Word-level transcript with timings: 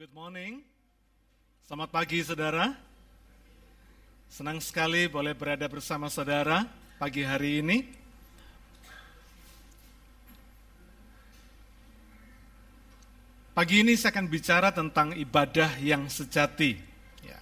Good 0.00 0.16
morning. 0.16 0.64
Selamat 1.68 1.92
pagi 1.92 2.24
saudara. 2.24 2.72
Senang 4.32 4.56
sekali 4.56 5.04
boleh 5.12 5.36
berada 5.36 5.68
bersama 5.68 6.08
saudara 6.08 6.64
pagi 6.96 7.20
hari 7.20 7.60
ini. 7.60 7.84
Pagi 13.52 13.84
ini 13.84 13.92
saya 13.92 14.16
akan 14.16 14.24
bicara 14.32 14.72
tentang 14.72 15.12
ibadah 15.20 15.76
yang 15.84 16.08
sejati. 16.08 16.80
Ya. 17.20 17.36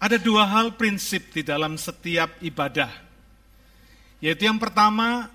Ada 0.00 0.16
dua 0.16 0.48
hal 0.48 0.72
prinsip 0.72 1.36
di 1.36 1.44
dalam 1.44 1.76
setiap 1.76 2.32
ibadah. 2.40 2.88
Yaitu 4.24 4.48
yang 4.48 4.56
pertama, 4.56 5.28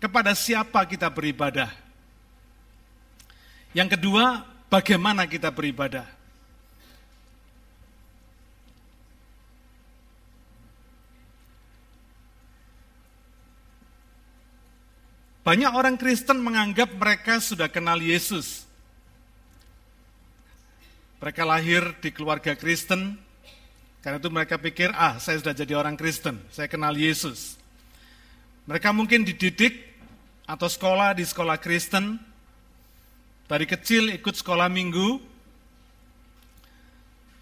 kepada 0.00 0.32
siapa 0.32 0.80
kita 0.88 1.12
beribadah. 1.12 1.68
Yang 3.76 4.00
kedua, 4.00 4.51
bagaimana 4.72 5.28
kita 5.28 5.52
beribadah. 5.52 6.08
Banyak 15.44 15.74
orang 15.74 16.00
Kristen 16.00 16.40
menganggap 16.40 16.96
mereka 16.96 17.36
sudah 17.42 17.68
kenal 17.68 18.00
Yesus. 18.00 18.64
Mereka 21.20 21.42
lahir 21.44 21.82
di 22.00 22.14
keluarga 22.14 22.56
Kristen, 22.56 23.20
karena 24.00 24.18
itu 24.18 24.30
mereka 24.30 24.56
pikir, 24.58 24.90
ah 24.94 25.18
saya 25.18 25.38
sudah 25.38 25.54
jadi 25.54 25.76
orang 25.76 25.98
Kristen, 25.98 26.38
saya 26.50 26.70
kenal 26.70 26.94
Yesus. 26.94 27.58
Mereka 28.66 28.94
mungkin 28.94 29.26
dididik 29.26 29.98
atau 30.46 30.66
sekolah 30.70 31.18
di 31.18 31.26
sekolah 31.26 31.58
Kristen, 31.58 32.22
dari 33.52 33.68
kecil 33.68 34.08
ikut 34.16 34.32
sekolah 34.32 34.72
minggu, 34.72 35.20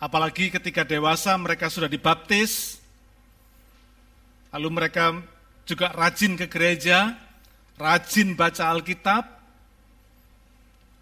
apalagi 0.02 0.50
ketika 0.50 0.82
dewasa 0.82 1.38
mereka 1.38 1.70
sudah 1.70 1.86
dibaptis, 1.86 2.82
lalu 4.50 4.74
mereka 4.74 5.22
juga 5.62 5.94
rajin 5.94 6.34
ke 6.34 6.50
gereja, 6.50 7.14
rajin 7.78 8.34
baca 8.34 8.74
Alkitab, 8.74 9.22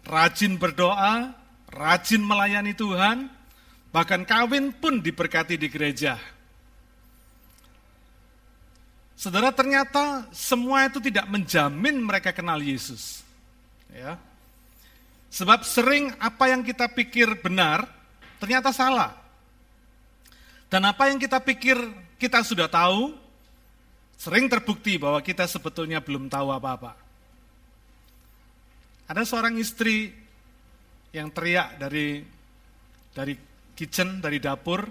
rajin 0.05 0.61
berdoa, 0.61 1.33
rajin 1.73 2.21
melayani 2.21 2.77
Tuhan, 2.77 3.33
bahkan 3.89 4.21
kawin 4.21 4.69
pun 4.77 5.01
diberkati 5.01 5.57
di 5.57 5.73
gereja. 5.73 6.21
Saudara 9.17 9.49
ternyata 9.49 10.29
semua 10.29 10.85
itu 10.85 11.01
tidak 11.01 11.25
menjamin 11.33 11.97
mereka 11.97 12.29
kenal 12.29 12.61
Yesus. 12.61 13.25
Ya. 13.89 14.28
Sebab 15.29 15.61
sering 15.61 16.09
apa 16.17 16.49
yang 16.49 16.65
kita 16.65 16.89
pikir 16.89 17.37
benar 17.39 17.85
ternyata 18.41 18.73
salah. 18.73 19.13
Dan 20.69 20.85
apa 20.85 21.09
yang 21.09 21.17
kita 21.21 21.41
pikir 21.41 21.77
kita 22.17 22.41
sudah 22.45 22.69
tahu 22.69 23.13
Sering 24.19 24.51
terbukti 24.51 24.99
bahwa 24.99 25.23
kita 25.23 25.47
sebetulnya 25.47 26.03
belum 26.03 26.27
tahu 26.27 26.51
apa-apa. 26.51 26.91
Ada 29.07 29.23
seorang 29.23 29.55
istri 29.55 30.11
yang 31.15 31.31
teriak 31.31 31.79
dari 31.79 32.19
dari 33.15 33.33
kitchen, 33.71 34.19
dari 34.19 34.43
dapur, 34.43 34.83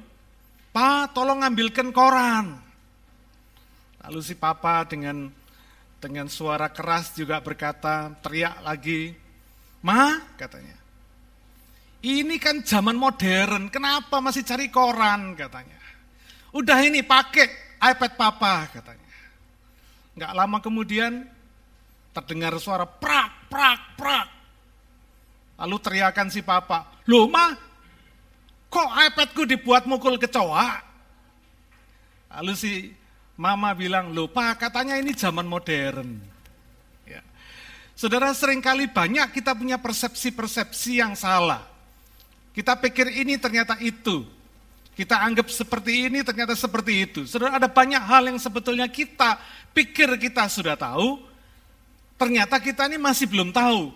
"Pa, 0.72 1.12
tolong 1.12 1.44
ambilkan 1.44 1.92
koran." 1.92 2.56
Lalu 4.08 4.20
si 4.24 4.32
papa 4.32 4.88
dengan 4.88 5.28
dengan 6.00 6.32
suara 6.32 6.72
keras 6.72 7.12
juga 7.12 7.36
berkata, 7.44 8.16
teriak 8.24 8.64
lagi, 8.64 9.12
"Ma," 9.84 10.18
katanya. 10.38 10.76
"Ini 12.02 12.36
kan 12.38 12.62
zaman 12.62 12.94
modern, 12.94 13.70
kenapa 13.70 14.18
masih 14.22 14.42
cari 14.42 14.70
koran?" 14.70 15.34
katanya. 15.38 15.78
"Udah 16.54 16.78
ini 16.82 17.02
pakai 17.02 17.78
iPad 17.78 18.12
papa," 18.18 18.70
katanya. 18.70 19.14
Nggak 20.18 20.32
lama 20.34 20.58
kemudian 20.58 21.22
terdengar 22.10 22.58
suara 22.58 22.82
prak, 22.82 23.46
prak, 23.46 23.80
prak. 23.94 24.28
Lalu 25.58 25.76
teriakan 25.82 26.30
si 26.30 26.42
papa, 26.42 26.86
loh 27.06 27.26
ma, 27.26 27.50
kok 28.70 28.90
iPadku 29.10 29.42
dibuat 29.42 29.86
mukul 29.90 30.18
kecoa? 30.18 30.86
Lalu 32.38 32.52
si 32.54 32.94
mama 33.38 33.74
bilang, 33.74 34.14
loh 34.14 34.30
pak 34.30 34.70
katanya 34.70 34.98
ini 34.98 35.14
zaman 35.14 35.46
modern. 35.46 36.37
Saudara 37.98 38.30
sering 38.30 38.62
kali 38.62 38.86
banyak 38.86 39.34
kita 39.34 39.58
punya 39.58 39.74
persepsi-persepsi 39.74 41.02
yang 41.02 41.18
salah. 41.18 41.66
Kita 42.54 42.78
pikir 42.78 43.10
ini 43.10 43.34
ternyata 43.42 43.74
itu. 43.82 44.22
Kita 44.94 45.18
anggap 45.18 45.50
seperti 45.50 46.06
ini, 46.06 46.22
ternyata 46.22 46.54
seperti 46.54 47.10
itu. 47.10 47.20
Saudara, 47.26 47.58
ada 47.58 47.66
banyak 47.66 47.98
hal 47.98 48.30
yang 48.30 48.38
sebetulnya 48.38 48.86
kita 48.86 49.42
pikir 49.74 50.14
kita 50.14 50.46
sudah 50.46 50.78
tahu, 50.78 51.18
ternyata 52.14 52.62
kita 52.62 52.86
ini 52.86 53.02
masih 53.02 53.26
belum 53.26 53.50
tahu. 53.50 53.90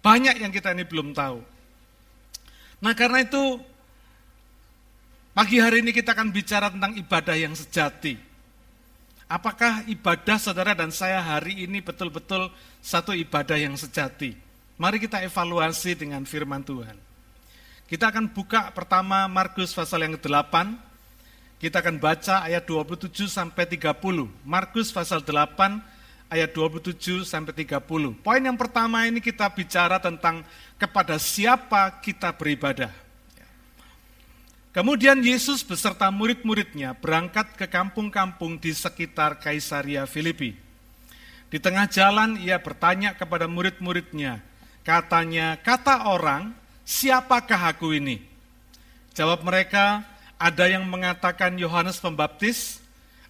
Banyak 0.00 0.40
yang 0.40 0.52
kita 0.52 0.72
ini 0.72 0.88
belum 0.88 1.12
tahu. 1.12 1.44
Nah 2.80 2.96
karena 2.96 3.20
itu, 3.20 3.60
pagi 5.36 5.60
hari 5.60 5.84
ini 5.84 5.92
kita 5.92 6.16
akan 6.16 6.32
bicara 6.32 6.72
tentang 6.72 6.96
ibadah 6.96 7.36
yang 7.36 7.52
sejati. 7.52 8.16
Apakah 9.32 9.80
ibadah 9.88 10.36
saudara 10.36 10.76
dan 10.76 10.92
saya 10.92 11.16
hari 11.16 11.64
ini 11.64 11.80
betul-betul 11.80 12.52
satu 12.84 13.16
ibadah 13.16 13.56
yang 13.56 13.72
sejati? 13.80 14.36
Mari 14.76 15.00
kita 15.00 15.24
evaluasi 15.24 15.96
dengan 15.96 16.20
firman 16.28 16.60
Tuhan. 16.60 16.92
Kita 17.88 18.12
akan 18.12 18.28
buka 18.28 18.68
pertama 18.76 19.24
Markus 19.32 19.72
pasal 19.72 20.04
yang 20.04 20.20
ke-8. 20.20 20.76
Kita 21.56 21.80
akan 21.80 21.96
baca 21.96 22.44
ayat 22.44 22.60
27 22.68 23.24
sampai 23.24 23.64
30. 23.64 24.28
Markus 24.44 24.92
pasal 24.92 25.24
8 25.24 25.80
ayat 26.28 26.52
27 26.52 27.24
sampai 27.24 27.56
30. 27.56 28.12
Poin 28.20 28.42
yang 28.44 28.60
pertama 28.60 29.08
ini 29.08 29.24
kita 29.24 29.48
bicara 29.48 29.96
tentang 29.96 30.44
kepada 30.76 31.16
siapa 31.16 31.88
kita 32.04 32.36
beribadah. 32.36 33.01
Kemudian 34.72 35.20
Yesus 35.20 35.60
beserta 35.60 36.08
murid-muridnya 36.08 36.96
berangkat 36.96 37.60
ke 37.60 37.68
kampung-kampung 37.68 38.56
di 38.56 38.72
sekitar 38.72 39.36
Kaisaria 39.36 40.08
Filipi. 40.08 40.56
Di 41.52 41.60
tengah 41.60 41.84
jalan 41.84 42.40
ia 42.40 42.56
bertanya 42.56 43.12
kepada 43.12 43.44
murid-muridnya, 43.44 44.40
katanya, 44.80 45.60
kata 45.60 46.08
orang, 46.08 46.56
siapakah 46.88 47.76
aku 47.76 47.92
ini? 47.92 48.24
Jawab 49.12 49.44
mereka, 49.44 50.08
ada 50.40 50.64
yang 50.64 50.88
mengatakan 50.88 51.52
Yohanes 51.60 52.00
Pembaptis, 52.00 52.80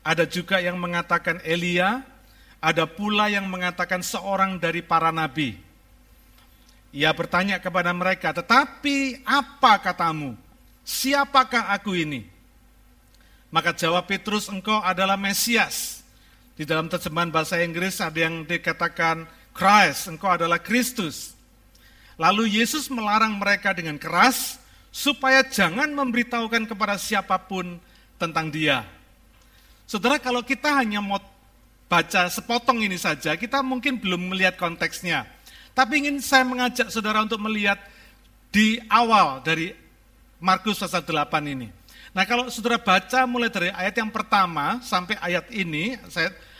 ada 0.06 0.22
juga 0.22 0.62
yang 0.62 0.78
mengatakan 0.78 1.42
Elia, 1.42 2.06
ada 2.62 2.86
pula 2.86 3.26
yang 3.26 3.50
mengatakan 3.50 4.06
seorang 4.06 4.62
dari 4.62 4.78
para 4.78 5.10
nabi. 5.10 5.58
Ia 6.94 7.10
bertanya 7.10 7.58
kepada 7.58 7.90
mereka, 7.90 8.30
tetapi 8.30 9.26
apa 9.26 9.82
katamu? 9.82 10.38
Siapakah 10.82 11.70
aku 11.74 11.94
ini? 11.94 12.26
Maka 13.52 13.76
jawab 13.76 14.08
Petrus, 14.08 14.48
engkau 14.48 14.80
adalah 14.80 15.14
Mesias. 15.14 16.02
Di 16.56 16.64
dalam 16.68 16.88
terjemahan 16.88 17.32
bahasa 17.32 17.60
Inggris 17.60 18.00
ada 18.00 18.16
yang 18.16 18.44
dikatakan 18.44 19.24
Christ, 19.52 20.08
engkau 20.08 20.32
adalah 20.32 20.60
Kristus. 20.60 21.36
Lalu 22.16 22.60
Yesus 22.60 22.88
melarang 22.92 23.36
mereka 23.36 23.72
dengan 23.76 23.96
keras 24.00 24.60
supaya 24.92 25.44
jangan 25.44 25.88
memberitahukan 25.92 26.68
kepada 26.68 27.00
siapa 27.00 27.36
pun 27.40 27.80
tentang 28.20 28.52
dia. 28.52 28.84
Saudara, 29.88 30.16
kalau 30.16 30.40
kita 30.40 30.72
hanya 30.72 31.04
mau 31.04 31.20
baca 31.88 32.28
sepotong 32.32 32.80
ini 32.84 32.96
saja, 32.96 33.36
kita 33.36 33.60
mungkin 33.60 34.00
belum 34.00 34.32
melihat 34.32 34.56
konteksnya. 34.56 35.28
Tapi 35.72 36.04
ingin 36.04 36.20
saya 36.20 36.44
mengajak 36.44 36.88
saudara 36.88 37.24
untuk 37.24 37.40
melihat 37.40 37.80
di 38.52 38.80
awal 38.88 39.40
dari 39.44 39.72
Markus 40.42 40.82
pasal 40.82 41.06
8 41.06 41.22
ini. 41.46 41.70
Nah 42.10 42.26
kalau 42.26 42.50
saudara 42.50 42.76
baca 42.76 43.22
mulai 43.30 43.46
dari 43.46 43.70
ayat 43.70 43.94
yang 43.94 44.10
pertama 44.10 44.82
sampai 44.82 45.14
ayat 45.22 45.46
ini, 45.54 45.94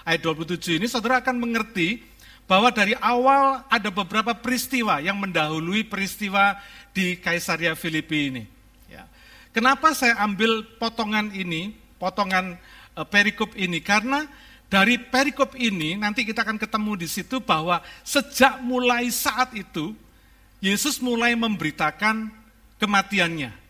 ayat 0.07 0.23
27 0.23 0.79
ini, 0.79 0.87
saudara 0.87 1.19
akan 1.19 1.35
mengerti 1.35 1.99
bahwa 2.47 2.71
dari 2.71 2.95
awal 3.03 3.67
ada 3.67 3.91
beberapa 3.91 4.39
peristiwa 4.39 5.03
yang 5.03 5.19
mendahului 5.19 5.83
peristiwa 5.83 6.55
di 6.95 7.19
Kaisaria 7.19 7.75
Filipi 7.75 8.31
ini. 8.31 8.43
Ya. 8.87 9.11
Kenapa 9.51 9.91
saya 9.99 10.15
ambil 10.23 10.63
potongan 10.79 11.35
ini, 11.35 11.75
potongan 11.99 12.55
uh, 12.95 13.03
perikop 13.03 13.51
ini? 13.59 13.83
Karena 13.83 14.31
dari 14.71 14.95
perikop 14.95 15.59
ini 15.59 15.99
nanti 15.99 16.23
kita 16.23 16.47
akan 16.47 16.57
ketemu 16.57 17.03
di 17.03 17.09
situ 17.11 17.43
bahwa 17.43 17.83
sejak 18.07 18.63
mulai 18.63 19.11
saat 19.11 19.53
itu 19.59 19.93
Yesus 20.63 21.03
mulai 21.03 21.35
memberitakan 21.35 22.31
kematiannya. 22.79 23.62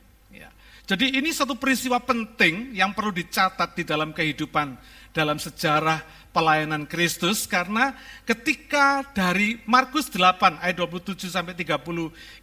Jadi 0.93 1.17
ini 1.17 1.33
satu 1.33 1.56
peristiwa 1.56 1.97
penting 2.05 2.77
yang 2.77 2.93
perlu 2.93 3.17
dicatat 3.17 3.73
di 3.73 3.81
dalam 3.81 4.12
kehidupan 4.12 4.77
dalam 5.09 5.41
sejarah 5.41 6.05
pelayanan 6.37 6.85
Kristus 6.85 7.49
karena 7.49 7.97
ketika 8.29 9.00
dari 9.17 9.56
Markus 9.65 10.12
8 10.12 10.61
ayat 10.61 10.77
27 10.77 11.33
sampai 11.33 11.56
30 11.56 11.81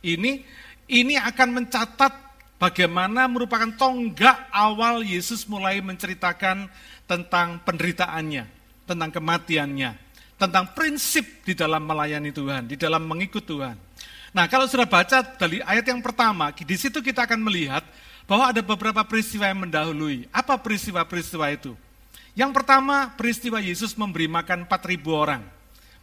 ini 0.01 0.41
ini 0.89 1.13
akan 1.13 1.61
mencatat 1.61 2.09
bagaimana 2.57 3.29
merupakan 3.29 3.69
tonggak 3.77 4.49
awal 4.49 5.05
Yesus 5.05 5.45
mulai 5.45 5.77
menceritakan 5.85 6.73
tentang 7.05 7.61
penderitaannya, 7.61 8.49
tentang 8.89 9.13
kematiannya, 9.13 9.93
tentang 10.41 10.73
prinsip 10.73 11.45
di 11.45 11.53
dalam 11.53 11.85
melayani 11.85 12.33
Tuhan, 12.33 12.65
di 12.65 12.81
dalam 12.81 13.05
mengikut 13.05 13.45
Tuhan. 13.45 13.77
Nah, 14.33 14.49
kalau 14.49 14.65
sudah 14.65 14.89
baca 14.89 15.21
dari 15.37 15.61
ayat 15.61 15.85
yang 15.85 16.01
pertama, 16.01 16.49
di 16.49 16.77
situ 16.81 16.97
kita 16.97 17.29
akan 17.29 17.45
melihat 17.45 17.85
bahwa 18.29 18.53
ada 18.53 18.61
beberapa 18.61 19.01
peristiwa 19.01 19.49
yang 19.49 19.65
mendahului. 19.65 20.29
Apa 20.29 20.53
peristiwa-peristiwa 20.61 21.49
itu? 21.49 21.73
Yang 22.37 22.61
pertama, 22.61 23.09
peristiwa 23.17 23.57
Yesus 23.57 23.97
memberi 23.97 24.29
makan 24.29 24.69
4.000 24.69 25.01
orang. 25.09 25.41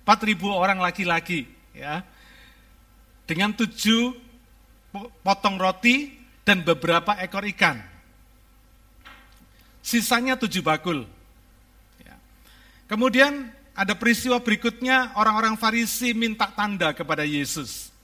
4.000 0.03 0.35
orang 0.51 0.83
laki-laki, 0.83 1.47
ya. 1.71 2.03
Dengan 3.31 3.55
tujuh 3.55 4.19
potong 5.23 5.55
roti 5.55 6.19
dan 6.43 6.67
beberapa 6.67 7.15
ekor 7.23 7.47
ikan. 7.55 7.79
Sisanya 9.79 10.35
tujuh 10.35 10.67
bakul. 10.67 11.07
Ya. 12.03 12.19
Kemudian 12.91 13.55
ada 13.71 13.95
peristiwa 13.95 14.43
berikutnya, 14.43 15.15
orang-orang 15.15 15.55
Farisi 15.55 16.11
minta 16.11 16.51
tanda 16.51 16.91
kepada 16.91 17.23
Yesus. 17.23 17.95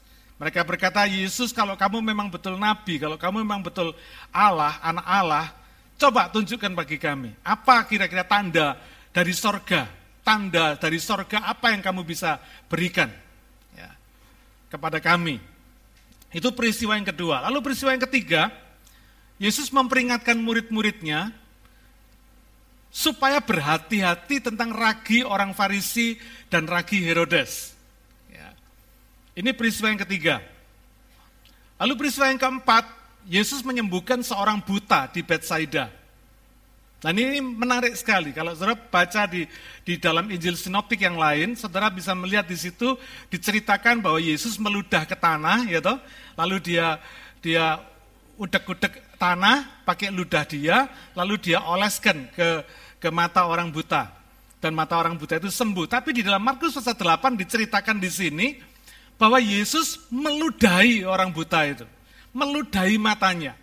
Mereka 0.43 0.67
berkata, 0.67 1.07
Yesus 1.07 1.55
kalau 1.55 1.79
kamu 1.79 2.03
memang 2.03 2.27
betul 2.27 2.59
nabi, 2.59 2.99
kalau 2.99 3.15
kamu 3.15 3.47
memang 3.47 3.63
betul 3.63 3.95
Allah, 4.35 4.75
anak 4.83 5.07
Allah, 5.07 5.47
coba 5.95 6.27
tunjukkan 6.35 6.75
bagi 6.75 6.99
kami. 6.99 7.31
Apa 7.47 7.87
kira-kira 7.87 8.27
tanda 8.27 8.75
dari 9.15 9.31
sorga? 9.39 9.87
Tanda 10.27 10.75
dari 10.75 10.99
sorga 10.99 11.47
apa 11.47 11.71
yang 11.71 11.79
kamu 11.79 12.03
bisa 12.03 12.43
berikan 12.67 13.07
ya, 13.71 13.87
kepada 14.67 14.99
kami? 14.99 15.39
Itu 16.35 16.51
peristiwa 16.51 16.99
yang 16.99 17.07
kedua. 17.07 17.47
Lalu 17.47 17.63
peristiwa 17.63 17.95
yang 17.95 18.03
ketiga, 18.03 18.51
Yesus 19.39 19.71
memperingatkan 19.71 20.35
murid-muridnya 20.43 21.31
supaya 22.91 23.39
berhati-hati 23.39 24.43
tentang 24.43 24.75
ragi 24.75 25.23
orang 25.23 25.55
Farisi 25.55 26.19
dan 26.51 26.67
ragi 26.67 26.99
Herodes. 26.99 27.79
Ini 29.33 29.57
peristiwa 29.57 29.89
yang 29.89 30.01
ketiga. 30.05 30.45
Lalu 31.81 31.93
peristiwa 31.97 32.29
yang 32.29 32.41
keempat, 32.41 32.85
Yesus 33.25 33.65
menyembuhkan 33.65 34.21
seorang 34.21 34.61
buta 34.61 35.09
di 35.09 35.25
Bethsaida. 35.25 35.89
Dan 37.03 37.19
ini 37.19 37.43
menarik 37.43 37.99
sekali. 37.99 38.31
Kalau 38.31 38.55
saudara 38.55 38.79
baca 38.79 39.27
di, 39.27 39.43
di 39.83 39.99
dalam 39.99 40.31
Injil 40.31 40.55
Sinoptik 40.55 41.03
yang 41.03 41.19
lain, 41.19 41.59
saudara 41.59 41.91
bisa 41.91 42.15
melihat 42.15 42.47
di 42.47 42.55
situ 42.55 42.95
diceritakan 43.27 43.99
bahwa 43.99 44.23
Yesus 44.23 44.55
meludah 44.55 45.03
ke 45.03 45.19
tanah, 45.19 45.67
ya 45.67 45.83
toh, 45.83 45.99
lalu 46.39 46.63
dia 46.63 47.03
dia 47.43 47.83
udek-udek 48.39 49.19
tanah 49.19 49.83
pakai 49.83 50.15
ludah 50.15 50.47
dia, 50.47 50.87
lalu 51.19 51.43
dia 51.43 51.59
oleskan 51.67 52.31
ke 52.39 52.63
ke 53.03 53.11
mata 53.11 53.51
orang 53.51 53.75
buta. 53.75 54.15
Dan 54.63 54.79
mata 54.79 54.95
orang 54.95 55.19
buta 55.19 55.43
itu 55.43 55.51
sembuh. 55.51 55.91
Tapi 55.91 56.15
di 56.15 56.23
dalam 56.23 56.39
Markus 56.39 56.79
pasal 56.79 56.95
8 56.95 57.35
diceritakan 57.35 57.99
di 57.99 58.07
sini, 58.07 58.47
bahwa 59.21 59.39
Yesus 59.39 60.03
meludahi 60.11 61.07
orang 61.07 61.31
buta 61.31 61.65
itu, 61.69 61.87
meludahi 62.35 62.97
matanya. 62.99 63.55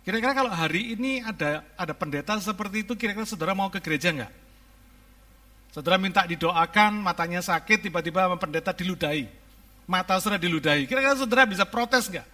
Kira-kira 0.00 0.32
kalau 0.32 0.50
hari 0.50 0.96
ini 0.96 1.20
ada 1.20 1.60
ada 1.76 1.92
pendeta 1.92 2.34
seperti 2.40 2.82
itu, 2.88 2.96
kira-kira 2.96 3.28
saudara 3.28 3.52
mau 3.52 3.68
ke 3.68 3.78
gereja 3.78 4.10
enggak? 4.10 4.32
Saudara 5.70 6.00
minta 6.00 6.26
didoakan, 6.26 6.98
matanya 6.98 7.38
sakit, 7.44 7.86
tiba-tiba 7.86 8.26
pendeta 8.34 8.74
diludahi. 8.74 9.30
Mata 9.86 10.18
saudara 10.18 10.40
diludahi. 10.40 10.86
Kira-kira 10.86 11.14
saudara 11.14 11.46
bisa 11.46 11.62
protes 11.62 12.10
enggak? 12.10 12.26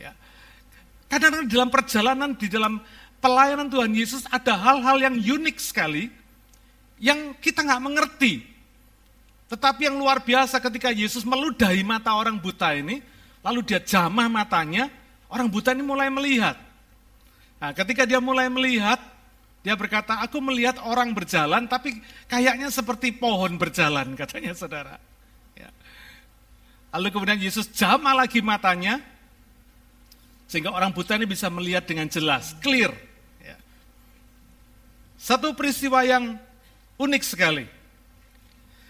Ya. 0.00 0.16
Kadang-kadang 1.12 1.48
dalam 1.48 1.68
perjalanan, 1.68 2.30
di 2.32 2.48
dalam 2.48 2.80
pelayanan 3.20 3.68
Tuhan 3.68 3.92
Yesus 3.92 4.24
ada 4.32 4.56
hal-hal 4.56 4.96
yang 5.02 5.16
unik 5.18 5.56
sekali, 5.60 6.08
yang 7.02 7.34
kita 7.42 7.66
nggak 7.66 7.82
mengerti. 7.82 8.51
Tetapi 9.52 9.84
yang 9.84 10.00
luar 10.00 10.24
biasa 10.24 10.56
ketika 10.64 10.88
Yesus 10.88 11.28
meludahi 11.28 11.84
mata 11.84 12.16
orang 12.16 12.40
buta 12.40 12.72
ini, 12.72 13.04
lalu 13.44 13.60
dia 13.60 13.84
jamah 13.84 14.24
matanya, 14.24 14.88
orang 15.28 15.44
buta 15.52 15.76
ini 15.76 15.84
mulai 15.84 16.08
melihat. 16.08 16.56
Nah, 17.60 17.76
ketika 17.76 18.08
dia 18.08 18.16
mulai 18.16 18.48
melihat, 18.48 18.96
dia 19.60 19.76
berkata, 19.76 20.24
aku 20.24 20.40
melihat 20.40 20.80
orang 20.80 21.12
berjalan, 21.12 21.68
tapi 21.68 22.00
kayaknya 22.32 22.72
seperti 22.72 23.12
pohon 23.12 23.60
berjalan, 23.60 24.14
katanya 24.24 24.56
saudara. 24.56 24.96
Ya. 25.52 25.68
Lalu 26.96 27.12
kemudian 27.12 27.36
Yesus 27.36 27.68
jamah 27.76 28.24
lagi 28.24 28.40
matanya, 28.40 29.04
sehingga 30.48 30.72
orang 30.72 30.96
buta 30.96 31.12
ini 31.20 31.28
bisa 31.28 31.52
melihat 31.52 31.84
dengan 31.84 32.08
jelas, 32.08 32.56
clear. 32.64 32.96
Ya. 33.44 33.60
Satu 35.20 35.52
peristiwa 35.52 36.00
yang 36.08 36.40
unik 36.96 37.20
sekali. 37.20 37.68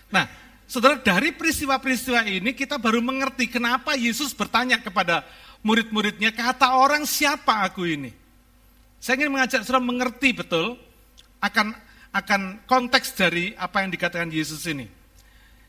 Nah, 0.06 0.42
Saudara, 0.73 0.97
dari 0.97 1.37
peristiwa-peristiwa 1.37 2.25
ini 2.25 2.57
kita 2.57 2.81
baru 2.81 3.05
mengerti 3.05 3.45
kenapa 3.45 3.93
Yesus 3.93 4.33
bertanya 4.33 4.81
kepada 4.81 5.21
murid-muridnya, 5.61 6.33
kata 6.33 6.81
orang 6.81 7.05
siapa 7.05 7.61
aku 7.69 7.85
ini? 7.85 8.09
Saya 8.97 9.21
ingin 9.21 9.37
mengajak 9.37 9.69
saudara 9.69 9.85
mengerti 9.85 10.33
betul 10.33 10.81
akan 11.45 11.77
akan 12.17 12.65
konteks 12.65 13.13
dari 13.13 13.53
apa 13.53 13.85
yang 13.85 13.93
dikatakan 13.93 14.33
Yesus 14.33 14.65
ini. 14.65 14.89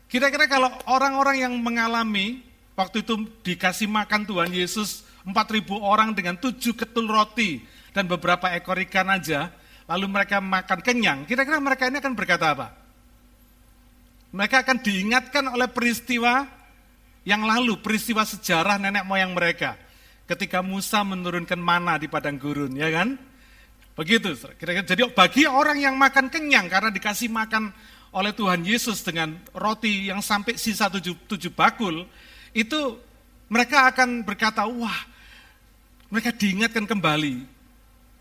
Kira-kira 0.08 0.48
kalau 0.48 0.72
orang-orang 0.88 1.44
yang 1.44 1.52
mengalami 1.52 2.40
waktu 2.72 3.04
itu 3.04 3.28
dikasih 3.44 3.92
makan 3.92 4.24
Tuhan 4.24 4.56
Yesus 4.56 5.04
4.000 5.28 5.84
orang 5.84 6.16
dengan 6.16 6.40
tujuh 6.40 6.72
ketul 6.72 7.12
roti 7.12 7.60
dan 7.92 8.08
beberapa 8.08 8.48
ekor 8.56 8.80
ikan 8.88 9.12
aja, 9.12 9.52
lalu 9.84 10.08
mereka 10.08 10.40
makan 10.40 10.80
kenyang, 10.80 11.28
kira-kira 11.28 11.60
mereka 11.60 11.92
ini 11.92 12.00
akan 12.00 12.16
berkata 12.16 12.56
apa? 12.56 12.83
Mereka 14.34 14.66
akan 14.66 14.82
diingatkan 14.82 15.46
oleh 15.46 15.70
peristiwa 15.70 16.42
yang 17.22 17.46
lalu, 17.46 17.78
peristiwa 17.78 18.26
sejarah 18.26 18.82
nenek 18.82 19.06
moyang 19.06 19.30
mereka. 19.30 19.78
Ketika 20.26 20.58
Musa 20.58 21.06
menurunkan 21.06 21.60
mana 21.60 21.94
di 22.02 22.10
padang 22.10 22.34
gurun, 22.34 22.74
ya 22.74 22.90
kan? 22.90 23.14
Begitu. 23.94 24.34
Kira-kira 24.58 24.82
jadi 24.82 25.06
bagi 25.14 25.46
orang 25.46 25.78
yang 25.78 25.94
makan 25.94 26.26
kenyang 26.26 26.66
karena 26.66 26.90
dikasih 26.90 27.30
makan 27.30 27.70
oleh 28.10 28.34
Tuhan 28.34 28.66
Yesus 28.66 29.06
dengan 29.06 29.38
roti 29.54 30.10
yang 30.10 30.18
sampai 30.18 30.58
sisa 30.58 30.90
tujuh, 30.90 31.14
tujuh 31.30 31.54
bakul, 31.54 32.02
itu 32.50 32.98
mereka 33.46 33.86
akan 33.86 34.26
berkata, 34.26 34.66
wah, 34.66 34.98
mereka 36.10 36.34
diingatkan 36.34 36.90
kembali. 36.90 37.46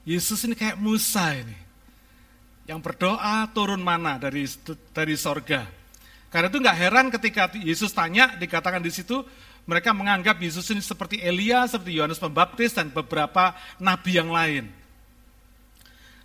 Yesus 0.06 0.46
ini 0.46 0.54
kayak 0.54 0.78
Musa 0.78 1.34
ini. 1.34 1.58
Yang 2.70 2.80
berdoa 2.86 3.50
turun 3.50 3.82
mana 3.82 4.22
dari 4.22 4.46
dari 4.94 5.18
sorga. 5.18 5.83
Karena 6.34 6.50
itu 6.50 6.58
nggak 6.58 6.80
heran 6.82 7.14
ketika 7.14 7.46
Yesus 7.62 7.94
tanya, 7.94 8.34
dikatakan 8.34 8.82
di 8.82 8.90
situ, 8.90 9.22
mereka 9.70 9.94
menganggap 9.94 10.42
Yesus 10.42 10.66
ini 10.74 10.82
seperti 10.82 11.22
Elia, 11.22 11.62
seperti 11.70 11.94
Yohanes 11.94 12.18
Pembaptis, 12.18 12.74
dan 12.74 12.90
beberapa 12.90 13.54
nabi 13.78 14.18
yang 14.18 14.34
lain. 14.34 14.66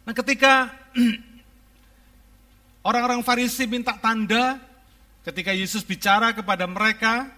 Nah 0.09 0.17
ketika 0.17 0.73
orang-orang 2.89 3.21
Farisi 3.21 3.69
minta 3.69 4.01
tanda, 4.01 4.57
ketika 5.29 5.53
Yesus 5.53 5.85
bicara 5.85 6.33
kepada 6.33 6.65
mereka, 6.65 7.29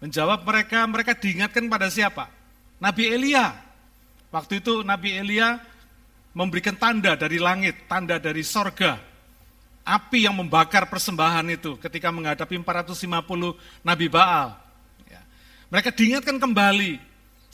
menjawab 0.00 0.40
mereka, 0.40 0.88
mereka 0.88 1.12
diingatkan 1.12 1.68
pada 1.68 1.92
siapa? 1.92 2.32
Nabi 2.80 3.12
Elia. 3.12 3.52
Waktu 4.32 4.64
itu 4.64 4.80
Nabi 4.80 5.20
Elia 5.20 5.60
memberikan 6.32 6.80
tanda 6.80 7.12
dari 7.12 7.36
langit, 7.36 7.84
tanda 7.84 8.16
dari 8.16 8.40
sorga, 8.40 8.96
api 9.86 10.26
yang 10.26 10.34
membakar 10.34 10.90
persembahan 10.90 11.46
itu 11.54 11.78
ketika 11.78 12.10
menghadapi 12.10 12.58
450 12.58 13.86
Nabi 13.86 14.06
Baal. 14.10 14.58
Ya. 15.06 15.22
Mereka 15.70 15.94
diingatkan 15.94 16.42
kembali, 16.42 16.98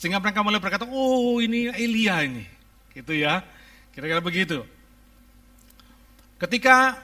sehingga 0.01 0.17
mereka 0.17 0.41
mulai 0.41 0.57
berkata, 0.57 0.89
oh 0.89 1.37
ini 1.37 1.69
Elia 1.77 2.25
ini. 2.25 2.49
Gitu 2.89 3.13
ya, 3.13 3.45
kira-kira 3.93 4.17
begitu. 4.17 4.65
Ketika 6.41 6.97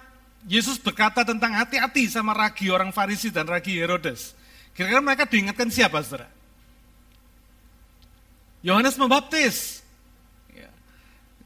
Yesus 0.49 0.81
berkata 0.81 1.21
tentang 1.21 1.53
hati-hati 1.53 2.09
sama 2.09 2.33
ragi 2.33 2.73
orang 2.73 2.89
Farisi 2.89 3.29
dan 3.29 3.45
ragi 3.45 3.77
Herodes, 3.77 4.33
kira-kira 4.73 4.99
mereka 4.99 5.29
diingatkan 5.29 5.69
siapa 5.69 6.01
saudara? 6.01 6.25
Yohanes 8.65 8.97
Pembaptis. 8.97 9.85
Ya. 10.51 10.67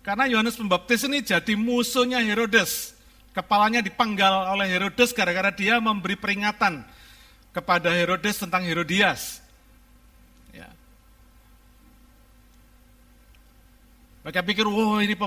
Karena 0.01 0.25
Yohanes 0.25 0.57
Pembaptis 0.57 1.03
ini 1.05 1.21
jadi 1.21 1.53
musuhnya 1.53 2.23
Herodes 2.23 2.92
kepalanya 3.33 3.81
dipenggal 3.81 4.53
oleh 4.53 4.69
Herodes 4.69 5.11
gara-gara 5.11 5.49
dia 5.49 5.81
memberi 5.81 6.13
peringatan 6.13 6.85
kepada 7.53 7.89
Herodes 7.89 8.37
tentang 8.37 8.61
Herodias. 8.65 9.41
Ya. 10.53 10.69
Mereka 14.25 14.41
pikir, 14.45 14.65
wow 14.69 15.01
ini 15.01 15.17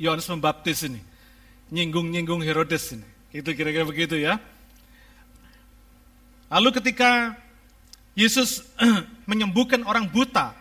Yohanes 0.00 0.28
Pembaptis 0.28 0.88
ini, 0.88 1.00
nyinggung-nyinggung 1.68 2.40
Herodes 2.40 2.96
ini. 2.96 3.06
Itu 3.30 3.52
kira-kira 3.54 3.86
begitu 3.86 4.18
ya. 4.18 4.40
Lalu 6.50 6.74
ketika 6.82 7.38
Yesus 8.18 8.66
menyembuhkan 9.30 9.86
orang 9.86 10.10
buta. 10.10 10.59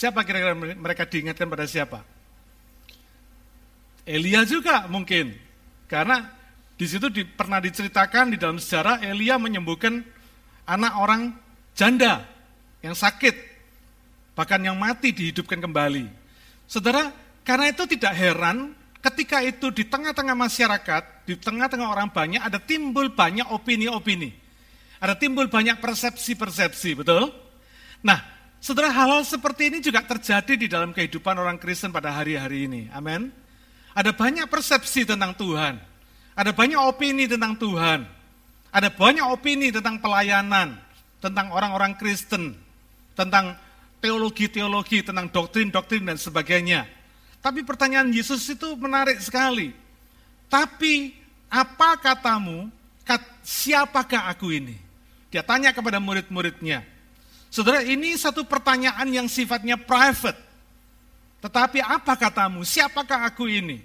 Siapa 0.00 0.24
kira-kira 0.24 0.56
mereka 0.56 1.04
diingatkan 1.04 1.44
pada 1.44 1.68
siapa? 1.68 2.00
Elia 4.08 4.48
juga 4.48 4.88
mungkin. 4.88 5.36
Karena 5.84 6.24
di 6.80 6.88
situ 6.88 7.12
di, 7.12 7.28
pernah 7.28 7.60
diceritakan 7.60 8.32
di 8.32 8.40
dalam 8.40 8.56
sejarah 8.56 9.04
Elia 9.04 9.36
menyembuhkan 9.36 10.00
anak 10.64 10.92
orang 10.96 11.36
janda 11.76 12.24
yang 12.80 12.96
sakit, 12.96 13.36
bahkan 14.32 14.64
yang 14.64 14.80
mati 14.80 15.12
dihidupkan 15.12 15.60
kembali. 15.60 16.08
Saudara, 16.64 17.12
karena 17.44 17.68
itu 17.68 17.84
tidak 17.84 18.16
heran 18.16 18.72
ketika 19.04 19.44
itu 19.44 19.68
di 19.68 19.84
tengah-tengah 19.84 20.32
masyarakat, 20.32 21.28
di 21.28 21.36
tengah-tengah 21.36 21.92
orang 21.92 22.08
banyak 22.08 22.40
ada 22.40 22.56
timbul 22.56 23.12
banyak 23.12 23.44
opini-opini. 23.52 24.32
Ada 24.96 25.12
timbul 25.12 25.52
banyak 25.52 25.76
persepsi-persepsi, 25.76 26.96
betul? 26.96 27.28
Nah, 28.00 28.39
saudara 28.60 28.92
hal-hal 28.92 29.24
seperti 29.24 29.72
ini 29.72 29.80
juga 29.80 30.04
terjadi 30.04 30.54
di 30.54 30.68
dalam 30.68 30.92
kehidupan 30.94 31.34
orang 31.34 31.56
Kristen 31.56 31.90
pada 31.90 32.12
hari-hari 32.12 32.68
ini. 32.68 32.82
Amin. 32.92 33.32
Ada 33.96 34.14
banyak 34.14 34.46
persepsi 34.46 35.02
tentang 35.08 35.34
Tuhan. 35.34 35.80
Ada 36.38 36.54
banyak 36.54 36.78
opini 36.78 37.26
tentang 37.26 37.58
Tuhan. 37.58 38.06
Ada 38.70 38.86
banyak 38.86 39.26
opini 39.26 39.74
tentang 39.74 39.98
pelayanan, 39.98 40.78
tentang 41.18 41.50
orang-orang 41.50 41.98
Kristen, 41.98 42.54
tentang 43.18 43.58
teologi-teologi, 43.98 45.02
tentang 45.02 45.26
doktrin-doktrin 45.26 46.06
dan 46.06 46.16
sebagainya. 46.16 46.86
Tapi 47.42 47.66
pertanyaan 47.66 48.14
Yesus 48.14 48.46
itu 48.46 48.78
menarik 48.78 49.18
sekali. 49.18 49.74
Tapi 50.46 51.16
apa 51.50 51.98
katamu, 51.98 52.70
kat, 53.02 53.20
siapakah 53.42 54.30
aku 54.30 54.54
ini? 54.54 54.76
Dia 55.34 55.42
tanya 55.42 55.74
kepada 55.74 55.98
murid-muridnya. 55.98 56.86
Saudara, 57.50 57.82
ini 57.82 58.14
satu 58.14 58.46
pertanyaan 58.46 59.10
yang 59.10 59.26
sifatnya 59.26 59.74
private. 59.74 60.38
Tetapi 61.42 61.82
apa 61.82 62.14
katamu, 62.14 62.62
siapakah 62.62 63.26
aku 63.26 63.50
ini? 63.50 63.82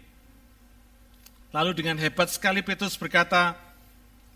Lalu 1.49 1.71
dengan 1.73 1.97
hebat 1.97 2.29
sekali 2.29 2.61
Petrus 2.61 2.93
berkata, 2.93 3.57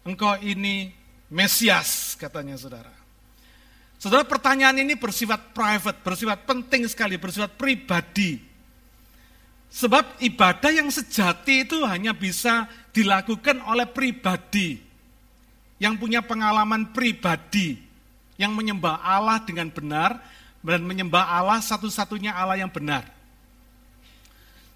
engkau 0.01 0.33
ini 0.41 0.89
Mesias, 1.29 2.17
katanya 2.17 2.57
saudara. 2.57 2.89
Saudara, 4.01 4.25
pertanyaan 4.25 4.81
ini 4.81 4.97
bersifat 4.97 5.53
private, 5.53 5.99
bersifat 6.01 6.47
penting 6.47 6.89
sekali, 6.89 7.19
bersifat 7.19 7.53
pribadi. 7.53 8.39
Sebab 9.69 10.17
ibadah 10.25 10.71
yang 10.73 10.89
sejati 10.89 11.69
itu 11.69 11.85
hanya 11.85 12.15
bisa 12.15 12.65
dilakukan 12.89 13.61
oleh 13.67 13.85
pribadi, 13.85 14.81
yang 15.77 15.99
punya 15.99 16.25
pengalaman 16.25 16.89
pribadi, 16.95 17.88
yang 18.39 18.55
menyembah 18.55 19.03
Allah 19.03 19.43
dengan 19.43 19.67
benar, 19.67 20.15
dan 20.63 20.81
menyembah 20.87 21.27
Allah 21.27 21.59
satu-satunya 21.59 22.31
Allah 22.31 22.63
yang 22.63 22.71
benar. 22.71 23.03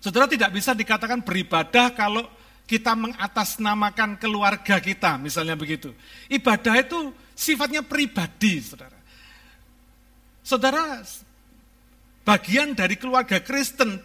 Saudara 0.03 0.27
tidak 0.27 0.51
bisa 0.51 0.75
dikatakan 0.75 1.23
beribadah 1.23 1.95
kalau 1.95 2.27
kita 2.67 2.91
mengatasnamakan 2.91 4.19
keluarga 4.19 4.83
kita, 4.83 5.15
misalnya 5.15 5.55
begitu. 5.55 5.95
Ibadah 6.27 6.75
itu 6.83 7.15
sifatnya 7.31 7.79
pribadi, 7.87 8.59
saudara. 8.59 8.99
Saudara, 10.43 10.99
bagian 12.27 12.75
dari 12.75 12.99
keluarga 12.99 13.39
Kristen, 13.39 13.95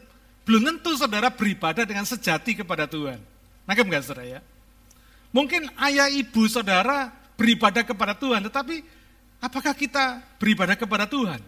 belum 0.46 0.62
tentu 0.70 0.94
saudara 0.94 1.34
beribadah 1.34 1.82
dengan 1.82 2.06
sejati 2.06 2.62
kepada 2.62 2.86
Tuhan. 2.86 3.18
Nangkep 3.66 3.84
enggak 3.90 4.02
saudara 4.06 4.38
ya? 4.38 4.40
Mungkin 5.34 5.66
ayah 5.82 6.08
ibu 6.08 6.46
saudara 6.46 7.10
beribadah 7.34 7.82
kepada 7.82 8.14
Tuhan, 8.14 8.46
tetapi 8.46 8.97
apakah 9.42 9.74
kita 9.74 10.22
beribadah 10.38 10.74
kepada 10.74 11.06
Tuhan? 11.06 11.40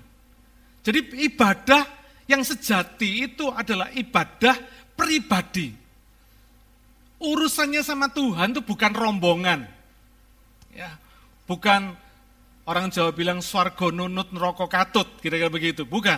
Jadi 0.80 1.28
ibadah 1.28 1.84
yang 2.24 2.40
sejati 2.46 3.26
itu 3.28 3.50
adalah 3.52 3.92
ibadah 3.92 4.56
pribadi. 4.96 5.74
Urusannya 7.20 7.84
sama 7.84 8.08
Tuhan 8.08 8.56
itu 8.56 8.64
bukan 8.64 8.92
rombongan. 8.96 9.68
Ya, 10.72 10.96
bukan 11.44 11.92
orang 12.64 12.88
Jawa 12.88 13.12
bilang 13.12 13.44
swargo 13.44 13.92
nunut 13.92 14.32
neraka 14.32 14.64
katut, 14.70 15.20
kira-kira 15.20 15.52
begitu. 15.52 15.84
Bukan. 15.84 16.16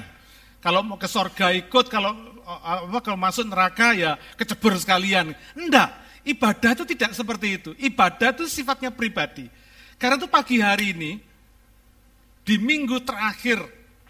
Kalau 0.63 0.87
mau 0.87 0.95
ke 0.95 1.11
sorga 1.11 1.51
ikut, 1.51 1.91
kalau 1.91 2.15
apa 2.47 3.03
kalau 3.03 3.19
masuk 3.19 3.51
neraka 3.51 3.99
ya 3.99 4.15
kecebur 4.39 4.79
sekalian. 4.79 5.35
Enggak. 5.59 5.91
Ibadah 6.23 6.79
itu 6.79 6.87
tidak 6.87 7.19
seperti 7.19 7.59
itu. 7.59 7.71
Ibadah 7.83 8.31
itu 8.31 8.47
sifatnya 8.47 8.95
pribadi. 8.95 9.51
Karena 9.99 10.23
itu 10.23 10.31
pagi 10.31 10.63
hari 10.63 10.95
ini, 10.95 11.19
di 12.43 12.59
minggu 12.59 13.03
terakhir 13.07 13.63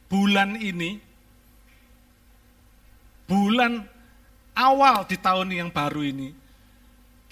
bulan 0.08 0.56
ini, 0.56 1.00
bulan 3.28 3.84
awal 4.56 5.04
di 5.08 5.16
tahun 5.20 5.48
yang 5.52 5.68
baru 5.72 6.04
ini, 6.04 6.32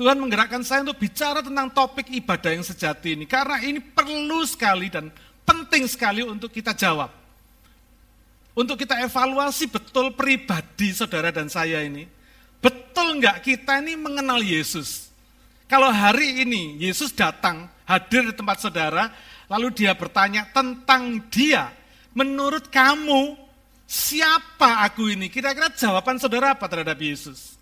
Tuhan 0.01 0.17
menggerakkan 0.17 0.65
saya 0.65 0.81
untuk 0.81 0.97
bicara 0.97 1.45
tentang 1.45 1.69
topik 1.69 2.09
ibadah 2.09 2.57
yang 2.57 2.65
sejati 2.65 3.21
ini. 3.21 3.29
Karena 3.29 3.61
ini 3.61 3.85
perlu 3.85 4.41
sekali 4.49 4.89
dan 4.89 5.13
penting 5.45 5.85
sekali 5.85 6.25
untuk 6.25 6.49
kita 6.49 6.73
jawab. 6.73 7.13
Untuk 8.57 8.81
kita 8.81 8.97
evaluasi 9.05 9.69
betul 9.69 10.17
pribadi 10.17 10.97
saudara 10.97 11.29
dan 11.29 11.53
saya 11.53 11.85
ini. 11.85 12.09
Betul 12.65 13.21
enggak 13.21 13.45
kita 13.45 13.85
ini 13.85 13.93
mengenal 13.97 14.41
Yesus? 14.41 15.13
Kalau 15.69 15.93
hari 15.93 16.49
ini 16.49 16.81
Yesus 16.81 17.13
datang, 17.13 17.69
hadir 17.85 18.27
di 18.27 18.35
tempat 18.35 18.57
saudara, 18.59 19.13
lalu 19.51 19.75
dia 19.75 19.93
bertanya 19.99 20.47
tentang 20.55 21.27
dia, 21.29 21.75
menurut 22.15 22.71
kamu 22.71 23.51
Siapa 23.91 24.87
aku 24.87 25.11
ini? 25.11 25.27
Kira-kira 25.27 25.67
jawaban 25.75 26.15
saudara 26.15 26.55
apa 26.55 26.71
terhadap 26.71 26.95
Yesus? 26.95 27.59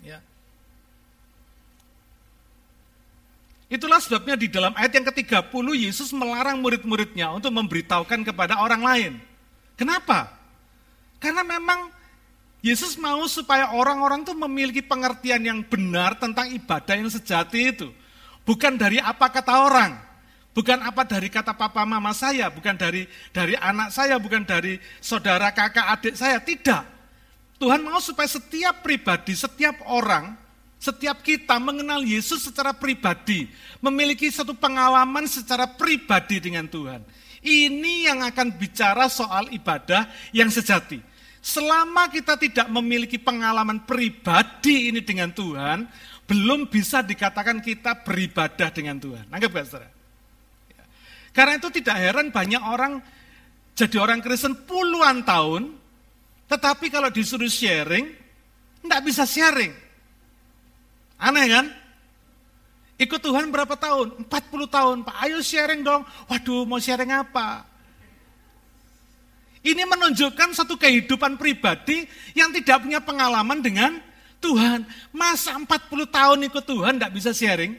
Ya. 0.00 0.16
Itulah 3.68 4.00
sebabnya 4.00 4.32
di 4.32 4.48
dalam 4.48 4.72
ayat 4.72 4.96
yang 4.96 5.04
ke-30 5.12 5.66
Yesus 5.76 6.08
melarang 6.08 6.56
murid-muridnya 6.64 7.28
untuk 7.36 7.52
memberitahukan 7.52 8.24
kepada 8.24 8.64
orang 8.64 8.80
lain. 8.80 9.12
Kenapa? 9.76 10.32
Karena 11.20 11.44
memang 11.44 11.92
Yesus 12.64 12.96
mau 12.96 13.20
supaya 13.28 13.76
orang-orang 13.76 14.24
itu 14.24 14.32
memiliki 14.32 14.80
pengertian 14.80 15.44
yang 15.44 15.60
benar 15.68 16.16
tentang 16.16 16.48
ibadah 16.48 16.96
yang 16.96 17.12
sejati 17.12 17.76
itu. 17.76 17.92
Bukan 18.48 18.80
dari 18.80 19.04
apa 19.04 19.28
kata 19.28 19.68
orang, 19.68 20.00
Bukan 20.54 20.78
apa 20.86 21.02
dari 21.02 21.26
kata 21.26 21.50
papa 21.50 21.82
mama 21.82 22.14
saya, 22.14 22.46
bukan 22.46 22.78
dari 22.78 23.10
dari 23.34 23.58
anak 23.58 23.90
saya, 23.90 24.22
bukan 24.22 24.46
dari 24.46 24.78
saudara 25.02 25.50
kakak 25.50 25.98
adik 25.98 26.14
saya, 26.14 26.38
tidak. 26.38 26.86
Tuhan 27.58 27.82
mau 27.82 27.98
supaya 27.98 28.30
setiap 28.30 28.78
pribadi, 28.86 29.34
setiap 29.34 29.82
orang, 29.90 30.38
setiap 30.78 31.26
kita 31.26 31.58
mengenal 31.58 32.06
Yesus 32.06 32.46
secara 32.46 32.70
pribadi, 32.70 33.50
memiliki 33.82 34.30
satu 34.30 34.54
pengalaman 34.54 35.26
secara 35.26 35.66
pribadi 35.66 36.38
dengan 36.38 36.70
Tuhan. 36.70 37.02
Ini 37.42 38.14
yang 38.14 38.22
akan 38.22 38.54
bicara 38.54 39.10
soal 39.10 39.50
ibadah 39.50 40.06
yang 40.30 40.54
sejati. 40.54 41.02
Selama 41.44 42.08
kita 42.08 42.38
tidak 42.40 42.70
memiliki 42.72 43.20
pengalaman 43.20 43.84
pribadi 43.84 44.88
ini 44.88 45.04
dengan 45.04 45.34
Tuhan, 45.34 45.84
belum 46.30 46.70
bisa 46.70 47.04
dikatakan 47.04 47.60
kita 47.60 48.06
beribadah 48.06 48.68
dengan 48.72 48.96
Tuhan. 48.96 49.28
Anggap 49.28 49.50
gak 49.50 49.66
saudara? 49.68 49.93
Karena 51.34 51.58
itu 51.58 51.68
tidak 51.74 51.98
heran 51.98 52.30
banyak 52.30 52.62
orang 52.62 53.02
jadi 53.74 53.98
orang 53.98 54.22
Kristen 54.22 54.54
puluhan 54.54 55.26
tahun, 55.26 55.74
tetapi 56.46 56.94
kalau 56.94 57.10
disuruh 57.10 57.50
sharing, 57.50 58.06
tidak 58.86 59.00
bisa 59.02 59.26
sharing. 59.26 59.74
Aneh 61.18 61.46
kan? 61.50 61.66
Ikut 62.94 63.18
Tuhan 63.18 63.50
berapa 63.50 63.74
tahun? 63.74 64.30
40 64.30 64.70
tahun. 64.70 64.96
Pak, 65.02 65.16
ayo 65.26 65.42
sharing 65.42 65.82
dong. 65.82 66.06
Waduh, 66.30 66.62
mau 66.62 66.78
sharing 66.78 67.10
apa? 67.10 67.66
Ini 69.66 69.82
menunjukkan 69.82 70.54
satu 70.54 70.78
kehidupan 70.78 71.34
pribadi 71.34 72.06
yang 72.38 72.54
tidak 72.54 72.86
punya 72.86 73.02
pengalaman 73.02 73.58
dengan 73.58 73.98
Tuhan. 74.38 74.86
Masa 75.10 75.58
40 75.58 75.66
tahun 76.06 76.38
ikut 76.46 76.62
Tuhan 76.62 77.02
tidak 77.02 77.12
bisa 77.18 77.34
sharing? 77.34 77.74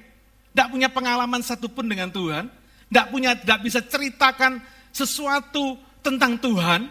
Tidak 0.52 0.68
punya 0.68 0.92
pengalaman 0.92 1.40
satupun 1.40 1.88
dengan 1.88 2.12
Tuhan? 2.12 2.52
Tidak 2.90 3.08
punya, 3.10 3.32
tidak 3.36 3.60
bisa 3.66 3.80
ceritakan 3.82 4.62
sesuatu 4.96 5.76
tentang 6.06 6.38
Tuhan, 6.38 6.88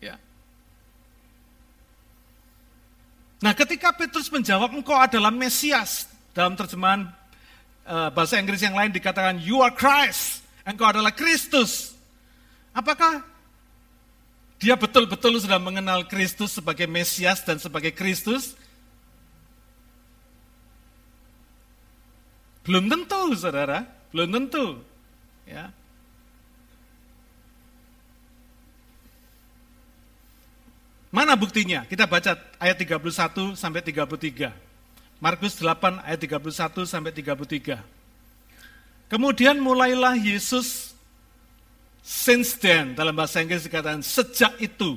ya. 0.00 0.16
Nah, 3.44 3.52
ketika 3.52 3.92
Petrus 3.92 4.32
menjawab, 4.32 4.72
"Engkau 4.72 4.96
adalah 4.96 5.30
Mesias," 5.30 6.08
dalam 6.32 6.56
terjemahan 6.56 7.06
uh, 7.86 8.08
bahasa 8.10 8.40
Inggris 8.40 8.64
yang 8.64 8.74
lain 8.74 8.90
dikatakan, 8.90 9.38
"You 9.44 9.60
are 9.60 9.72
Christ," 9.72 10.42
engkau 10.66 10.90
adalah 10.90 11.14
Kristus. 11.14 11.94
Apakah 12.74 13.22
dia 14.58 14.74
betul-betul 14.74 15.36
sudah 15.38 15.60
mengenal 15.60 16.08
Kristus 16.08 16.56
sebagai 16.56 16.88
Mesias 16.88 17.44
dan 17.44 17.60
sebagai 17.60 17.92
Kristus? 17.94 18.56
Belum 22.66 22.90
tentu, 22.90 23.30
saudara. 23.38 23.86
Belum 24.10 24.26
tentu. 24.26 24.82
Ya. 25.46 25.70
Mana 31.14 31.38
buktinya? 31.38 31.86
Kita 31.86 32.10
baca 32.10 32.34
ayat 32.58 32.76
31 32.76 33.54
sampai 33.54 33.80
33. 33.80 34.50
Markus 35.22 35.56
8 35.56 36.02
ayat 36.02 36.20
31 36.20 36.84
sampai 36.84 37.14
33. 37.14 37.80
Kemudian 39.06 39.56
mulailah 39.62 40.18
Yesus 40.18 40.92
Since 42.06 42.62
then, 42.62 42.94
dalam 42.94 43.18
bahasa 43.18 43.42
Inggris 43.42 43.66
dikatakan 43.66 43.98
sejak 43.98 44.54
itu, 44.62 44.94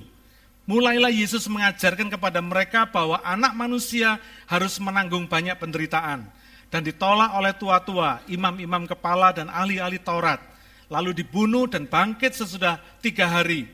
mulailah 0.70 1.10
Yesus 1.10 1.50
mengajarkan 1.50 2.06
kepada 2.06 2.38
mereka 2.38 2.86
bahwa 2.86 3.18
anak 3.26 3.58
manusia 3.58 4.22
harus 4.46 4.78
menanggung 4.78 5.26
banyak 5.26 5.58
penderitaan 5.58 6.30
dan 6.70 6.86
ditolak 6.86 7.34
oleh 7.34 7.54
tua-tua, 7.58 8.22
imam-imam 8.30 8.86
kepala 8.86 9.34
dan 9.34 9.50
ahli-ahli 9.50 9.98
Taurat, 10.02 10.42
lalu 10.90 11.18
dibunuh 11.18 11.66
dan 11.66 11.90
bangkit 11.90 12.38
sesudah 12.38 12.78
tiga 13.02 13.30
hari. 13.30 13.66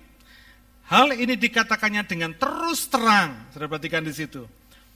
Hal 0.87 1.11
ini 1.11 1.35
dikatakannya 1.35 2.03
dengan 2.07 2.31
terus 2.35 2.87
terang, 2.87 3.51
sudah 3.51 3.67
perhatikan 3.67 4.05
di 4.05 4.13
situ. 4.13 4.45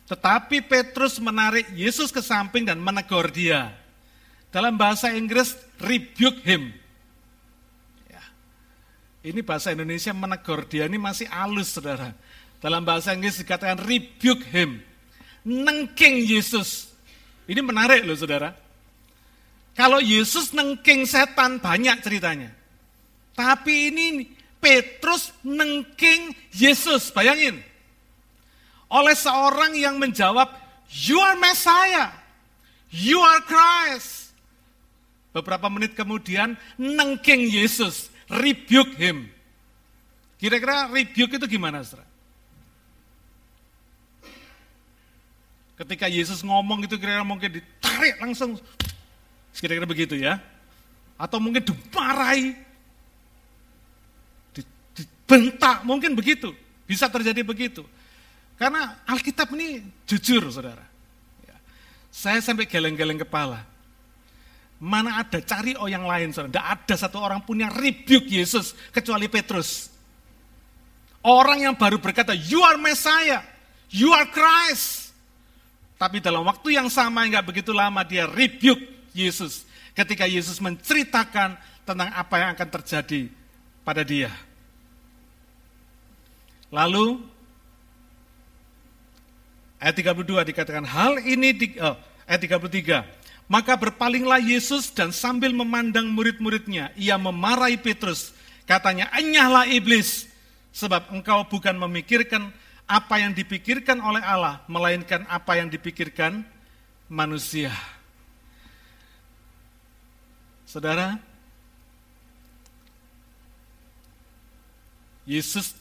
Tetapi 0.08 0.66
Petrus 0.66 1.22
menarik 1.22 1.70
Yesus 1.74 2.10
ke 2.10 2.22
samping 2.24 2.66
dan 2.66 2.82
menegur 2.82 3.30
dia. 3.30 3.74
Dalam 4.50 4.74
bahasa 4.74 5.14
Inggris, 5.14 5.54
rebuke 5.78 6.42
him, 6.42 6.74
ini 9.20 9.44
bahasa 9.44 9.76
Indonesia 9.76 10.16
menegur 10.16 10.64
dia 10.64 10.88
ini 10.88 10.96
masih 10.96 11.28
halus 11.28 11.76
saudara. 11.76 12.16
Dalam 12.64 12.88
bahasa 12.88 13.12
Inggris 13.12 13.40
dikatakan 13.40 13.80
rebuke 13.80 14.48
him. 14.52 14.80
Nengking 15.44 16.24
Yesus. 16.24 16.89
Ini 17.50 17.66
menarik 17.66 18.06
loh 18.06 18.14
saudara. 18.14 18.54
Kalau 19.74 19.98
Yesus 19.98 20.54
nengking 20.54 21.10
setan 21.10 21.58
banyak 21.58 21.98
ceritanya. 22.06 22.54
Tapi 23.34 23.90
ini 23.90 24.28
Petrus 24.62 25.34
nengking 25.42 26.36
Yesus. 26.54 27.10
Bayangin. 27.10 27.58
Oleh 28.92 29.18
seorang 29.18 29.74
yang 29.74 29.98
menjawab, 29.98 30.52
you 30.94 31.18
are 31.18 31.38
Messiah. 31.42 32.14
You 32.94 33.18
are 33.18 33.42
Christ. 33.46 34.30
Beberapa 35.30 35.70
menit 35.70 35.94
kemudian 35.94 36.58
nengking 36.78 37.50
Yesus 37.50 38.10
rebuke 38.30 38.98
him. 38.98 39.30
Kira-kira 40.42 40.90
rebuke 40.90 41.38
itu 41.38 41.48
gimana, 41.50 41.86
saudara? 41.86 42.09
Ketika 45.80 46.12
Yesus 46.12 46.44
ngomong 46.44 46.84
itu 46.84 47.00
kira-kira 47.00 47.24
mungkin 47.24 47.56
ditarik 47.56 48.20
langsung, 48.20 48.60
kira-kira 49.56 49.88
begitu 49.88 50.20
ya. 50.20 50.44
Atau 51.16 51.40
mungkin 51.40 51.64
dimarahi, 51.64 52.52
dibentak, 54.92 55.88
mungkin 55.88 56.20
begitu. 56.20 56.52
Bisa 56.84 57.08
terjadi 57.08 57.48
begitu. 57.48 57.88
Karena 58.60 59.00
Alkitab 59.08 59.56
ini 59.56 59.88
jujur, 60.04 60.52
saudara. 60.52 60.84
Ya. 61.48 61.56
Saya 62.12 62.44
sampai 62.44 62.68
geleng-geleng 62.68 63.24
kepala. 63.24 63.64
Mana 64.84 65.24
ada 65.24 65.40
cari 65.40 65.80
oh 65.80 65.88
yang 65.88 66.04
lain, 66.04 66.36
saudara. 66.36 66.52
Tidak 66.52 66.68
ada 66.76 66.96
satu 67.00 67.24
orang 67.24 67.40
punya 67.40 67.72
rebuke 67.72 68.28
Yesus 68.28 68.76
kecuali 68.92 69.32
Petrus. 69.32 69.96
Orang 71.24 71.64
yang 71.64 71.76
baru 71.80 72.04
berkata, 72.04 72.36
you 72.36 72.60
are 72.68 72.76
Messiah, 72.76 73.48
you 73.88 74.12
are 74.12 74.28
Christ. 74.28 74.99
Tapi 76.00 76.24
dalam 76.24 76.48
waktu 76.48 76.80
yang 76.80 76.88
sama, 76.88 77.28
enggak 77.28 77.44
begitu 77.44 77.76
lama 77.76 78.08
dia 78.08 78.24
rebuke 78.24 79.12
Yesus. 79.12 79.68
Ketika 79.92 80.24
Yesus 80.24 80.64
menceritakan 80.64 81.60
tentang 81.84 82.10
apa 82.16 82.36
yang 82.40 82.50
akan 82.56 82.70
terjadi 82.80 83.28
pada 83.84 84.08
dia. 84.08 84.32
Lalu 86.72 87.20
ayat 89.84 89.96
32 90.00 90.50
dikatakan 90.56 90.86
hal 90.88 91.20
ini 91.20 91.50
di, 91.52 91.68
oh, 91.84 92.00
ayat 92.30 92.48
33 92.48 93.20
maka 93.50 93.74
berpalinglah 93.74 94.38
Yesus 94.38 94.94
dan 94.94 95.10
sambil 95.10 95.50
memandang 95.50 96.06
murid-muridnya, 96.14 96.94
ia 96.94 97.18
memarahi 97.18 97.82
Petrus. 97.82 98.30
Katanya, 98.70 99.10
enyahlah 99.10 99.66
iblis, 99.66 100.30
sebab 100.70 101.10
engkau 101.10 101.50
bukan 101.50 101.74
memikirkan 101.74 102.54
apa 102.90 103.22
yang 103.22 103.38
dipikirkan 103.38 104.02
oleh 104.02 104.26
Allah, 104.26 104.66
melainkan 104.66 105.22
apa 105.30 105.62
yang 105.62 105.70
dipikirkan 105.70 106.42
manusia. 107.06 107.70
Saudara, 110.66 111.22
Yesus 115.30 115.78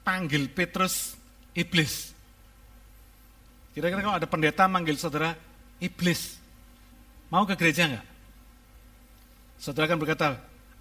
panggil 0.00 0.48
Petrus 0.48 1.12
iblis. 1.52 2.16
Kira-kira 3.76 4.00
kalau 4.00 4.16
ada 4.16 4.24
pendeta 4.24 4.64
manggil 4.64 4.96
saudara 4.96 5.36
iblis, 5.76 6.40
Mau 7.30 7.46
ke 7.46 7.54
gereja 7.54 7.86
enggak? 7.86 8.06
Saudara 9.54 9.86
kan 9.86 9.98
berkata, 10.02 10.26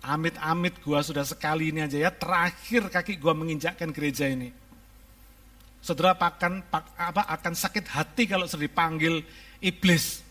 amit-amit 0.01 0.81
gua 0.81 1.05
sudah 1.05 1.21
sekali 1.21 1.69
ini 1.69 1.85
aja 1.85 2.09
ya, 2.09 2.09
terakhir 2.09 2.89
kaki 2.89 3.21
gua 3.21 3.37
menginjakkan 3.37 3.93
gereja 3.93 4.25
ini. 4.25 4.49
Saudara 5.79 6.11
akan 6.11 6.63
apa 6.99 7.23
akan 7.39 7.53
sakit 7.55 7.85
hati 7.87 8.27
kalau 8.27 8.43
sudah 8.45 8.67
dipanggil 8.67 9.23
iblis. 9.63 10.21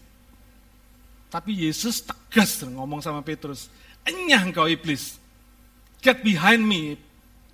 Tapi 1.28 1.68
Yesus 1.68 2.04
tegas 2.04 2.64
ngomong 2.64 3.04
sama 3.04 3.20
Petrus, 3.20 3.68
enyah 4.04 4.44
engkau 4.44 4.64
iblis. 4.68 5.20
Get 6.00 6.24
behind 6.24 6.64
me, 6.64 6.96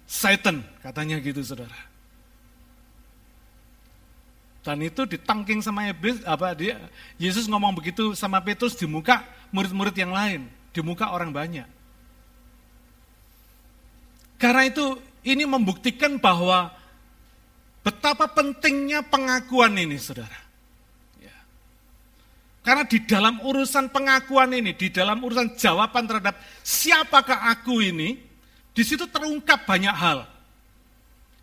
Satan, 0.07 0.63
katanya 0.85 1.19
gitu 1.19 1.43
saudara. 1.43 1.75
Dan 4.65 4.81
itu 4.81 5.05
ditangking 5.05 5.61
sama 5.61 5.91
iblis, 5.93 6.25
apa 6.25 6.57
dia 6.57 6.81
Yesus 7.21 7.45
ngomong 7.51 7.77
begitu 7.77 8.17
sama 8.17 8.41
Petrus 8.41 8.73
di 8.79 8.89
muka 8.89 9.21
murid-murid 9.53 9.93
yang 9.93 10.15
lain, 10.15 10.49
di 10.73 10.81
muka 10.81 11.13
orang 11.13 11.35
banyak. 11.35 11.69
Karena 14.41 14.65
itu 14.69 15.01
ini 15.25 15.45
membuktikan 15.49 16.21
bahwa 16.21 16.73
betapa 17.85 18.33
pentingnya 18.33 19.05
pengakuan 19.05 19.77
ini, 19.77 20.01
saudara. 20.01 20.41
Ya. 21.21 21.37
Karena 22.65 22.89
di 22.89 23.05
dalam 23.05 23.45
urusan 23.45 23.93
pengakuan 23.93 24.57
ini, 24.57 24.73
di 24.73 24.89
dalam 24.89 25.21
urusan 25.21 25.53
jawaban 25.55 26.09
terhadap 26.09 26.41
siapakah 26.65 27.53
aku 27.53 27.85
ini, 27.85 28.17
di 28.73 28.83
situ 28.83 29.05
terungkap 29.07 29.69
banyak 29.69 29.93
hal. 29.93 30.25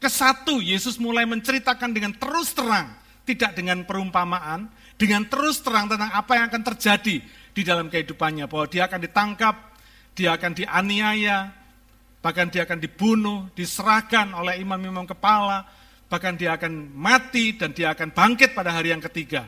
Kesatu, 0.02 0.58
Yesus 0.66 0.98
mulai 0.98 1.30
menceritakan 1.30 1.94
dengan 1.94 2.18
terus 2.18 2.58
terang 2.58 2.98
tidak 3.22 3.54
dengan 3.54 3.86
perumpamaan, 3.86 4.66
dengan 4.98 5.24
terus 5.30 5.62
terang 5.62 5.86
tentang 5.86 6.10
apa 6.10 6.32
yang 6.36 6.46
akan 6.50 6.64
terjadi 6.74 7.22
di 7.54 7.62
dalam 7.62 7.88
kehidupannya, 7.88 8.50
bahwa 8.50 8.66
dia 8.66 8.90
akan 8.90 9.00
ditangkap, 9.06 9.56
dia 10.18 10.34
akan 10.34 10.52
dianiaya, 10.58 11.54
bahkan 12.20 12.50
dia 12.50 12.66
akan 12.66 12.82
dibunuh, 12.82 13.48
diserahkan 13.54 14.34
oleh 14.34 14.58
imam-imam 14.60 15.06
kepala, 15.06 15.70
bahkan 16.12 16.36
dia 16.36 16.60
akan 16.60 16.92
mati 16.92 17.56
dan 17.56 17.72
dia 17.72 17.96
akan 17.96 18.12
bangkit 18.12 18.52
pada 18.52 18.76
hari 18.76 18.92
yang 18.92 19.00
ketiga. 19.00 19.48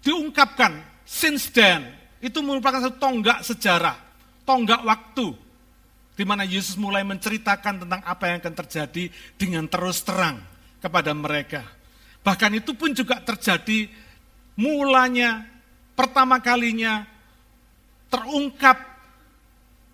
Diungkapkan, 0.00 1.04
since 1.04 1.52
then, 1.52 1.84
itu 2.24 2.40
merupakan 2.40 2.80
satu 2.80 2.96
tonggak 2.96 3.44
sejarah, 3.44 4.00
tonggak 4.48 4.80
waktu, 4.80 5.36
di 6.16 6.24
mana 6.24 6.48
Yesus 6.48 6.80
mulai 6.80 7.04
menceritakan 7.04 7.84
tentang 7.84 8.00
apa 8.00 8.24
yang 8.32 8.40
akan 8.40 8.54
terjadi 8.64 9.12
dengan 9.36 9.68
terus 9.68 10.00
terang 10.00 10.40
kepada 10.80 11.12
mereka. 11.12 11.60
Bahkan 12.24 12.56
itu 12.56 12.72
pun 12.72 12.96
juga 12.96 13.20
terjadi 13.20 13.88
mulanya 14.56 15.44
pertama 15.92 16.40
kalinya 16.40 17.04
terungkap 18.08 18.80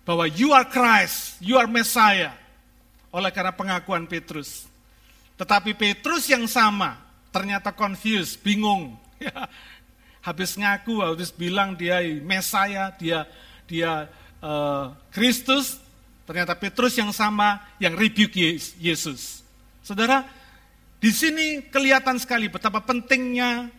bahwa 0.07 0.27
you 0.31 0.55
are 0.55 0.67
Christ, 0.67 1.39
you 1.43 1.59
are 1.59 1.67
Messiah 1.67 2.31
oleh 3.11 3.31
karena 3.31 3.51
pengakuan 3.55 4.07
Petrus. 4.07 4.66
Tetapi 5.37 5.77
Petrus 5.77 6.25
yang 6.27 6.49
sama 6.49 6.97
ternyata 7.29 7.69
confused, 7.69 8.41
bingung. 8.41 8.97
habis 10.27 10.59
ngaku, 10.59 10.99
habis 10.99 11.31
bilang 11.31 11.77
dia 11.77 12.03
Messiah, 12.19 12.91
dia 12.97 13.23
dia 13.63 14.11
uh, 14.43 14.91
Kristus, 15.13 15.79
ternyata 16.27 16.57
Petrus 16.57 16.97
yang 16.99 17.13
sama 17.15 17.63
yang 17.79 17.95
rebuke 17.95 18.59
Yesus. 18.81 19.45
Saudara, 19.85 20.27
di 20.99 21.13
sini 21.13 21.63
kelihatan 21.71 22.19
sekali 22.19 22.51
betapa 22.51 22.83
pentingnya 22.83 23.71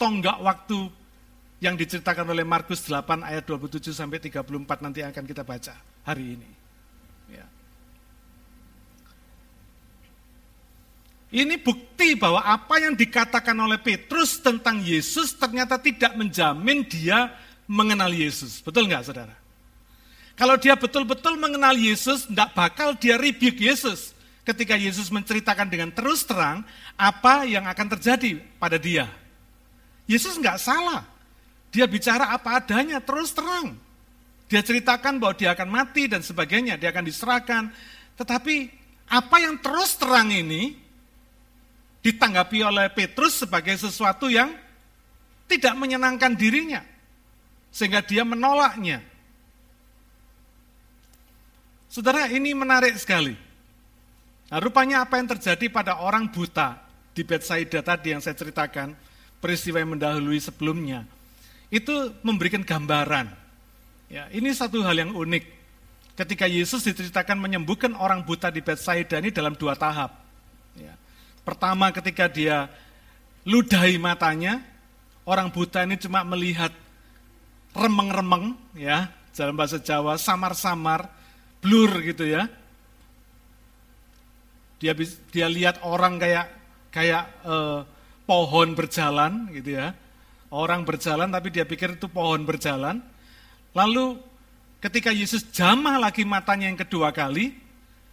tonggak 0.00 0.40
waktu 0.40 0.88
yang 1.60 1.76
diceritakan 1.76 2.32
oleh 2.32 2.44
Markus 2.44 2.84
8 2.86 3.24
ayat 3.24 3.44
27 3.44 3.92
sampai 3.92 4.20
34 4.20 4.84
nanti 4.84 5.00
akan 5.04 5.24
kita 5.24 5.44
baca 5.44 5.74
hari 6.04 6.38
ini. 6.38 6.63
Ini 11.34 11.58
bukti 11.58 12.14
bahwa 12.14 12.46
apa 12.46 12.78
yang 12.78 12.94
dikatakan 12.94 13.58
oleh 13.58 13.74
Petrus 13.82 14.38
tentang 14.38 14.78
Yesus 14.78 15.34
ternyata 15.34 15.82
tidak 15.82 16.14
menjamin 16.14 16.86
dia 16.86 17.34
mengenal 17.66 18.14
Yesus. 18.14 18.62
Betul 18.62 18.86
nggak 18.86 19.02
saudara? 19.02 19.34
Kalau 20.38 20.54
dia 20.54 20.78
betul-betul 20.78 21.34
mengenal 21.34 21.74
Yesus, 21.74 22.30
tidak 22.30 22.54
bakal 22.54 22.94
dia 22.94 23.18
rebuke 23.18 23.58
Yesus. 23.58 24.14
Ketika 24.46 24.78
Yesus 24.78 25.10
menceritakan 25.10 25.66
dengan 25.66 25.90
terus 25.90 26.22
terang 26.22 26.62
apa 26.94 27.42
yang 27.42 27.66
akan 27.66 27.98
terjadi 27.98 28.38
pada 28.62 28.78
dia. 28.78 29.10
Yesus 30.06 30.38
nggak 30.38 30.62
salah. 30.62 31.02
Dia 31.74 31.90
bicara 31.90 32.30
apa 32.30 32.62
adanya, 32.62 33.02
terus 33.02 33.34
terang. 33.34 33.74
Dia 34.46 34.62
ceritakan 34.62 35.18
bahwa 35.18 35.34
dia 35.34 35.50
akan 35.50 35.66
mati 35.66 36.06
dan 36.06 36.22
sebagainya, 36.22 36.78
dia 36.78 36.94
akan 36.94 37.10
diserahkan. 37.10 37.74
Tetapi 38.14 38.70
apa 39.10 39.36
yang 39.42 39.58
terus 39.58 39.98
terang 39.98 40.30
ini 40.30 40.83
ditanggapi 42.04 42.60
oleh 42.60 42.92
Petrus 42.92 43.40
sebagai 43.40 43.72
sesuatu 43.80 44.28
yang 44.28 44.52
tidak 45.48 45.72
menyenangkan 45.72 46.36
dirinya. 46.36 46.84
Sehingga 47.72 48.04
dia 48.04 48.22
menolaknya. 48.22 49.00
Saudara, 51.88 52.28
ini 52.28 52.52
menarik 52.52 52.94
sekali. 53.00 53.32
Nah, 54.52 54.58
rupanya 54.60 55.02
apa 55.02 55.16
yang 55.16 55.32
terjadi 55.32 55.66
pada 55.72 55.98
orang 55.98 56.28
buta 56.28 56.78
di 57.16 57.24
Bethsaida 57.24 57.80
tadi 57.80 58.12
yang 58.12 58.20
saya 58.20 58.36
ceritakan, 58.36 58.92
peristiwa 59.40 59.80
yang 59.80 59.96
mendahului 59.96 60.38
sebelumnya, 60.42 61.06
itu 61.70 62.12
memberikan 62.20 62.62
gambaran. 62.62 63.30
Ya, 64.10 64.28
ini 64.30 64.50
satu 64.52 64.84
hal 64.84 64.94
yang 64.94 65.14
unik. 65.14 65.44
Ketika 66.14 66.46
Yesus 66.46 66.86
diceritakan 66.86 67.38
menyembuhkan 67.40 67.96
orang 67.98 68.22
buta 68.22 68.50
di 68.50 68.62
Bethsaida 68.62 69.18
ini 69.18 69.34
dalam 69.34 69.58
dua 69.58 69.74
tahap. 69.74 70.23
Pertama 71.44 71.92
ketika 71.92 72.24
dia 72.24 72.72
ludahi 73.44 74.00
matanya, 74.00 74.64
orang 75.28 75.52
buta 75.52 75.84
ini 75.84 76.00
cuma 76.00 76.24
melihat 76.24 76.72
remeng-remeng, 77.76 78.56
ya, 78.72 79.12
dalam 79.36 79.52
bahasa 79.52 79.76
Jawa, 79.76 80.16
samar-samar, 80.16 81.10
blur 81.60 82.00
gitu 82.00 82.24
ya. 82.24 82.48
Dia 84.80 84.96
dia 85.32 85.46
lihat 85.48 85.84
orang 85.84 86.16
kayak 86.16 86.46
kayak 86.88 87.24
eh, 87.44 87.80
pohon 88.24 88.72
berjalan 88.72 89.52
gitu 89.52 89.76
ya. 89.76 89.92
Orang 90.48 90.86
berjalan 90.86 91.28
tapi 91.28 91.50
dia 91.50 91.66
pikir 91.66 91.98
itu 91.98 92.06
pohon 92.06 92.46
berjalan. 92.46 93.02
Lalu 93.74 94.16
ketika 94.78 95.10
Yesus 95.10 95.44
jamah 95.50 95.98
lagi 95.98 96.22
matanya 96.22 96.70
yang 96.70 96.78
kedua 96.78 97.10
kali, 97.10 97.58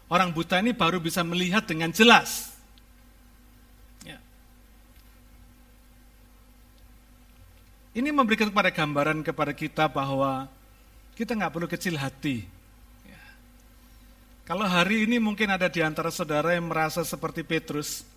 orang 0.09 0.33
buta 0.33 0.57
ini 0.57 0.73
baru 0.73 0.97
bisa 0.97 1.21
melihat 1.21 1.63
dengan 1.69 1.93
jelas. 1.93 2.50
Ini 7.91 8.07
memberikan 8.15 8.47
kepada 8.47 8.71
gambaran 8.71 9.19
kepada 9.19 9.51
kita 9.51 9.91
bahwa 9.91 10.47
kita 11.11 11.35
nggak 11.35 11.51
perlu 11.51 11.67
kecil 11.67 11.99
hati. 11.99 12.47
Ya. 13.03 13.23
Kalau 14.47 14.63
hari 14.63 15.03
ini 15.03 15.19
mungkin 15.19 15.51
ada 15.51 15.67
di 15.67 15.83
antara 15.83 16.07
saudara 16.07 16.55
yang 16.55 16.71
merasa 16.71 17.03
seperti 17.03 17.43
Petrus, 17.43 18.07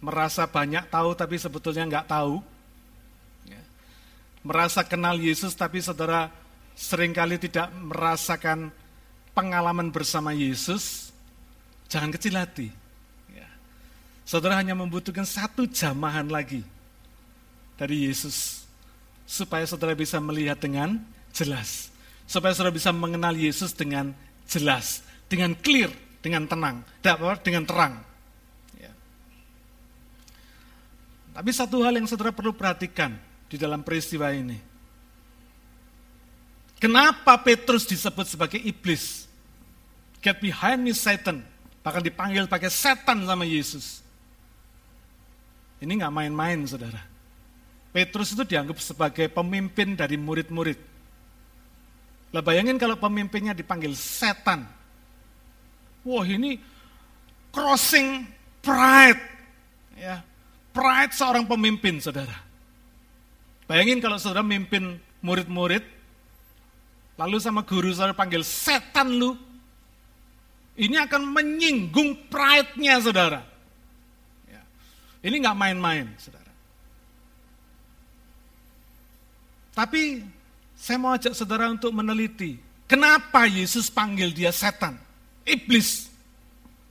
merasa 0.00 0.48
banyak 0.48 0.88
tahu 0.88 1.12
tapi 1.12 1.36
sebetulnya 1.36 1.84
nggak 1.84 2.08
tahu, 2.08 2.40
ya. 3.44 3.60
merasa 4.40 4.80
kenal 4.80 5.20
Yesus 5.20 5.52
tapi 5.52 5.84
saudara 5.84 6.32
sering 6.72 7.12
kali 7.12 7.36
tidak 7.36 7.68
merasakan 7.76 8.72
pengalaman 9.36 9.92
bersama 9.92 10.32
Yesus, 10.32 11.12
jangan 11.92 12.08
kecil 12.08 12.40
hati. 12.40 12.72
Ya. 13.36 13.52
Saudara 14.24 14.56
hanya 14.56 14.72
membutuhkan 14.72 15.28
satu 15.28 15.68
jamahan 15.68 16.32
lagi 16.32 16.71
dari 17.76 18.08
Yesus. 18.08 18.66
Supaya 19.24 19.64
saudara 19.64 19.96
bisa 19.96 20.20
melihat 20.20 20.60
dengan 20.60 21.00
jelas. 21.32 21.88
Supaya 22.28 22.52
saudara 22.52 22.74
bisa 22.74 22.92
mengenal 22.92 23.32
Yesus 23.32 23.72
dengan 23.72 24.12
jelas. 24.44 25.00
Dengan 25.28 25.56
clear, 25.56 25.92
dengan 26.20 26.44
tenang. 26.44 26.84
Dengan 27.44 27.64
terang. 27.64 27.94
Ya. 28.76 28.92
Tapi 31.32 31.50
satu 31.52 31.80
hal 31.84 31.96
yang 31.96 32.08
saudara 32.08 32.32
perlu 32.32 32.52
perhatikan 32.52 33.16
di 33.48 33.56
dalam 33.56 33.80
peristiwa 33.80 34.28
ini. 34.32 34.56
Kenapa 36.82 37.38
Petrus 37.38 37.86
disebut 37.86 38.26
sebagai 38.26 38.58
iblis? 38.58 39.30
Get 40.18 40.42
behind 40.42 40.82
me 40.82 40.90
Satan. 40.90 41.46
Bahkan 41.82 42.02
dipanggil 42.02 42.46
pakai 42.46 42.70
setan 42.70 43.22
sama 43.22 43.46
Yesus. 43.46 44.02
Ini 45.82 45.98
nggak 45.98 46.14
main-main 46.14 46.62
saudara. 46.66 47.11
Petrus 47.92 48.32
itu 48.32 48.42
dianggap 48.48 48.80
sebagai 48.80 49.28
pemimpin 49.28 49.92
dari 49.92 50.16
murid-murid. 50.16 50.80
Lah 52.32 52.40
bayangin 52.40 52.80
kalau 52.80 52.96
pemimpinnya 52.96 53.52
dipanggil 53.52 53.92
setan. 53.92 54.64
Wah 56.02 56.24
ini 56.24 56.56
crossing 57.52 58.24
pride. 58.64 59.20
Ya, 60.00 60.24
pride 60.72 61.12
seorang 61.12 61.44
pemimpin, 61.44 62.00
saudara. 62.00 62.34
Bayangin 63.68 64.00
kalau 64.00 64.16
saudara 64.16 64.42
mimpin 64.42 64.96
murid-murid, 65.20 65.84
lalu 67.20 67.36
sama 67.38 67.62
guru 67.62 67.92
saudara 67.92 68.16
panggil 68.16 68.40
setan 68.42 69.12
lu. 69.12 69.36
Ini 70.72 71.04
akan 71.04 71.28
menyinggung 71.28 72.32
pride-nya, 72.32 72.96
saudara. 73.04 73.44
Ya. 74.48 74.64
Ini 75.20 75.36
nggak 75.36 75.58
main-main, 75.60 76.08
saudara. 76.16 76.41
Tapi 79.72 80.20
saya 80.76 81.00
mau 81.00 81.16
ajak 81.16 81.32
saudara 81.32 81.68
untuk 81.72 81.92
meneliti, 81.96 82.60
kenapa 82.84 83.48
Yesus 83.48 83.88
panggil 83.88 84.32
dia 84.32 84.52
setan, 84.52 85.00
iblis, 85.48 86.12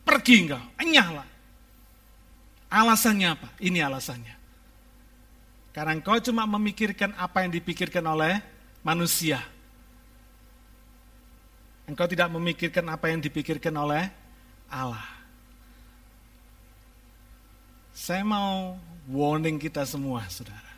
pergi 0.01 0.49
enggak, 0.49 0.65
enyahlah. 0.81 1.27
Alasannya 2.71 3.27
apa? 3.27 3.47
Ini 3.59 3.83
alasannya. 3.83 4.35
Karena 5.71 5.95
engkau 5.95 6.19
cuma 6.19 6.43
memikirkan 6.47 7.15
apa 7.15 7.43
yang 7.43 7.51
dipikirkan 7.51 8.03
oleh 8.03 8.39
manusia. 8.83 9.43
Engkau 11.87 12.07
tidak 12.07 12.31
memikirkan 12.31 12.87
apa 12.87 13.11
yang 13.11 13.19
dipikirkan 13.19 13.75
oleh 13.75 14.07
Allah. 14.71 15.03
Saya 17.91 18.23
mau 18.23 18.79
warning 19.11 19.59
kita 19.59 19.83
semua, 19.83 20.23
saudara. 20.31 20.71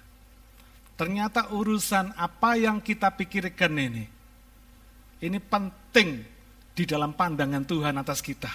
Ternyata 0.93 1.49
urusan 1.49 2.13
apa 2.13 2.53
yang 2.53 2.77
kita 2.77 3.09
pikirkan 3.17 3.73
ini, 3.73 4.05
ini 5.25 5.39
penting 5.41 6.21
di 6.77 6.83
dalam 6.85 7.17
pandangan 7.17 7.65
Tuhan 7.65 7.97
atas 7.97 8.21
kita. 8.21 8.49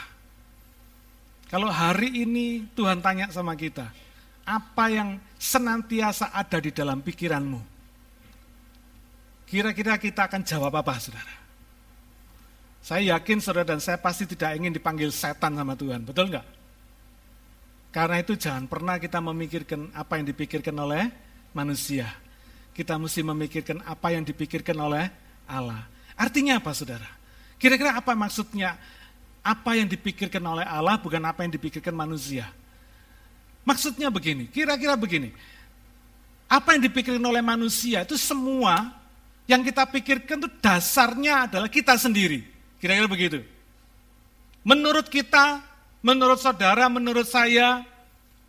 Kalau 1.50 1.66
hari 1.66 2.22
ini 2.22 2.62
Tuhan 2.78 3.02
tanya 3.02 3.26
sama 3.34 3.58
kita, 3.58 3.90
apa 4.46 4.84
yang 4.86 5.18
senantiasa 5.34 6.30
ada 6.30 6.62
di 6.62 6.70
dalam 6.70 7.02
pikiranmu? 7.02 7.58
Kira-kira 9.48 9.96
kita 9.98 10.28
akan 10.28 10.44
jawab 10.44 10.76
apa, 10.78 10.94
saudara? 11.00 11.34
Saya 12.84 13.16
yakin 13.16 13.42
saudara 13.42 13.74
dan 13.74 13.80
saya 13.82 13.98
pasti 13.98 14.28
tidak 14.28 14.54
ingin 14.54 14.76
dipanggil 14.76 15.10
setan 15.10 15.58
sama 15.58 15.74
Tuhan, 15.74 16.06
betul 16.06 16.30
nggak? 16.30 16.46
Karena 17.90 18.16
itu 18.22 18.38
jangan 18.38 18.68
pernah 18.68 19.00
kita 19.00 19.18
memikirkan 19.18 19.90
apa 19.96 20.20
yang 20.20 20.28
dipikirkan 20.28 20.76
oleh 20.76 21.08
manusia 21.56 22.27
kita 22.78 22.94
mesti 22.94 23.26
memikirkan 23.26 23.82
apa 23.82 24.14
yang 24.14 24.22
dipikirkan 24.22 24.78
oleh 24.78 25.10
Allah. 25.50 25.82
Artinya 26.14 26.62
apa 26.62 26.70
saudara? 26.70 27.10
Kira-kira 27.58 27.98
apa 27.98 28.14
maksudnya? 28.14 28.78
Apa 29.42 29.74
yang 29.74 29.90
dipikirkan 29.90 30.38
oleh 30.46 30.62
Allah 30.62 30.94
bukan 30.94 31.18
apa 31.26 31.42
yang 31.42 31.50
dipikirkan 31.50 31.90
manusia. 31.90 32.46
Maksudnya 33.66 34.14
begini, 34.14 34.46
kira-kira 34.46 34.94
begini. 34.94 35.34
Apa 36.46 36.78
yang 36.78 36.86
dipikirkan 36.86 37.20
oleh 37.20 37.42
manusia 37.42 38.06
itu 38.06 38.14
semua 38.14 38.94
yang 39.50 39.66
kita 39.66 39.82
pikirkan 39.82 40.38
itu 40.38 40.50
dasarnya 40.62 41.50
adalah 41.50 41.66
kita 41.66 41.98
sendiri. 41.98 42.46
Kira-kira 42.78 43.10
begitu. 43.10 43.42
Menurut 44.62 45.10
kita, 45.10 45.66
menurut 45.98 46.38
saudara, 46.38 46.86
menurut 46.86 47.26
saya, 47.26 47.82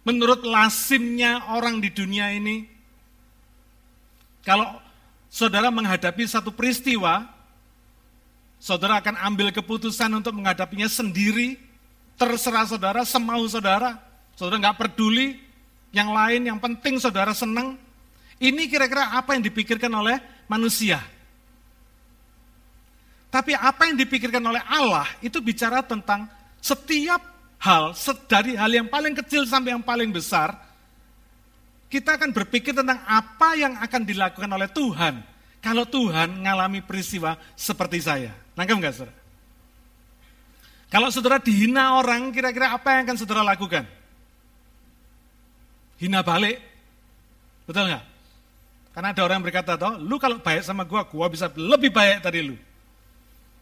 menurut 0.05 0.45
lasimnya 0.45 1.49
orang 1.49 1.81
di 1.81 1.89
dunia 1.89 2.29
ini, 2.29 2.78
kalau 4.49 4.65
saudara 5.29 5.69
menghadapi 5.69 6.25
satu 6.25 6.49
peristiwa, 6.49 7.21
saudara 8.57 8.97
akan 8.97 9.21
ambil 9.29 9.53
keputusan 9.53 10.09
untuk 10.09 10.33
menghadapinya 10.33 10.89
sendiri, 10.89 11.61
terserah 12.17 12.65
saudara, 12.65 13.05
semau 13.05 13.45
saudara, 13.45 14.01
saudara 14.33 14.57
nggak 14.57 14.81
peduli, 14.81 15.37
yang 15.93 16.09
lain 16.09 16.49
yang 16.49 16.57
penting 16.57 16.97
saudara 16.97 17.29
senang. 17.37 17.77
Ini 18.41 18.65
kira-kira 18.65 19.13
apa 19.13 19.37
yang 19.37 19.45
dipikirkan 19.45 19.93
oleh 19.93 20.17
manusia. 20.49 20.97
Tapi 23.29 23.53
apa 23.53 23.85
yang 23.85 24.01
dipikirkan 24.01 24.41
oleh 24.41 24.65
Allah 24.65 25.05
itu 25.21 25.37
bicara 25.45 25.85
tentang 25.85 26.25
setiap 26.57 27.21
hal, 27.61 27.93
dari 28.25 28.57
hal 28.57 28.73
yang 28.73 28.89
paling 28.89 29.13
kecil 29.13 29.45
sampai 29.45 29.77
yang 29.77 29.85
paling 29.85 30.09
besar, 30.09 30.57
kita 31.89 32.21
akan 32.21 32.29
berpikir 32.29 32.71
tentang 32.71 33.01
apa 33.03 33.57
yang 33.57 33.73
akan 33.81 34.01
dilakukan 34.05 34.49
oleh 34.49 34.69
Tuhan 34.69 35.25
kalau 35.59 35.83
Tuhan 35.83 36.39
mengalami 36.39 36.79
peristiwa 36.85 37.35
seperti 37.57 37.99
saya. 37.99 38.31
Nangkep 38.53 38.77
nggak 38.77 38.93
saudara? 38.95 39.15
Kalau 40.89 41.09
saudara 41.13 41.37
dihina 41.37 41.97
orang, 42.01 42.33
kira-kira 42.33 42.73
apa 42.73 42.97
yang 42.97 43.01
akan 43.09 43.17
saudara 43.17 43.41
lakukan? 43.45 43.85
Hina 46.01 46.25
balik. 46.25 46.57
Betul 47.69 47.89
nggak? 47.89 48.03
Karena 48.93 49.07
ada 49.13 49.21
orang 49.21 49.37
yang 49.37 49.45
berkata, 49.45 49.77
toh, 49.77 50.01
lu 50.01 50.17
kalau 50.17 50.41
baik 50.41 50.65
sama 50.65 50.81
gua, 50.81 51.05
gua 51.05 51.29
bisa 51.29 51.45
lebih 51.53 51.93
baik 51.93 52.25
dari 52.25 52.41
lu. 52.41 52.57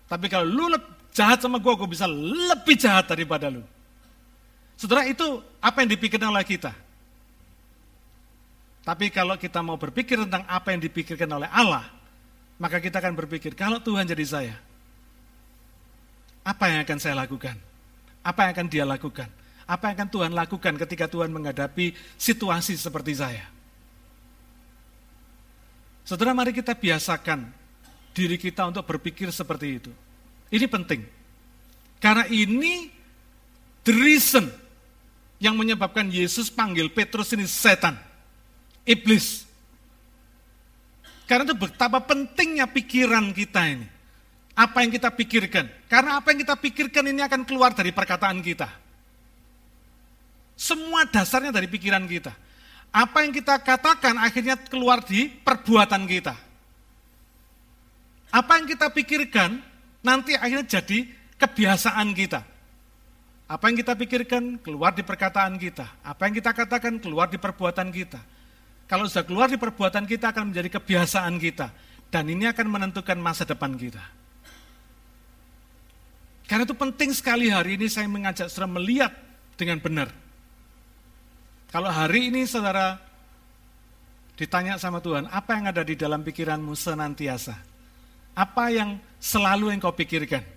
Tapi 0.08 0.32
kalau 0.32 0.48
lu 0.48 0.80
jahat 1.12 1.44
sama 1.44 1.60
gua, 1.60 1.76
gua 1.76 1.90
bisa 1.90 2.08
lebih 2.08 2.80
jahat 2.80 3.12
daripada 3.12 3.52
lu. 3.52 3.60
Saudara, 4.80 5.04
itu 5.04 5.44
apa 5.60 5.84
yang 5.84 5.90
dipikirkan 5.92 6.32
oleh 6.32 6.48
kita. 6.48 6.72
Tapi 8.88 9.12
kalau 9.12 9.36
kita 9.36 9.60
mau 9.60 9.76
berpikir 9.76 10.16
tentang 10.16 10.48
apa 10.48 10.72
yang 10.72 10.80
dipikirkan 10.80 11.28
oleh 11.28 11.52
Allah, 11.52 11.84
maka 12.56 12.80
kita 12.80 13.04
akan 13.04 13.20
berpikir, 13.20 13.52
kalau 13.52 13.84
Tuhan 13.84 14.08
jadi 14.08 14.24
saya, 14.24 14.56
apa 16.48 16.72
yang 16.72 16.88
akan 16.88 16.96
saya 16.96 17.20
lakukan? 17.20 17.60
Apa 18.24 18.48
yang 18.48 18.52
akan 18.56 18.68
dia 18.72 18.88
lakukan? 18.88 19.28
Apa 19.68 19.92
yang 19.92 19.96
akan 20.00 20.10
Tuhan 20.16 20.32
lakukan 20.32 20.74
ketika 20.88 21.12
Tuhan 21.12 21.36
menghadapi 21.36 21.92
situasi 22.16 22.80
seperti 22.80 23.20
saya? 23.20 23.44
Saudara, 26.08 26.32
mari 26.32 26.56
kita 26.56 26.72
biasakan 26.72 27.44
diri 28.16 28.40
kita 28.40 28.72
untuk 28.72 28.88
berpikir 28.88 29.28
seperti 29.36 29.84
itu. 29.84 29.92
Ini 30.48 30.64
penting. 30.72 31.04
Karena 32.00 32.24
ini 32.32 32.88
the 33.84 33.92
reason 33.92 34.48
yang 35.44 35.60
menyebabkan 35.60 36.08
Yesus 36.08 36.48
panggil 36.48 36.88
Petrus 36.88 37.36
ini 37.36 37.44
setan 37.44 38.08
iblis. 38.88 39.44
Karena 41.28 41.44
itu 41.44 41.60
betapa 41.60 42.00
pentingnya 42.08 42.72
pikiran 42.72 43.36
kita 43.36 43.68
ini. 43.68 43.88
Apa 44.56 44.82
yang 44.82 44.96
kita 44.96 45.12
pikirkan. 45.12 45.68
Karena 45.92 46.18
apa 46.18 46.32
yang 46.34 46.42
kita 46.42 46.56
pikirkan 46.56 47.06
ini 47.12 47.22
akan 47.22 47.44
keluar 47.44 47.76
dari 47.76 47.92
perkataan 47.92 48.40
kita. 48.40 48.72
Semua 50.58 51.06
dasarnya 51.06 51.54
dari 51.54 51.70
pikiran 51.70 52.08
kita. 52.10 52.34
Apa 52.90 53.22
yang 53.22 53.36
kita 53.36 53.62
katakan 53.62 54.18
akhirnya 54.18 54.58
keluar 54.58 55.04
di 55.06 55.30
perbuatan 55.30 56.08
kita. 56.10 56.34
Apa 58.34 58.58
yang 58.58 58.66
kita 58.66 58.90
pikirkan 58.90 59.62
nanti 60.02 60.34
akhirnya 60.34 60.66
jadi 60.80 61.06
kebiasaan 61.38 62.10
kita. 62.18 62.42
Apa 63.48 63.70
yang 63.70 63.78
kita 63.80 63.94
pikirkan 63.96 64.60
keluar 64.60 64.92
di 64.96 65.06
perkataan 65.06 65.56
kita. 65.62 65.86
Apa 66.02 66.28
yang 66.28 66.34
kita 66.40 66.52
katakan 66.52 66.98
keluar 66.98 67.30
di 67.30 67.38
perbuatan 67.38 67.94
kita. 67.94 68.20
Kalau 68.88 69.04
sudah 69.04 69.28
keluar 69.28 69.52
di 69.52 69.60
perbuatan 69.60 70.08
kita 70.08 70.32
akan 70.32 70.56
menjadi 70.56 70.80
kebiasaan 70.80 71.36
kita. 71.44 71.68
Dan 72.08 72.32
ini 72.32 72.48
akan 72.48 72.72
menentukan 72.72 73.20
masa 73.20 73.44
depan 73.44 73.76
kita. 73.76 74.00
Karena 76.48 76.64
itu 76.64 76.72
penting 76.72 77.12
sekali 77.12 77.52
hari 77.52 77.76
ini 77.76 77.92
saya 77.92 78.08
mengajak 78.08 78.48
saudara 78.48 78.80
melihat 78.80 79.12
dengan 79.60 79.84
benar. 79.84 80.08
Kalau 81.68 81.92
hari 81.92 82.32
ini 82.32 82.48
saudara 82.48 82.96
ditanya 84.40 84.80
sama 84.80 85.04
Tuhan, 85.04 85.28
apa 85.28 85.60
yang 85.60 85.68
ada 85.68 85.84
di 85.84 86.00
dalam 86.00 86.24
pikiranmu 86.24 86.72
senantiasa? 86.72 87.60
Apa 88.32 88.72
yang 88.72 88.96
selalu 89.20 89.76
yang 89.76 89.84
kau 89.84 89.92
pikirkan? 89.92 90.48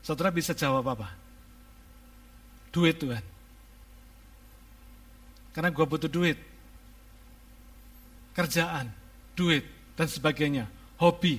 Saudara 0.00 0.32
bisa 0.32 0.56
jawab 0.56 0.88
apa? 0.88 1.23
Duit 2.74 2.98
Tuhan. 2.98 3.22
Karena 5.54 5.70
gue 5.70 5.86
butuh 5.86 6.10
duit. 6.10 6.34
Kerjaan, 8.34 8.90
duit, 9.38 9.62
dan 9.94 10.10
sebagainya. 10.10 10.66
Hobi. 10.98 11.38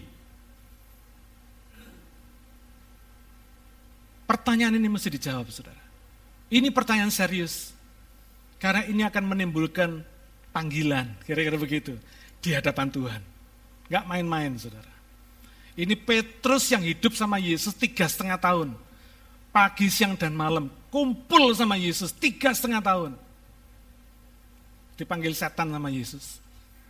Pertanyaan 4.23 4.79
ini 4.79 4.87
mesti 4.87 5.11
dijawab, 5.11 5.51
saudara. 5.51 5.83
Ini 6.47 6.71
pertanyaan 6.71 7.11
serius. 7.11 7.75
Karena 8.55 8.87
ini 8.87 9.03
akan 9.03 9.23
menimbulkan 9.27 9.99
panggilan, 10.55 11.19
kira-kira 11.27 11.59
begitu, 11.59 11.99
di 12.39 12.55
hadapan 12.55 12.87
Tuhan. 12.87 13.21
Gak 13.91 14.07
main-main, 14.07 14.55
saudara. 14.55 14.95
Ini 15.75 15.99
Petrus 15.99 16.71
yang 16.71 16.79
hidup 16.79 17.11
sama 17.19 17.35
Yesus 17.35 17.75
tiga 17.75 18.07
setengah 18.07 18.39
tahun. 18.39 18.71
Pagi, 19.51 19.91
siang, 19.91 20.15
dan 20.15 20.31
malam 20.31 20.71
kumpul 20.95 21.51
sama 21.51 21.75
Yesus 21.75 22.15
tiga 22.15 22.55
setengah 22.55 22.79
tahun. 22.79 23.11
Dipanggil 24.95 25.35
setan 25.35 25.67
sama 25.67 25.91
Yesus. 25.91 26.39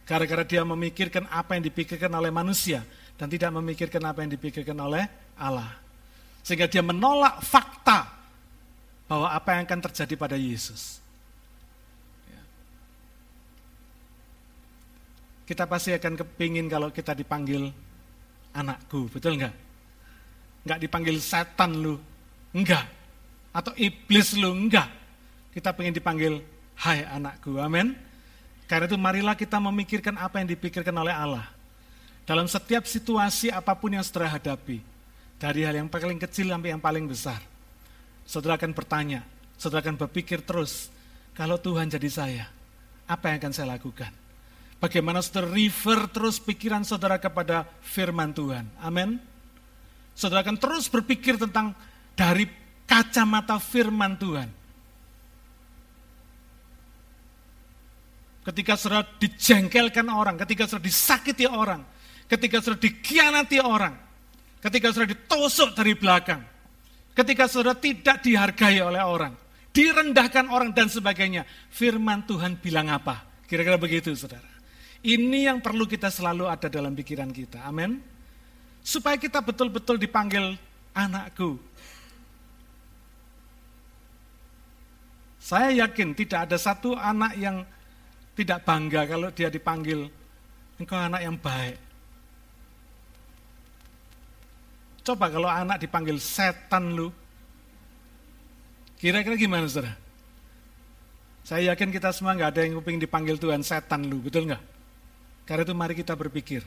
Gara-gara 0.06 0.46
dia 0.46 0.62
memikirkan 0.62 1.26
apa 1.34 1.58
yang 1.58 1.65
dipikirkan 1.65 2.13
oleh 2.13 2.30
manusia 2.30 2.86
dan 3.18 3.26
tidak 3.34 3.50
memikirkan 3.58 4.06
apa 4.06 4.22
yang 4.22 4.30
dipikirkan 4.38 4.78
oleh 4.78 5.10
Allah. 5.41 5.74
Sehingga 6.46 6.70
dia 6.70 6.86
menolak 6.86 7.41
fakta 7.41 8.06
bahwa 9.10 9.34
apa 9.34 9.58
yang 9.58 9.65
akan 9.65 9.82
terjadi 9.89 10.13
pada 10.13 10.38
Yesus. 10.38 11.02
Ya. 12.30 12.41
Kita 15.50 15.65
pasti 15.65 15.98
akan 15.98 16.13
kepingin 16.13 16.70
kalau 16.70 16.94
kita 16.94 17.18
dipanggil 17.18 17.74
anakku, 18.54 19.10
betul 19.10 19.41
enggak? 19.41 19.58
Enggak 20.62 20.80
dipanggil 20.86 21.18
setan 21.18 21.82
lu, 21.82 21.98
enggak 22.54 22.86
atau 23.56 23.72
iblis 23.80 24.36
lu, 24.36 24.52
enggak. 24.52 24.91
Kita 25.56 25.72
pengen 25.72 25.96
dipanggil, 25.96 26.44
hai 26.84 27.08
anakku, 27.08 27.56
amin. 27.56 27.96
Karena 28.68 28.91
itu 28.91 29.00
marilah 29.00 29.39
kita 29.39 29.56
memikirkan 29.63 30.20
apa 30.20 30.44
yang 30.44 30.52
dipikirkan 30.52 30.91
oleh 30.91 31.15
Allah. 31.15 31.48
Dalam 32.28 32.52
setiap 32.52 32.84
situasi 32.84 33.54
apa 33.54 33.72
pun 33.78 33.96
yang 33.96 34.04
saudara 34.04 34.36
hadapi, 34.36 34.84
dari 35.39 35.63
hal 35.63 35.80
yang 35.80 35.88
paling 35.88 36.20
kecil 36.20 36.52
sampai 36.52 36.76
yang 36.76 36.84
paling 36.84 37.08
besar, 37.08 37.39
saudara 38.28 38.60
akan 38.60 38.76
bertanya, 38.76 39.24
saudara 39.56 39.88
akan 39.88 39.96
berpikir 40.04 40.44
terus, 40.44 40.91
kalau 41.32 41.56
Tuhan 41.56 41.88
jadi 41.88 42.10
saya, 42.12 42.46
apa 43.08 43.32
yang 43.32 43.38
akan 43.39 43.54
saya 43.56 43.72
lakukan? 43.78 44.12
Bagaimana 44.82 45.24
saudara 45.24 45.54
refer 45.56 46.12
terus 46.12 46.41
pikiran 46.41 46.84
saudara 46.84 47.15
kepada 47.15 47.63
firman 47.80 48.36
Tuhan. 48.36 48.68
Amin. 48.84 49.22
Saudara 50.18 50.44
akan 50.44 50.60
terus 50.60 50.91
berpikir 50.91 51.39
tentang 51.39 51.72
dari 52.18 52.64
kacamata 52.86 53.58
firman 53.58 54.15
Tuhan. 54.17 54.50
Ketika 58.45 58.78
saudara 58.78 59.02
dijengkelkan 59.17 60.06
orang, 60.06 60.38
ketika 60.38 60.69
saudara 60.69 60.86
disakiti 60.86 61.50
orang, 61.50 61.82
ketika 62.30 62.62
saudara 62.62 62.78
dikhianati 62.78 63.58
orang, 63.58 63.98
ketika 64.62 64.93
saudara 64.93 65.17
ditusuk 65.17 65.74
dari 65.74 65.98
belakang, 65.98 66.45
ketika 67.17 67.50
saudara 67.50 67.74
tidak 67.74 68.21
dihargai 68.21 68.78
oleh 68.86 69.02
orang, 69.02 69.34
direndahkan 69.74 70.45
orang 70.54 70.69
dan 70.78 70.93
sebagainya, 70.93 71.41
firman 71.74 72.21
Tuhan 72.30 72.62
bilang 72.62 72.93
apa? 72.93 73.26
Kira-kira 73.50 73.82
begitu 73.82 74.13
saudara. 74.13 74.45
Ini 75.06 75.54
yang 75.54 75.62
perlu 75.62 75.86
kita 75.86 76.13
selalu 76.13 76.50
ada 76.50 76.69
dalam 76.69 76.93
pikiran 76.93 77.30
kita. 77.30 77.65
Amin. 77.65 78.02
Supaya 78.86 79.17
kita 79.17 79.41
betul-betul 79.41 79.98
dipanggil 79.98 80.58
anakku, 80.93 81.58
Saya 85.45 85.86
yakin 85.86 86.17
tidak 86.17 86.49
ada 86.49 86.58
satu 86.58 86.97
anak 86.97 87.38
yang 87.38 87.62
tidak 88.34 88.65
bangga 88.65 89.05
kalau 89.05 89.29
dia 89.29 89.53
dipanggil, 89.53 90.10
engkau 90.81 90.97
anak 90.97 91.21
yang 91.21 91.38
baik. 91.38 91.77
Coba 95.05 95.29
kalau 95.29 95.45
anak 95.45 95.77
dipanggil 95.77 96.17
setan 96.17 96.97
lu, 96.97 97.13
kira-kira 98.97 99.38
gimana 99.38 99.69
saudara? 99.69 99.93
Saya 101.45 101.77
yakin 101.77 101.93
kita 101.93 102.10
semua 102.10 102.34
nggak 102.34 102.49
ada 102.49 102.65
yang 102.65 102.81
kuping 102.81 102.97
dipanggil 102.97 103.38
Tuhan 103.38 103.62
setan 103.62 104.01
lu, 104.10 104.25
betul 104.25 104.49
nggak? 104.49 104.63
Karena 105.45 105.62
itu 105.62 105.77
mari 105.77 105.93
kita 105.93 106.17
berpikir. 106.17 106.65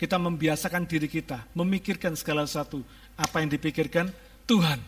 Kita 0.00 0.16
membiasakan 0.16 0.88
diri 0.88 1.04
kita, 1.04 1.52
memikirkan 1.52 2.16
segala 2.16 2.48
sesuatu. 2.48 2.80
Apa 3.20 3.44
yang 3.44 3.52
dipikirkan 3.52 4.08
Tuhan. 4.48 4.80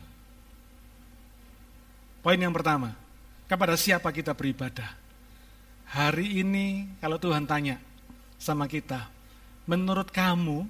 Poin 2.25 2.41
yang 2.41 2.57
pertama, 2.57 3.02
kepada 3.53 3.77
siapa 3.77 4.09
kita 4.09 4.33
beribadah. 4.33 4.89
Hari 5.93 6.41
ini 6.41 6.97
kalau 7.05 7.21
Tuhan 7.21 7.45
tanya 7.45 7.77
sama 8.41 8.65
kita, 8.65 9.13
menurut 9.69 10.09
kamu 10.09 10.65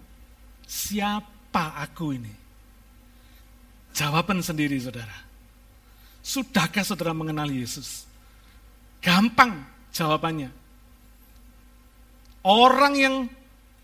siapa 0.66 1.78
aku 1.78 2.18
ini? 2.18 2.34
Jawaban 3.94 4.42
sendiri 4.42 4.74
saudara. 4.82 5.14
Sudahkah 6.26 6.82
saudara 6.82 7.14
mengenal 7.14 7.46
Yesus? 7.46 8.02
Gampang 8.98 9.62
jawabannya. 9.94 10.50
Orang 12.42 12.98
yang 12.98 13.30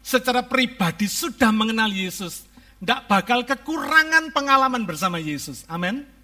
secara 0.02 0.42
pribadi 0.42 1.06
sudah 1.06 1.54
mengenal 1.54 1.94
Yesus, 1.94 2.42
tidak 2.82 3.06
bakal 3.06 3.46
kekurangan 3.46 4.34
pengalaman 4.34 4.82
bersama 4.82 5.22
Yesus. 5.22 5.62
Amin. 5.70 6.17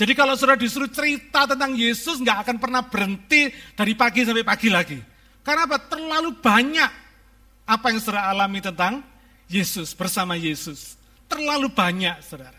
Jadi 0.00 0.16
kalau 0.16 0.32
saudara 0.32 0.56
disuruh 0.56 0.88
cerita 0.88 1.44
tentang 1.44 1.76
Yesus, 1.76 2.24
nggak 2.24 2.48
akan 2.48 2.56
pernah 2.56 2.80
berhenti 2.88 3.52
dari 3.76 3.92
pagi 3.92 4.24
sampai 4.24 4.40
pagi 4.40 4.72
lagi. 4.72 4.96
Karena 5.44 5.68
apa? 5.68 5.76
Terlalu 5.76 6.40
banyak 6.40 6.90
apa 7.68 7.86
yang 7.92 8.00
saudara 8.00 8.32
alami 8.32 8.64
tentang 8.64 9.04
Yesus, 9.44 9.92
bersama 9.92 10.40
Yesus. 10.40 10.96
Terlalu 11.28 11.68
banyak, 11.68 12.16
saudara. 12.24 12.56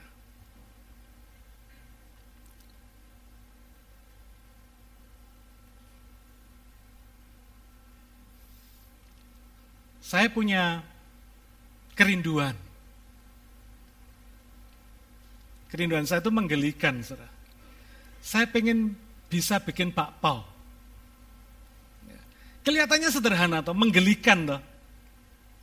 Saya 9.97 10.29
punya 10.29 10.85
kerinduan. 11.97 12.53
Kerinduan 15.71 16.03
saya 16.03 16.19
itu 16.19 16.27
menggelikan, 16.27 16.99
saudara. 16.99 17.31
Saya 18.19 18.43
pengen 18.51 18.91
bisa 19.31 19.55
bikin 19.63 19.95
bakpao. 19.95 20.43
Kelihatannya 22.61 23.09
sederhana 23.09 23.63
atau 23.63 23.73
menggelikan 23.73 24.45
toh. 24.45 24.61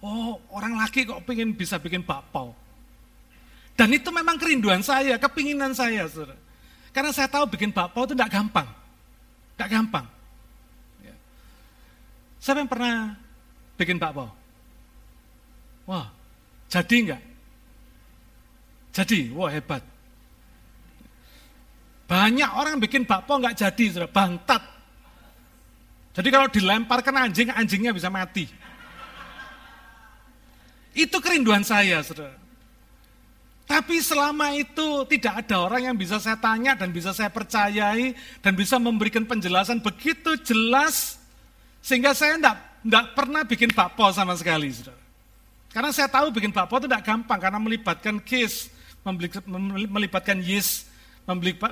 Oh, 0.01 0.41
orang 0.57 0.81
laki 0.81 1.05
kok 1.05 1.23
pengen 1.29 1.53
bisa 1.53 1.77
bikin 1.77 2.03
bakpao. 2.03 2.57
Dan 3.79 3.95
itu 3.95 4.09
memang 4.11 4.35
kerinduan 4.41 4.83
saya, 4.83 5.21
kepinginan 5.21 5.77
saya, 5.77 6.09
saudara. 6.09 6.35
Karena 6.91 7.13
saya 7.13 7.29
tahu 7.29 7.47
bikin 7.53 7.71
bakpao 7.71 8.09
itu 8.09 8.17
tidak 8.17 8.33
gampang. 8.33 8.67
Tidak 9.55 9.69
gampang. 9.69 10.07
Ya. 11.05 11.15
Siapa 12.43 12.65
yang 12.65 12.71
pernah 12.73 13.13
bikin 13.77 14.01
bakpao? 14.01 14.33
Wah, 15.87 16.09
jadi 16.67 16.97
enggak? 17.05 17.23
Jadi, 18.97 19.31
wah 19.31 19.53
hebat. 19.53 19.98
Banyak 22.09 22.51
orang 22.57 22.81
bikin 22.81 23.05
bakpo 23.05 23.37
enggak 23.37 23.61
jadi, 23.61 23.85
saudara, 23.93 24.09
bantat. 24.09 24.65
Jadi 26.17 26.29
kalau 26.33 26.49
dilemparkan 26.49 27.29
anjing, 27.29 27.53
anjingnya 27.53 27.93
bisa 27.93 28.09
mati. 28.09 28.49
Itu 30.97 31.21
kerinduan 31.21 31.61
saya, 31.69 32.01
saudara. 32.01 32.33
Tapi 33.69 34.01
selama 34.01 34.57
itu 34.57 35.05
tidak 35.13 35.45
ada 35.45 35.61
orang 35.61 35.93
yang 35.93 35.97
bisa 36.01 36.17
saya 36.17 36.41
tanya 36.41 36.73
dan 36.73 36.89
bisa 36.89 37.13
saya 37.13 37.29
percayai 37.29 38.17
dan 38.41 38.57
bisa 38.57 38.81
memberikan 38.81 39.29
penjelasan 39.29 39.85
begitu 39.85 40.41
jelas 40.41 41.21
sehingga 41.85 42.17
saya 42.17 42.41
enggak, 42.41 42.57
enggak 42.81 43.05
pernah 43.13 43.45
bikin 43.45 43.69
bakpo 43.77 44.09
sama 44.17 44.33
sekali, 44.41 44.73
saudara. 44.73 44.97
Karena 45.69 45.93
saya 45.93 46.09
tahu 46.09 46.33
bikin 46.33 46.49
bakpo 46.49 46.81
itu 46.81 46.89
tidak 46.89 47.05
gampang 47.05 47.37
karena 47.37 47.61
melibatkan 47.61 48.17
kis, 48.25 48.73
melibatkan 49.93 50.41
yeast, 50.41 50.88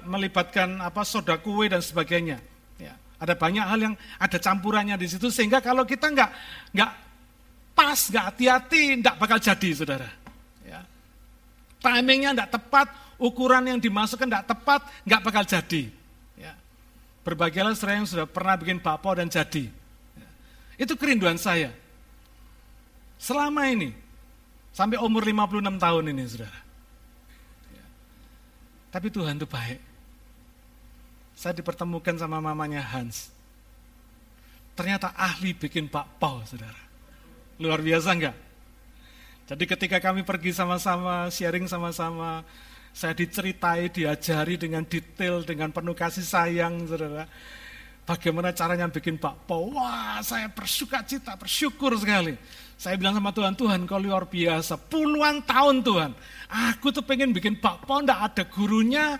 melibatkan 0.05 0.85
apa 0.85 1.01
soda 1.01 1.41
kue 1.41 1.73
dan 1.73 1.81
sebagainya. 1.81 2.37
Ya, 2.77 2.93
ada 3.17 3.33
banyak 3.33 3.65
hal 3.65 3.81
yang 3.81 3.95
ada 4.21 4.37
campurannya 4.37 5.01
di 5.01 5.09
situ 5.09 5.33
sehingga 5.33 5.65
kalau 5.65 5.89
kita 5.89 6.13
nggak 6.13 6.31
nggak 6.77 6.91
pas, 7.73 8.01
nggak 8.13 8.25
hati-hati, 8.33 9.01
nggak 9.01 9.17
bakal 9.17 9.39
jadi, 9.41 9.69
saudara. 9.73 10.09
Ya. 10.65 10.85
Timingnya 11.81 12.37
nggak 12.37 12.51
tepat, 12.53 12.89
ukuran 13.17 13.65
yang 13.65 13.79
dimasukkan 13.81 14.29
nggak 14.29 14.49
tepat, 14.49 14.81
nggak 15.09 15.21
bakal 15.25 15.45
jadi. 15.45 15.83
Ya. 16.37 16.53
Berbagilah 17.25 17.73
saudara 17.73 18.01
yang 18.01 18.09
sudah 18.09 18.29
pernah 18.29 18.61
bikin 18.61 18.81
bakpo 18.81 19.09
dan 19.17 19.33
jadi. 19.33 19.73
Ya. 20.17 20.29
Itu 20.77 21.01
kerinduan 21.01 21.41
saya. 21.41 21.73
Selama 23.17 23.65
ini, 23.73 23.97
sampai 24.77 25.01
umur 25.01 25.25
56 25.25 25.81
tahun 25.81 26.05
ini, 26.13 26.25
saudara. 26.29 26.66
Tapi 28.91 29.09
Tuhan 29.13 29.37
itu 29.37 29.49
baik. 29.49 29.81
Saya 31.37 31.53
dipertemukan 31.53 32.17
sama 32.17 32.41
mamanya 32.41 32.81
Hans. 32.81 33.29
Ternyata 34.77 35.13
ahli 35.17 35.53
bikin 35.53 35.89
bakpao, 35.89 36.45
saudara. 36.45 36.81
Luar 37.61 37.81
biasa 37.81 38.13
enggak? 38.13 38.37
Jadi 39.47 39.65
ketika 39.65 39.99
kami 40.03 40.27
pergi 40.27 40.53
sama-sama, 40.53 41.31
sharing 41.33 41.71
sama-sama, 41.71 42.43
saya 42.97 43.13
diceritai, 43.13 43.93
diajari 43.93 44.57
dengan 44.57 44.83
detail, 44.85 45.45
dengan 45.45 45.71
penuh 45.71 45.93
kasih 45.93 46.25
sayang, 46.25 46.89
saudara. 46.89 47.29
Bagaimana 48.07 48.55
caranya 48.55 48.87
bikin 48.87 49.19
bakpao? 49.19 49.75
Wah, 49.75 50.23
saya 50.23 50.47
bersuka 50.47 51.03
cita, 51.03 51.35
bersyukur 51.35 51.91
sekali. 51.99 52.39
Saya 52.79 52.95
bilang 52.95 53.19
sama 53.19 53.35
Tuhan, 53.35 53.59
Tuhan 53.59 53.83
kau 53.83 53.99
luar 53.99 54.31
biasa. 54.31 54.79
Puluhan 54.79 55.43
tahun 55.43 55.83
Tuhan. 55.83 56.11
Aku 56.71 56.95
tuh 56.95 57.03
pengen 57.03 57.35
bikin 57.35 57.59
bakpao, 57.59 58.07
ndak 58.07 58.31
ada 58.31 58.43
gurunya, 58.47 59.19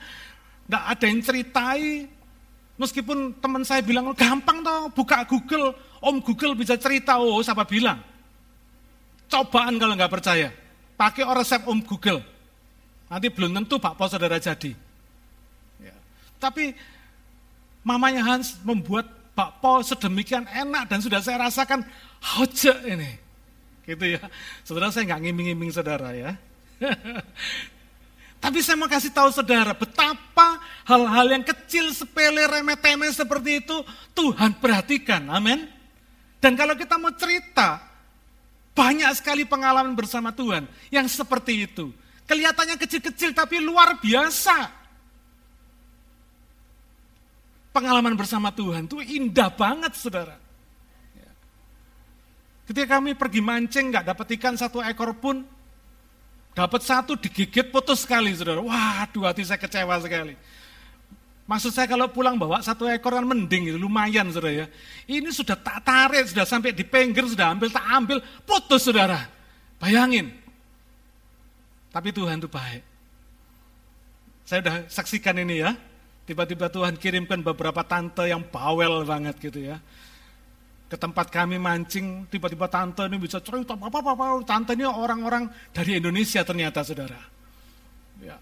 ndak 0.71 0.85
ada 0.87 1.05
yang 1.11 1.19
ceritai. 1.19 2.07
Meskipun 2.79 3.35
teman 3.43 3.67
saya 3.67 3.83
bilang, 3.83 4.15
gampang 4.15 4.63
toh, 4.63 4.87
buka 4.95 5.27
Google. 5.27 5.75
Om 5.99 6.23
Google 6.23 6.55
bisa 6.55 6.79
cerita, 6.79 7.19
oh 7.19 7.43
siapa 7.43 7.67
bilang. 7.67 7.99
Cobaan 9.27 9.83
kalau 9.83 9.99
nggak 9.99 10.15
percaya. 10.15 10.55
Pakai 10.95 11.27
resep 11.27 11.67
Om 11.67 11.83
Google. 11.83 12.23
Nanti 13.11 13.35
belum 13.35 13.51
tentu 13.51 13.83
bakpao 13.83 14.07
saudara 14.07 14.39
jadi. 14.39 14.71
Ya. 15.83 15.97
Tapi 16.39 16.71
mamanya 17.87 18.27
Hans 18.27 18.59
membuat 18.67 19.07
bakpo 19.39 19.79
sedemikian 19.87 20.43
enak 20.51 20.91
dan 20.91 20.99
sudah 20.99 21.23
saya 21.23 21.47
rasakan 21.47 21.87
hoje 22.35 22.75
ini. 22.83 23.15
Gitu 23.87 24.19
ya. 24.19 24.27
Saudara 24.67 24.91
saya 24.91 25.07
nggak 25.07 25.23
ngiming-ngiming 25.23 25.71
saudara 25.71 26.11
ya. 26.11 26.35
Tapi 28.43 28.59
saya 28.61 28.75
mau 28.75 28.91
kasih 28.91 29.15
tahu 29.15 29.31
saudara 29.31 29.71
betapa 29.73 30.59
hal-hal 30.85 31.27
yang 31.31 31.45
kecil, 31.47 31.95
sepele, 31.95 32.43
remeh-temeh 32.51 33.15
seperti 33.15 33.63
itu 33.63 33.77
Tuhan 34.19 34.59
perhatikan. 34.59 35.23
Amin. 35.31 35.71
Dan 36.43 36.59
kalau 36.59 36.75
kita 36.75 36.99
mau 36.99 37.15
cerita, 37.15 37.81
banyak 38.77 39.09
sekali 39.17 39.49
pengalaman 39.49 39.95
bersama 39.97 40.35
Tuhan 40.35 40.67
yang 40.91 41.07
seperti 41.07 41.71
itu. 41.71 41.95
Kelihatannya 42.27 42.77
kecil-kecil 42.77 43.33
tapi 43.33 43.63
luar 43.63 44.03
biasa 44.03 44.76
pengalaman 47.77 48.17
bersama 48.17 48.49
Tuhan 48.49 48.89
itu 48.89 49.05
indah 49.05 49.53
banget 49.53 49.93
saudara. 49.93 50.41
Ya. 51.13 51.31
Ketika 52.65 52.97
kami 52.97 53.13
pergi 53.13 53.45
mancing 53.45 53.93
nggak 53.93 54.17
dapat 54.17 54.27
ikan 54.41 54.57
satu 54.57 54.81
ekor 54.81 55.13
pun, 55.21 55.45
dapat 56.57 56.81
satu 56.81 57.21
digigit 57.21 57.69
putus 57.69 58.09
sekali 58.09 58.33
saudara. 58.33 58.65
Waduh 58.65 59.29
hati 59.29 59.45
saya 59.45 59.61
kecewa 59.61 60.01
sekali. 60.01 60.33
Maksud 61.47 61.71
saya 61.71 61.87
kalau 61.87 62.11
pulang 62.11 62.41
bawa 62.41 62.59
satu 62.65 62.89
ekor 62.89 63.15
kan 63.21 63.23
mending, 63.29 63.77
lumayan 63.77 64.33
saudara 64.33 64.65
ya. 64.65 64.67
Ini 65.05 65.29
sudah 65.31 65.55
tak 65.55 65.85
tarik, 65.85 66.27
sudah 66.27 66.49
sampai 66.49 66.73
di 66.73 66.83
pinggir, 66.83 67.23
sudah 67.29 67.53
ambil, 67.53 67.69
tak 67.71 67.87
ambil, 67.93 68.19
putus 68.43 68.89
saudara. 68.89 69.29
Bayangin. 69.79 70.33
Tapi 71.93 72.09
Tuhan 72.11 72.41
itu 72.41 72.49
baik. 72.51 72.83
Saya 74.43 74.59
sudah 74.65 74.77
saksikan 74.91 75.37
ini 75.39 75.63
ya. 75.63 75.77
Tiba-tiba 76.27 76.67
Tuhan 76.67 76.99
kirimkan 76.99 77.39
beberapa 77.39 77.87
tante 77.87 78.27
yang 78.27 78.43
bawel 78.43 79.07
banget 79.07 79.39
gitu 79.39 79.63
ya. 79.63 79.79
Ke 80.91 80.99
tempat 80.99 81.31
kami 81.31 81.59
mancing, 81.59 82.27
tiba-tiba 82.27 82.67
tante 82.67 83.07
ini 83.07 83.19
bisa 83.19 83.39
cerita 83.39 83.79
apa-apa, 83.79 84.43
tante 84.43 84.75
ini 84.75 84.83
orang-orang 84.83 85.47
dari 85.71 86.03
Indonesia 86.03 86.43
ternyata 86.43 86.83
saudara. 86.83 87.19
Ya. 88.19 88.39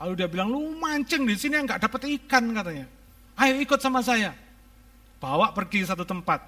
Lalu 0.00 0.12
dia 0.16 0.28
bilang, 0.28 0.48
lu 0.48 0.76
mancing 0.80 1.28
di 1.28 1.36
sini 1.36 1.60
nggak 1.60 1.88
dapat 1.88 2.08
ikan 2.20 2.56
katanya. 2.56 2.88
Ayo 3.36 3.60
ikut 3.60 3.80
sama 3.80 4.00
saya. 4.00 4.32
Bawa 5.20 5.52
pergi 5.52 5.84
satu 5.84 6.08
tempat. 6.08 6.40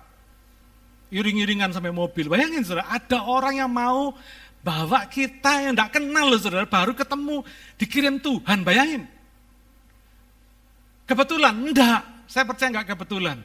Iring-iringan 1.08 1.72
sampai 1.72 1.92
mobil. 1.92 2.28
Bayangin 2.28 2.64
saudara, 2.64 2.88
ada 2.92 3.24
orang 3.24 3.60
yang 3.60 3.72
mau 3.72 4.12
bawa 4.60 5.08
kita 5.08 5.64
yang 5.64 5.72
nggak 5.72 6.00
kenal 6.00 6.28
loh 6.28 6.40
saudara, 6.40 6.68
baru 6.68 6.92
ketemu, 6.92 7.44
dikirim 7.80 8.20
Tuhan, 8.20 8.64
bayangin. 8.64 9.17
Kebetulan? 11.08 11.54
Enggak. 11.56 12.00
Saya 12.28 12.44
percaya 12.44 12.68
enggak 12.68 12.92
kebetulan. 12.92 13.40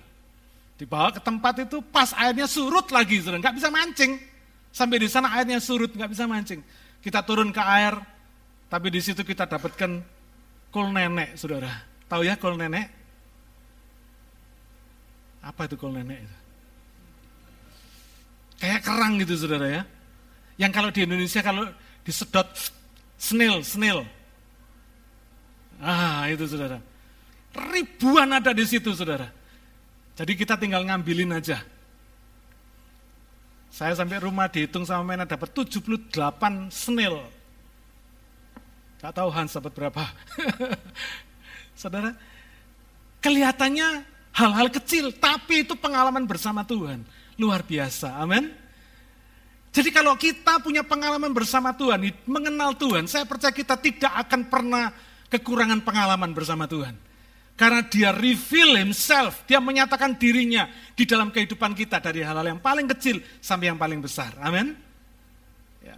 Dibawa 0.76 1.16
ke 1.16 1.24
tempat 1.24 1.64
itu 1.64 1.80
pas 1.80 2.12
airnya 2.20 2.44
surut 2.44 2.92
lagi, 2.92 3.24
saudara. 3.24 3.40
Enggak 3.40 3.56
bisa 3.56 3.72
mancing. 3.72 4.20
Sampai 4.76 5.00
di 5.00 5.08
sana 5.08 5.32
airnya 5.40 5.64
surut, 5.64 5.96
enggak 5.96 6.12
bisa 6.12 6.28
mancing. 6.28 6.60
Kita 7.00 7.24
turun 7.24 7.56
ke 7.56 7.64
air, 7.64 7.96
tapi 8.68 8.92
di 8.92 9.00
situ 9.00 9.24
kita 9.24 9.48
dapatkan 9.48 10.04
kol 10.68 10.92
nenek, 10.92 11.40
saudara. 11.40 11.72
Tahu 12.12 12.28
ya 12.28 12.36
kol 12.36 12.60
nenek? 12.60 12.92
Apa 15.40 15.68
itu 15.72 15.80
kol 15.80 15.96
nenek? 15.96 16.28
Kayak 18.60 18.84
kerang 18.84 19.20
gitu, 19.24 19.40
saudara 19.40 19.68
ya. 19.72 19.82
Yang 20.60 20.72
kalau 20.76 20.90
di 20.92 21.00
Indonesia 21.08 21.40
kalau 21.40 21.64
disedot 22.04 22.48
snail, 23.16 23.64
snail. 23.64 24.04
Ah, 25.80 26.28
itu 26.28 26.44
saudara. 26.48 26.93
Ribuan 27.54 28.30
ada 28.34 28.50
di 28.50 28.66
situ, 28.66 28.90
saudara. 28.98 29.30
Jadi 30.14 30.34
kita 30.38 30.58
tinggal 30.58 30.86
ngambilin 30.86 31.38
aja. 31.38 31.62
Saya 33.74 33.98
sampai 33.98 34.22
rumah 34.22 34.46
dihitung 34.46 34.86
sama 34.86 35.02
Mena 35.02 35.26
dapat 35.26 35.50
78 35.50 36.06
snail. 36.70 37.26
Gak 39.02 39.14
tahu 39.18 39.30
Hans 39.34 39.58
dapat 39.58 39.74
berapa. 39.74 40.04
Saudara, 41.82 42.14
kelihatannya 43.18 44.06
hal-hal 44.30 44.70
kecil, 44.70 45.10
tapi 45.18 45.66
itu 45.66 45.74
pengalaman 45.74 46.30
bersama 46.30 46.62
Tuhan. 46.62 47.02
Luar 47.42 47.66
biasa, 47.66 48.22
amin. 48.22 48.54
Jadi 49.74 49.90
kalau 49.90 50.14
kita 50.22 50.62
punya 50.62 50.86
pengalaman 50.86 51.34
bersama 51.34 51.74
Tuhan, 51.74 52.14
mengenal 52.30 52.78
Tuhan, 52.78 53.10
saya 53.10 53.26
percaya 53.26 53.50
kita 53.50 53.74
tidak 53.82 54.14
akan 54.30 54.46
pernah 54.46 54.94
kekurangan 55.34 55.82
pengalaman 55.82 56.30
bersama 56.38 56.70
Tuhan. 56.70 56.94
Karena 57.54 57.86
dia 57.86 58.10
reveal 58.10 58.82
himself, 58.82 59.46
dia 59.46 59.62
menyatakan 59.62 60.18
dirinya 60.18 60.66
di 60.98 61.06
dalam 61.06 61.30
kehidupan 61.30 61.78
kita 61.78 62.02
dari 62.02 62.26
hal-hal 62.26 62.58
yang 62.58 62.62
paling 62.62 62.90
kecil 62.98 63.22
sampai 63.38 63.70
yang 63.70 63.78
paling 63.78 64.02
besar. 64.02 64.34
Amin. 64.42 64.74
Ya. 65.86 65.96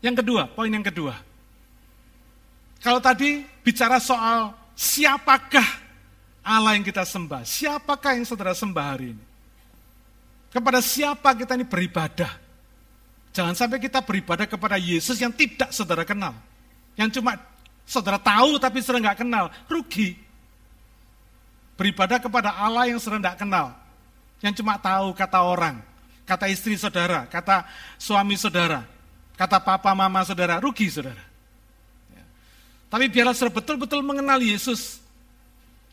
Yang 0.00 0.24
kedua, 0.24 0.48
poin 0.48 0.72
yang 0.72 0.84
kedua. 0.84 1.12
Kalau 2.80 3.04
tadi 3.04 3.44
bicara 3.60 4.00
soal 4.00 4.56
siapakah 4.72 5.68
Allah 6.40 6.72
yang 6.72 6.84
kita 6.88 7.04
sembah, 7.04 7.44
siapakah 7.44 8.16
yang 8.16 8.24
saudara 8.24 8.56
sembah 8.56 8.86
hari 8.96 9.12
ini? 9.12 9.24
Kepada 10.50 10.80
siapa 10.80 11.36
kita 11.36 11.52
ini 11.54 11.68
beribadah? 11.68 12.32
Jangan 13.30 13.54
sampai 13.54 13.78
kita 13.78 14.02
beribadah 14.02 14.48
kepada 14.48 14.80
Yesus 14.80 15.20
yang 15.20 15.30
tidak 15.30 15.70
saudara 15.70 16.02
kenal. 16.02 16.34
Yang 16.98 17.20
cuma 17.20 17.38
saudara 17.86 18.18
tahu 18.18 18.58
tapi 18.58 18.82
saudara 18.82 19.12
nggak 19.12 19.20
kenal. 19.22 19.52
Rugi. 19.68 20.29
Beribadah 21.80 22.20
kepada 22.20 22.52
Allah 22.60 22.92
yang 22.92 23.00
nggak 23.00 23.40
kenal. 23.40 23.72
Yang 24.44 24.60
cuma 24.60 24.76
tahu 24.76 25.16
kata 25.16 25.40
orang. 25.40 25.80
Kata 26.28 26.44
istri 26.52 26.76
saudara, 26.76 27.24
kata 27.24 27.64
suami 27.96 28.36
saudara, 28.36 28.84
kata 29.32 29.56
papa 29.64 29.96
mama 29.96 30.20
saudara, 30.20 30.60
rugi 30.60 30.92
saudara. 30.92 31.24
Ya. 32.12 32.24
Tapi 32.92 33.08
biarlah 33.08 33.32
saudara 33.32 33.56
betul-betul 33.56 34.04
mengenal 34.04 34.44
Yesus. 34.44 35.00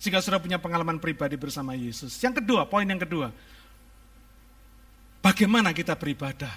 Jika 0.04 0.20
saudara 0.20 0.44
punya 0.44 0.60
pengalaman 0.60 1.00
pribadi 1.00 1.40
bersama 1.40 1.72
Yesus. 1.72 2.20
Yang 2.20 2.44
kedua, 2.44 2.68
poin 2.68 2.84
yang 2.84 3.00
kedua. 3.00 3.32
Bagaimana 5.24 5.72
kita 5.72 5.96
beribadah? 5.96 6.52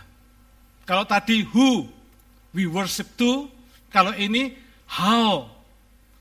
Kalau 0.83 1.07
tadi 1.07 1.47
who 1.47 1.87
we 2.51 2.67
worship 2.67 3.07
to, 3.15 3.47
kalau 3.95 4.11
ini 4.19 4.59
how, 4.91 5.47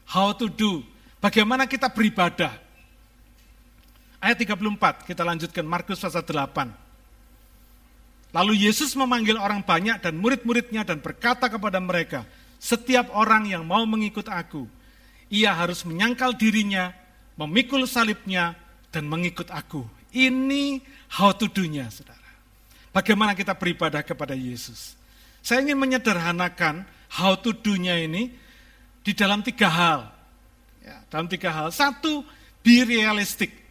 how 0.05 0.30
to 0.30 0.45
do. 0.45 0.86
Bagaimana 1.18 1.66
kita 1.66 1.89
beribadah. 1.89 2.68
Ayat 4.20 4.43
34, 4.43 5.07
kita 5.07 5.24
lanjutkan 5.24 5.63
Markus 5.63 6.03
pasal 6.03 6.28
8. 6.28 6.76
Lalu 8.36 8.67
Yesus 8.67 8.93
memanggil 8.93 9.39
orang 9.39 9.63
banyak 9.63 10.03
dan 10.03 10.20
murid-muridnya 10.20 10.84
dan 10.84 10.99
berkata 10.99 11.47
kepada 11.47 11.80
mereka, 11.80 12.28
setiap 12.59 13.09
orang 13.15 13.47
yang 13.47 13.63
mau 13.63 13.88
mengikut 13.88 14.28
aku, 14.28 14.67
ia 15.32 15.55
harus 15.55 15.88
menyangkal 15.88 16.36
dirinya, 16.36 16.91
memikul 17.39 17.88
salibnya, 17.88 18.59
dan 18.91 19.07
mengikut 19.07 19.47
aku. 19.49 19.88
Ini 20.11 20.84
how 21.15 21.32
to 21.32 21.47
do-nya, 21.47 21.88
saudara. 21.88 22.20
Bagaimana 22.91 23.38
kita 23.38 23.55
beribadah 23.55 24.03
kepada 24.03 24.36
Yesus. 24.36 24.99
Saya 25.39 25.63
ingin 25.63 25.80
menyederhanakan 25.80 26.84
how 27.15 27.39
to 27.39 27.55
do-nya 27.55 27.95
ini 27.95 28.34
di 28.99 29.15
dalam 29.15 29.39
tiga 29.39 29.72
hal. 29.72 29.99
Ya, 30.84 30.97
dalam 31.07 31.32
tiga 31.32 31.53
hal. 31.53 31.72
Satu, 31.72 32.26
be 32.65 32.84
realistic. 32.84 33.68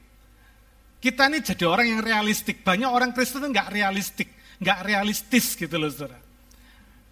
Kita 0.99 1.31
ini 1.31 1.39
jadi 1.39 1.65
orang 1.67 1.87
yang 1.87 2.03
realistik. 2.03 2.67
Banyak 2.67 2.91
orang 2.91 3.11
Kristen 3.15 3.47
itu 3.47 3.55
nggak 3.55 3.71
realistik, 3.71 4.29
nggak 4.59 4.79
realistis 4.83 5.55
gitu 5.55 5.79
loh 5.79 5.91
saudara. 5.91 6.19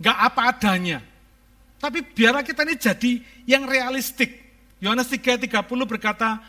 Nggak 0.03 0.19
apa 0.19 0.41
adanya. 0.51 0.99
Tapi 1.79 2.03
biarlah 2.03 2.43
kita 2.43 2.67
ini 2.67 2.75
jadi 2.75 3.13
yang 3.47 3.65
realistik. 3.69 4.43
Yohanes 4.83 5.07
3:30 5.09 5.87
berkata, 5.87 6.43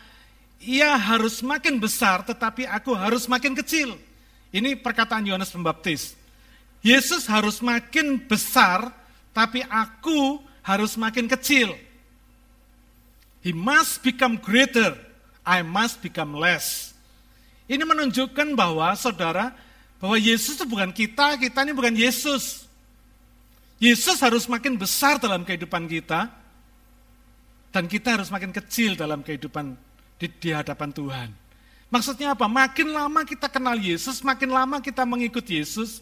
ia 0.58 0.98
harus 0.98 1.38
makin 1.40 1.78
besar 1.78 2.26
tetapi 2.26 2.66
aku 2.66 2.90
harus 2.98 3.30
makin 3.30 3.54
kecil. 3.54 3.94
Ini 4.50 4.80
perkataan 4.80 5.28
Yohanes 5.28 5.52
Pembaptis. 5.54 6.16
Yesus 6.80 7.26
harus 7.26 7.58
makin 7.60 8.22
besar, 8.22 8.90
tapi 9.34 9.60
aku 9.66 10.40
harus 10.62 10.96
makin 10.96 11.26
kecil. 11.26 11.74
He 13.42 13.52
must 13.54 14.02
become 14.02 14.38
greater, 14.38 14.96
I 15.44 15.62
must 15.62 16.00
become 16.00 16.34
less. 16.34 16.87
Ini 17.68 17.84
menunjukkan 17.84 18.56
bahwa 18.56 18.96
saudara, 18.96 19.52
bahwa 20.00 20.16
Yesus 20.16 20.56
itu 20.56 20.64
bukan 20.64 20.88
kita, 20.88 21.36
kita 21.36 21.68
ini 21.68 21.76
bukan 21.76 21.92
Yesus. 21.92 22.64
Yesus 23.76 24.18
harus 24.24 24.48
makin 24.48 24.80
besar 24.80 25.20
dalam 25.20 25.44
kehidupan 25.44 25.84
kita, 25.84 26.32
dan 27.68 27.84
kita 27.84 28.16
harus 28.16 28.32
makin 28.32 28.50
kecil 28.50 28.96
dalam 28.96 29.20
kehidupan 29.20 29.76
di, 30.16 30.26
di 30.40 30.50
hadapan 30.50 30.90
Tuhan. 30.90 31.28
Maksudnya 31.92 32.32
apa? 32.32 32.48
Makin 32.48 32.88
lama 32.88 33.20
kita 33.28 33.52
kenal 33.52 33.76
Yesus, 33.76 34.24
makin 34.24 34.48
lama 34.48 34.80
kita 34.80 35.04
mengikut 35.04 35.44
Yesus, 35.44 36.00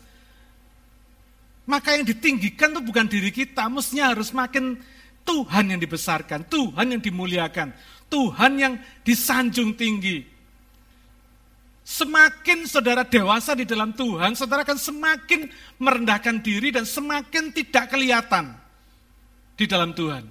maka 1.67 1.99
yang 1.99 2.07
ditinggikan 2.07 2.79
itu 2.79 2.83
bukan 2.83 3.07
diri 3.11 3.35
kita, 3.35 3.67
mestinya 3.67 4.14
harus 4.14 4.31
makin 4.31 4.79
Tuhan 5.27 5.75
yang 5.75 5.83
dibesarkan, 5.83 6.47
Tuhan 6.47 6.95
yang 6.95 7.03
dimuliakan, 7.03 7.75
Tuhan 8.07 8.53
yang 8.55 8.75
disanjung 9.03 9.75
tinggi. 9.75 10.36
Semakin 11.87 12.66
saudara 12.66 13.07
dewasa 13.07 13.55
di 13.55 13.62
dalam 13.62 13.95
Tuhan, 13.95 14.34
saudara 14.34 14.66
akan 14.66 14.74
semakin 14.74 15.47
merendahkan 15.78 16.43
diri 16.43 16.74
dan 16.74 16.82
semakin 16.82 17.55
tidak 17.55 17.95
kelihatan 17.95 18.59
di 19.55 19.70
dalam 19.70 19.95
Tuhan. 19.95 20.26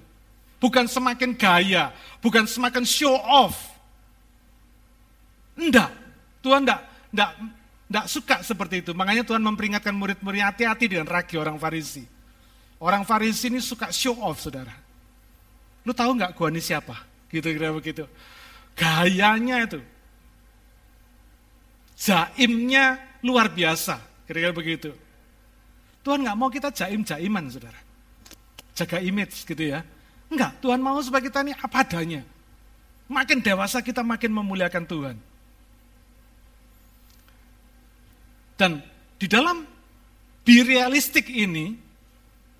Bukan 0.60 0.84
semakin 0.84 1.32
gaya, 1.32 1.96
bukan 2.20 2.44
semakin 2.44 2.84
show 2.84 3.16
off, 3.16 3.76
Enggak, 5.56 5.88
Tuhan 6.44 6.68
enggak, 6.68 6.80
enggak, 7.16 7.30
enggak 7.88 8.06
suka 8.12 8.36
seperti 8.44 8.84
itu. 8.84 8.92
Makanya 8.92 9.24
Tuhan 9.24 9.40
memperingatkan 9.40 9.96
murid-muridnya 9.96 10.52
hati-hati 10.52 10.84
dengan 10.92 11.08
ragi 11.08 11.40
orang 11.40 11.56
Farisi. 11.56 12.04
Orang 12.76 13.08
Farisi 13.08 13.48
ini 13.48 13.64
suka 13.64 13.88
show 13.88 14.20
off, 14.20 14.44
saudara. 14.44 14.76
Lu 15.80 15.96
tahu 15.96 16.12
nggak 16.12 16.36
gua 16.36 16.52
ini 16.52 16.60
siapa? 16.60 16.92
Gitu 17.32 17.48
kira 17.56 17.72
begitu. 17.72 18.04
Gayanya 18.76 19.64
itu. 19.64 19.80
Jaimnya 21.96 23.00
luar 23.24 23.48
biasa, 23.48 23.96
kira-kira 24.28 24.52
begitu. 24.52 24.90
Tuhan 26.04 26.22
nggak 26.22 26.38
mau 26.38 26.52
kita 26.52 26.68
jaim-jaiman, 26.70 27.50
saudara. 27.50 27.80
Jaga 28.76 29.00
image 29.00 29.48
gitu 29.48 29.64
ya. 29.64 29.80
Enggak, 30.28 30.60
Tuhan 30.60 30.78
mau 30.78 31.00
supaya 31.00 31.24
kita 31.24 31.40
ini 31.42 31.56
apa 31.56 31.82
adanya. 31.82 32.22
Makin 33.08 33.40
dewasa 33.40 33.80
kita 33.80 34.04
makin 34.04 34.30
memuliakan 34.30 34.84
Tuhan. 34.84 35.16
Dan 38.56 38.84
di 39.16 39.26
dalam 39.26 39.64
be 40.44 40.56
realistik 40.62 41.32
ini, 41.32 41.74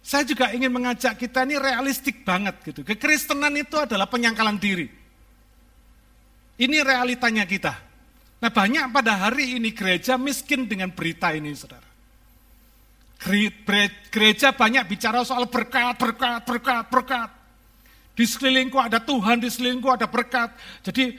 saya 0.03 0.23
juga 0.23 0.51
ingin 0.55 0.71
mengajak 0.71 1.19
kita 1.19 1.47
ini 1.47 1.59
realistik 1.61 2.23
banget 2.23 2.57
gitu. 2.63 2.81
Kekristenan 2.87 3.55
itu 3.59 3.75
adalah 3.79 4.07
penyangkalan 4.07 4.59
diri. 4.59 4.87
Ini 6.57 6.79
realitanya 6.83 7.45
kita. 7.45 7.86
Nah 8.37 8.51
banyak 8.53 8.93
pada 8.93 9.29
hari 9.29 9.57
ini 9.57 9.73
gereja 9.73 10.21
miskin 10.21 10.69
dengan 10.69 10.93
berita 10.93 11.33
ini 11.33 11.57
saudara. 11.57 11.89
Gereja 14.13 14.53
banyak 14.53 14.85
bicara 14.93 15.25
soal 15.25 15.49
berkat, 15.49 15.97
berkat, 15.97 16.41
berkat, 16.45 16.85
berkat. 16.93 17.31
Di 18.13 18.25
sekelilingku 18.29 18.77
ada 18.77 19.01
Tuhan, 19.01 19.41
di 19.41 19.49
sekelilingku 19.49 19.89
ada 19.89 20.05
berkat. 20.05 20.53
Jadi 20.85 21.17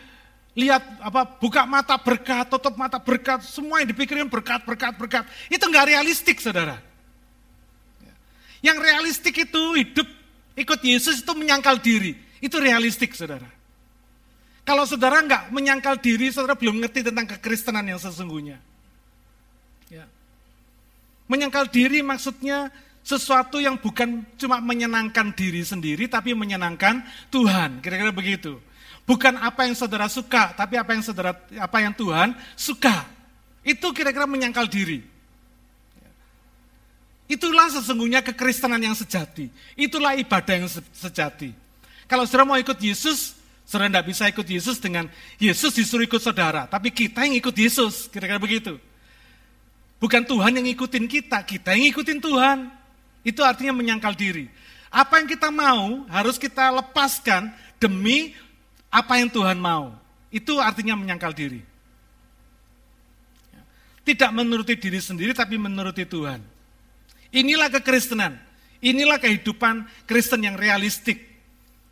lihat 0.58 0.82
apa 1.02 1.26
buka 1.42 1.66
mata 1.66 1.98
berkat, 1.98 2.54
tutup 2.54 2.78
mata 2.78 3.02
berkat, 3.02 3.42
semua 3.46 3.82
yang 3.82 3.90
dipikirin 3.90 4.30
berkat, 4.30 4.62
berkat, 4.62 4.94
berkat. 4.94 5.26
Itu 5.50 5.66
nggak 5.70 5.90
realistik, 5.90 6.38
saudara. 6.38 6.78
Yang 8.62 8.78
realistik 8.78 9.36
itu 9.38 9.62
hidup 9.78 10.08
ikut 10.58 10.80
Yesus 10.82 11.22
itu 11.22 11.34
menyangkal 11.34 11.82
diri. 11.82 12.14
Itu 12.42 12.62
realistik, 12.62 13.14
saudara. 13.14 13.57
Kalau 14.68 14.84
saudara 14.84 15.24
nggak 15.24 15.48
menyangkal 15.56 15.96
diri, 15.96 16.28
saudara 16.28 16.60
belum 16.60 16.84
ngerti 16.84 17.08
tentang 17.08 17.24
kekristenan 17.24 17.88
yang 17.88 17.96
sesungguhnya. 18.04 18.60
Ya. 19.88 20.04
Menyangkal 21.32 21.72
diri 21.72 22.04
maksudnya 22.04 22.68
sesuatu 23.00 23.64
yang 23.64 23.80
bukan 23.80 24.28
cuma 24.36 24.60
menyenangkan 24.60 25.32
diri 25.32 25.64
sendiri, 25.64 26.12
tapi 26.12 26.36
menyenangkan 26.36 27.00
Tuhan. 27.32 27.80
Kira-kira 27.80 28.12
begitu. 28.12 28.60
Bukan 29.08 29.40
apa 29.40 29.64
yang 29.64 29.72
saudara 29.72 30.12
suka, 30.12 30.52
tapi 30.52 30.76
apa 30.76 30.92
yang 30.92 31.00
saudara 31.00 31.32
apa 31.64 31.78
yang 31.80 31.96
Tuhan 31.96 32.36
suka. 32.60 33.08
Itu 33.64 33.96
kira-kira 33.96 34.28
menyangkal 34.28 34.68
diri. 34.68 35.00
Itulah 37.32 37.72
sesungguhnya 37.72 38.20
kekristenan 38.20 38.84
yang 38.84 39.00
sejati. 39.00 39.48
Itulah 39.80 40.20
ibadah 40.20 40.60
yang 40.60 40.68
sejati. 40.92 41.56
Kalau 42.04 42.28
saudara 42.28 42.44
mau 42.44 42.60
ikut 42.60 42.76
Yesus, 42.84 43.37
saudara 43.68 43.92
tidak 43.92 44.08
bisa 44.08 44.24
ikut 44.32 44.48
Yesus 44.48 44.80
dengan 44.80 45.12
Yesus 45.36 45.76
disuruh 45.76 46.08
ikut 46.08 46.24
saudara. 46.24 46.72
Tapi 46.72 46.88
kita 46.88 47.28
yang 47.28 47.36
ikut 47.36 47.52
Yesus, 47.52 48.08
kira-kira 48.08 48.40
begitu. 48.40 48.80
Bukan 50.00 50.24
Tuhan 50.24 50.56
yang 50.56 50.66
ngikutin 50.72 51.04
kita, 51.04 51.44
kita 51.44 51.76
yang 51.76 51.92
ngikutin 51.92 52.20
Tuhan. 52.24 52.58
Itu 53.28 53.44
artinya 53.44 53.76
menyangkal 53.76 54.16
diri. 54.16 54.48
Apa 54.88 55.20
yang 55.20 55.28
kita 55.28 55.52
mau 55.52 56.08
harus 56.08 56.40
kita 56.40 56.72
lepaskan 56.80 57.52
demi 57.76 58.32
apa 58.88 59.20
yang 59.20 59.28
Tuhan 59.28 59.60
mau. 59.60 59.92
Itu 60.32 60.64
artinya 60.64 60.96
menyangkal 60.96 61.36
diri. 61.36 61.60
Tidak 64.08 64.32
menuruti 64.32 64.80
diri 64.80 65.04
sendiri 65.04 65.36
tapi 65.36 65.60
menuruti 65.60 66.08
Tuhan. 66.08 66.40
Inilah 67.36 67.68
kekristenan. 67.68 68.40
Inilah 68.80 69.20
kehidupan 69.20 70.08
Kristen 70.08 70.48
yang 70.48 70.56
realistik. 70.56 71.27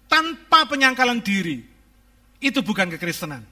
Tanpa 0.06 0.70
penyangkalan 0.70 1.20
diri. 1.20 1.62
Itu 2.40 2.62
bukan 2.62 2.92
kekristenan. 2.94 3.44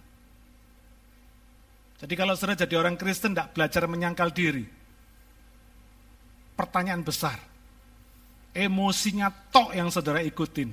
Jadi 2.04 2.14
kalau 2.20 2.36
saudara 2.36 2.60
jadi 2.68 2.76
orang 2.78 3.00
Kristen 3.00 3.32
tidak 3.32 3.56
belajar 3.56 3.88
menyangkal 3.88 4.30
diri. 4.36 4.68
Pertanyaan 6.54 7.02
besar 7.02 7.54
Emosinya 8.54 9.34
tok 9.50 9.74
yang 9.74 9.90
saudara 9.90 10.22
ikutin. 10.22 10.70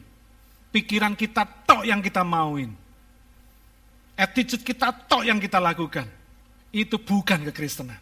Pikiran 0.68 1.16
kita 1.16 1.48
tok 1.64 1.88
yang 1.88 2.04
kita 2.04 2.20
mauin. 2.20 2.76
Attitude 4.20 4.60
kita 4.60 4.92
tok 5.08 5.24
yang 5.24 5.40
kita 5.40 5.56
lakukan. 5.56 6.04
Itu 6.70 7.00
bukan 7.00 7.40
kekristenan. 7.48 7.96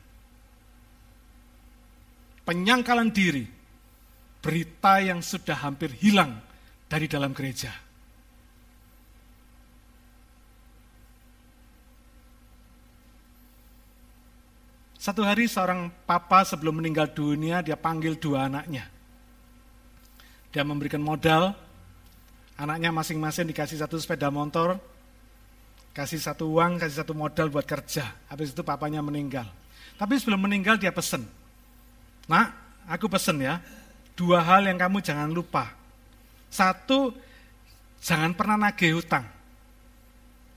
Penyangkalan 2.42 3.14
diri, 3.14 3.46
berita 4.42 4.98
yang 4.98 5.22
sudah 5.22 5.62
hampir 5.62 5.94
hilang 5.94 6.42
dari 6.88 7.06
dalam 7.06 7.36
gereja. 7.36 7.70
Satu 14.98 15.22
hari 15.22 15.46
seorang 15.46 15.88
papa 16.04 16.42
sebelum 16.42 16.82
meninggal 16.82 17.08
dunia, 17.14 17.62
dia 17.62 17.78
panggil 17.78 18.18
dua 18.18 18.50
anaknya. 18.50 18.84
Dia 20.50 20.66
memberikan 20.66 21.00
modal, 21.00 21.54
anaknya 22.58 22.90
masing-masing 22.90 23.46
dikasih 23.46 23.78
satu 23.78 23.94
sepeda 23.96 24.28
motor, 24.28 24.76
kasih 25.94 26.18
satu 26.18 26.50
uang, 26.50 26.82
kasih 26.82 27.06
satu 27.06 27.14
modal 27.14 27.46
buat 27.46 27.64
kerja. 27.64 28.10
Habis 28.26 28.50
itu 28.50 28.66
papanya 28.66 28.98
meninggal. 28.98 29.46
Tapi 29.94 30.18
sebelum 30.18 30.44
meninggal 30.44 30.76
dia 30.76 30.90
pesen. 30.90 31.24
Nak, 32.26 32.52
aku 32.90 33.06
pesen 33.06 33.38
ya, 33.38 33.62
dua 34.18 34.42
hal 34.42 34.66
yang 34.66 34.76
kamu 34.76 34.98
jangan 34.98 35.30
lupa. 35.30 35.77
Satu, 36.48 37.12
jangan 38.00 38.32
pernah 38.32 38.56
nagih 38.56 38.96
hutang. 38.96 39.24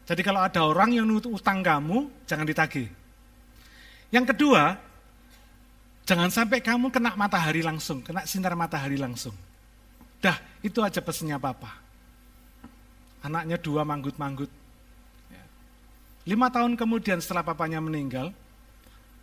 Jadi 0.07 0.21
kalau 0.25 0.41
ada 0.43 0.65
orang 0.65 0.91
yang 0.91 1.07
utang 1.07 1.63
kamu, 1.63 2.09
jangan 2.27 2.43
ditagih. 2.43 2.89
Yang 4.11 4.35
kedua, 4.35 4.75
jangan 6.03 6.27
sampai 6.27 6.59
kamu 6.59 6.91
kena 6.91 7.15
matahari 7.15 7.63
langsung, 7.63 8.03
kena 8.03 8.27
sinar 8.27 8.51
matahari 8.59 8.99
langsung. 8.99 9.31
Dah, 10.19 10.35
itu 10.59 10.83
aja 10.83 10.99
pesennya 10.99 11.39
papa. 11.39 11.79
Anaknya 13.23 13.55
dua 13.55 13.87
manggut-manggut. 13.87 14.51
Ya. 15.31 15.43
Lima 16.27 16.51
tahun 16.51 16.75
kemudian 16.75 17.23
setelah 17.23 17.45
papanya 17.45 17.79
meninggal, 17.79 18.33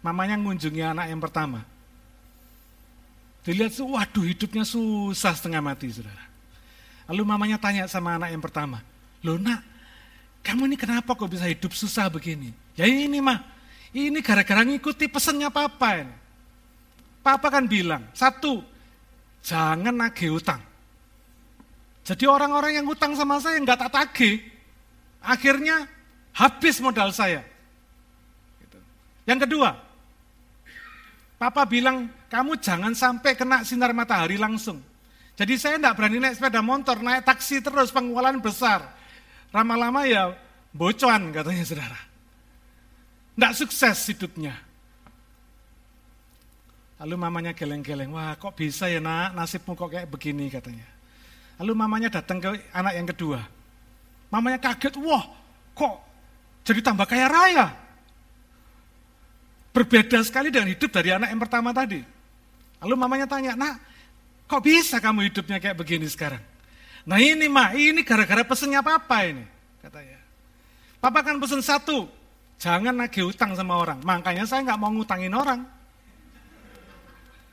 mamanya 0.00 0.38
mengunjungi 0.40 0.82
anak 0.82 1.06
yang 1.10 1.20
pertama. 1.20 1.66
Dilihat, 3.44 3.76
waduh 3.80 4.24
hidupnya 4.24 4.64
susah 4.64 5.32
setengah 5.36 5.60
mati, 5.60 5.88
saudara. 5.92 6.27
Lalu 7.09 7.22
mamanya 7.24 7.56
tanya 7.56 7.88
sama 7.88 8.20
anak 8.20 8.30
yang 8.30 8.44
pertama, 8.44 8.84
loh 9.24 9.40
nak, 9.40 9.64
kamu 10.44 10.68
ini 10.68 10.76
kenapa 10.76 11.16
kok 11.16 11.28
bisa 11.32 11.48
hidup 11.48 11.72
susah 11.72 12.12
begini? 12.12 12.52
Ya 12.76 12.84
ini 12.84 13.18
mah, 13.18 13.40
ini 13.96 14.20
gara-gara 14.20 14.61
ngikuti 14.61 15.09
pesennya 15.09 15.48
papa 15.48 16.04
ini. 16.04 16.14
Papa 17.24 17.48
kan 17.48 17.64
bilang, 17.64 18.04
satu, 18.12 18.61
jangan 19.40 19.92
nagih 19.96 20.36
utang. 20.36 20.61
Jadi 22.04 22.24
orang-orang 22.24 22.80
yang 22.80 22.86
utang 22.88 23.16
sama 23.16 23.40
saya 23.40 23.56
nggak 23.61 23.88
tak 23.88 23.92
tagih, 23.92 24.40
akhirnya 25.24 25.88
habis 26.36 26.76
modal 26.80 27.09
saya. 27.12 27.40
Gitu. 28.61 28.78
Yang 29.28 29.48
kedua, 29.48 29.88
Papa 31.38 31.62
bilang, 31.62 32.11
kamu 32.26 32.59
jangan 32.59 32.90
sampai 32.98 33.38
kena 33.38 33.62
sinar 33.62 33.94
matahari 33.94 34.34
langsung. 34.34 34.82
Jadi 35.39 35.55
saya 35.55 35.78
tidak 35.78 35.95
berani 35.95 36.18
naik 36.18 36.34
sepeda 36.34 36.59
motor, 36.59 36.99
naik 36.99 37.22
taksi 37.22 37.62
terus, 37.62 37.95
pengeluaran 37.95 38.43
besar. 38.43 38.82
Lama-lama 39.55 40.03
ya 40.03 40.34
bocoran 40.74 41.30
katanya 41.30 41.62
saudara. 41.62 42.01
Tidak 43.39 43.53
sukses 43.55 43.97
hidupnya. 44.11 44.59
Lalu 46.99 47.14
mamanya 47.14 47.55
geleng-geleng, 47.55 48.11
wah 48.11 48.34
kok 48.34 48.59
bisa 48.59 48.91
ya 48.91 48.99
nak, 48.99 49.39
nasibmu 49.39 49.78
kok 49.78 49.95
kayak 49.95 50.11
begini 50.11 50.51
katanya. 50.51 50.82
Lalu 51.62 51.72
mamanya 51.78 52.18
datang 52.18 52.43
ke 52.43 52.59
anak 52.74 52.99
yang 52.99 53.07
kedua. 53.07 53.39
Mamanya 54.34 54.59
kaget, 54.59 54.99
wah 54.99 55.22
kok 55.78 55.95
jadi 56.66 56.82
tambah 56.82 57.07
kaya 57.07 57.30
raya. 57.30 57.66
Berbeda 59.70 60.18
sekali 60.26 60.51
dengan 60.51 60.74
hidup 60.74 60.91
dari 60.91 61.14
anak 61.14 61.30
yang 61.30 61.39
pertama 61.39 61.70
tadi. 61.70 62.03
Lalu 62.82 62.95
mamanya 62.99 63.30
tanya, 63.30 63.55
nak 63.55 63.78
kok 64.49 64.64
bisa 64.64 64.96
kamu 64.99 65.28
hidupnya 65.28 65.61
kayak 65.61 65.76
begini 65.76 66.09
sekarang? 66.09 66.40
Nah 67.05 67.20
ini 67.20 67.46
mah, 67.46 67.76
ini 67.76 68.01
gara-gara 68.01 68.42
pesennya 68.44 68.80
papa 68.80 69.28
ini, 69.28 69.44
katanya. 69.84 70.18
Papa 70.99 71.20
kan 71.22 71.36
pesen 71.38 71.62
satu, 71.62 72.09
jangan 72.59 72.96
nagih 72.96 73.28
utang 73.28 73.55
sama 73.55 73.78
orang. 73.78 74.01
Makanya 74.03 74.49
saya 74.49 74.64
nggak 74.64 74.80
mau 74.80 74.90
ngutangin 74.90 75.32
orang. 75.36 75.62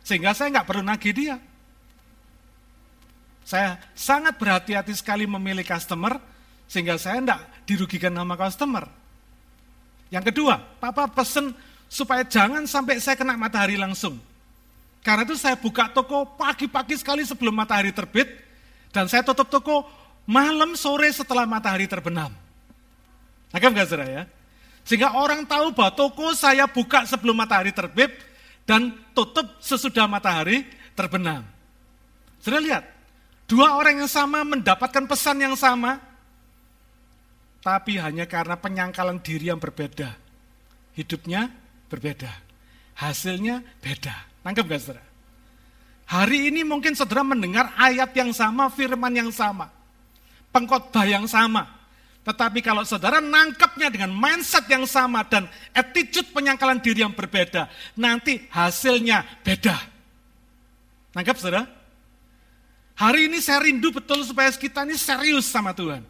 Sehingga 0.02 0.34
saya 0.34 0.50
nggak 0.56 0.68
perlu 0.68 0.84
nagih 0.84 1.14
dia. 1.14 1.36
Saya 3.46 3.78
sangat 3.94 4.42
berhati-hati 4.42 4.92
sekali 4.98 5.30
memilih 5.30 5.62
customer, 5.62 6.18
sehingga 6.66 6.98
saya 6.98 7.22
tidak 7.22 7.42
dirugikan 7.70 8.12
nama 8.12 8.34
customer. 8.34 8.90
Yang 10.10 10.34
kedua, 10.34 10.58
Papa 10.82 11.06
pesen 11.10 11.54
supaya 11.86 12.26
jangan 12.26 12.66
sampai 12.66 12.98
saya 12.98 13.14
kena 13.16 13.38
matahari 13.38 13.78
langsung. 13.78 14.18
Karena 15.06 15.22
itu 15.22 15.38
saya 15.38 15.54
buka 15.54 15.94
toko 15.94 16.26
pagi-pagi 16.34 16.98
sekali 16.98 17.22
sebelum 17.22 17.54
matahari 17.54 17.94
terbit, 17.94 18.26
dan 18.90 19.06
saya 19.06 19.22
tutup 19.22 19.46
toko 19.54 19.86
malam 20.26 20.74
sore 20.74 21.06
setelah 21.14 21.46
matahari 21.46 21.86
terbenam. 21.86 22.34
Nangkep 23.54 23.70
nggak 23.70 23.86
saudara 23.86 24.06
ya? 24.10 24.24
Sehingga 24.82 25.14
orang 25.14 25.46
tahu 25.46 25.78
bahwa 25.78 25.94
toko 25.94 26.34
saya 26.34 26.66
buka 26.66 27.06
sebelum 27.06 27.38
matahari 27.38 27.70
terbit 27.70 28.10
dan 28.66 28.98
tutup 29.14 29.62
sesudah 29.62 30.10
matahari 30.10 30.66
terbenam. 30.98 31.46
Sudah 32.42 32.58
lihat, 32.58 32.96
Dua 33.46 33.78
orang 33.78 34.02
yang 34.02 34.10
sama 34.10 34.42
mendapatkan 34.42 35.06
pesan 35.06 35.38
yang 35.38 35.54
sama, 35.54 36.02
tapi 37.62 38.02
hanya 38.02 38.26
karena 38.26 38.58
penyangkalan 38.58 39.22
diri 39.22 39.54
yang 39.54 39.62
berbeda. 39.62 40.18
Hidupnya 40.98 41.54
berbeda, 41.86 42.34
hasilnya 42.98 43.62
beda. 43.86 44.18
Nangkep 44.46 44.66
gak 44.70 44.82
saudara? 44.86 45.04
Hari 46.06 46.54
ini 46.54 46.62
mungkin 46.62 46.94
saudara 46.94 47.26
mendengar 47.26 47.74
ayat 47.74 48.14
yang 48.14 48.30
sama, 48.30 48.70
firman 48.70 49.10
yang 49.10 49.34
sama, 49.34 49.74
pengkhotbah 50.54 51.10
yang 51.10 51.26
sama. 51.26 51.66
Tetapi 52.22 52.62
kalau 52.62 52.86
saudara 52.86 53.18
nangkepnya 53.18 53.90
dengan 53.90 54.14
mindset 54.14 54.70
yang 54.70 54.86
sama 54.86 55.26
dan 55.26 55.50
attitude 55.74 56.30
penyangkalan 56.30 56.78
diri 56.78 57.02
yang 57.02 57.14
berbeda, 57.14 57.70
nanti 57.98 58.46
hasilnya 58.54 59.26
beda. 59.42 59.78
Nangkep 61.18 61.38
saudara? 61.42 61.66
Hari 63.02 63.28
ini 63.28 63.42
saya 63.42 63.66
rindu 63.66 63.90
betul 63.90 64.22
supaya 64.22 64.54
kita 64.54 64.86
ini 64.86 64.94
serius 64.94 65.50
sama 65.50 65.74
Tuhan. 65.74 66.06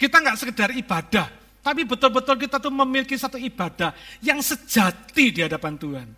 Kita 0.00 0.16
nggak 0.16 0.36
sekedar 0.40 0.72
ibadah, 0.72 1.28
tapi 1.60 1.84
betul-betul 1.84 2.40
kita 2.40 2.56
tuh 2.56 2.72
memiliki 2.72 3.20
satu 3.20 3.36
ibadah 3.36 3.92
yang 4.24 4.40
sejati 4.40 5.28
di 5.28 5.40
hadapan 5.44 5.76
Tuhan. 5.76 6.08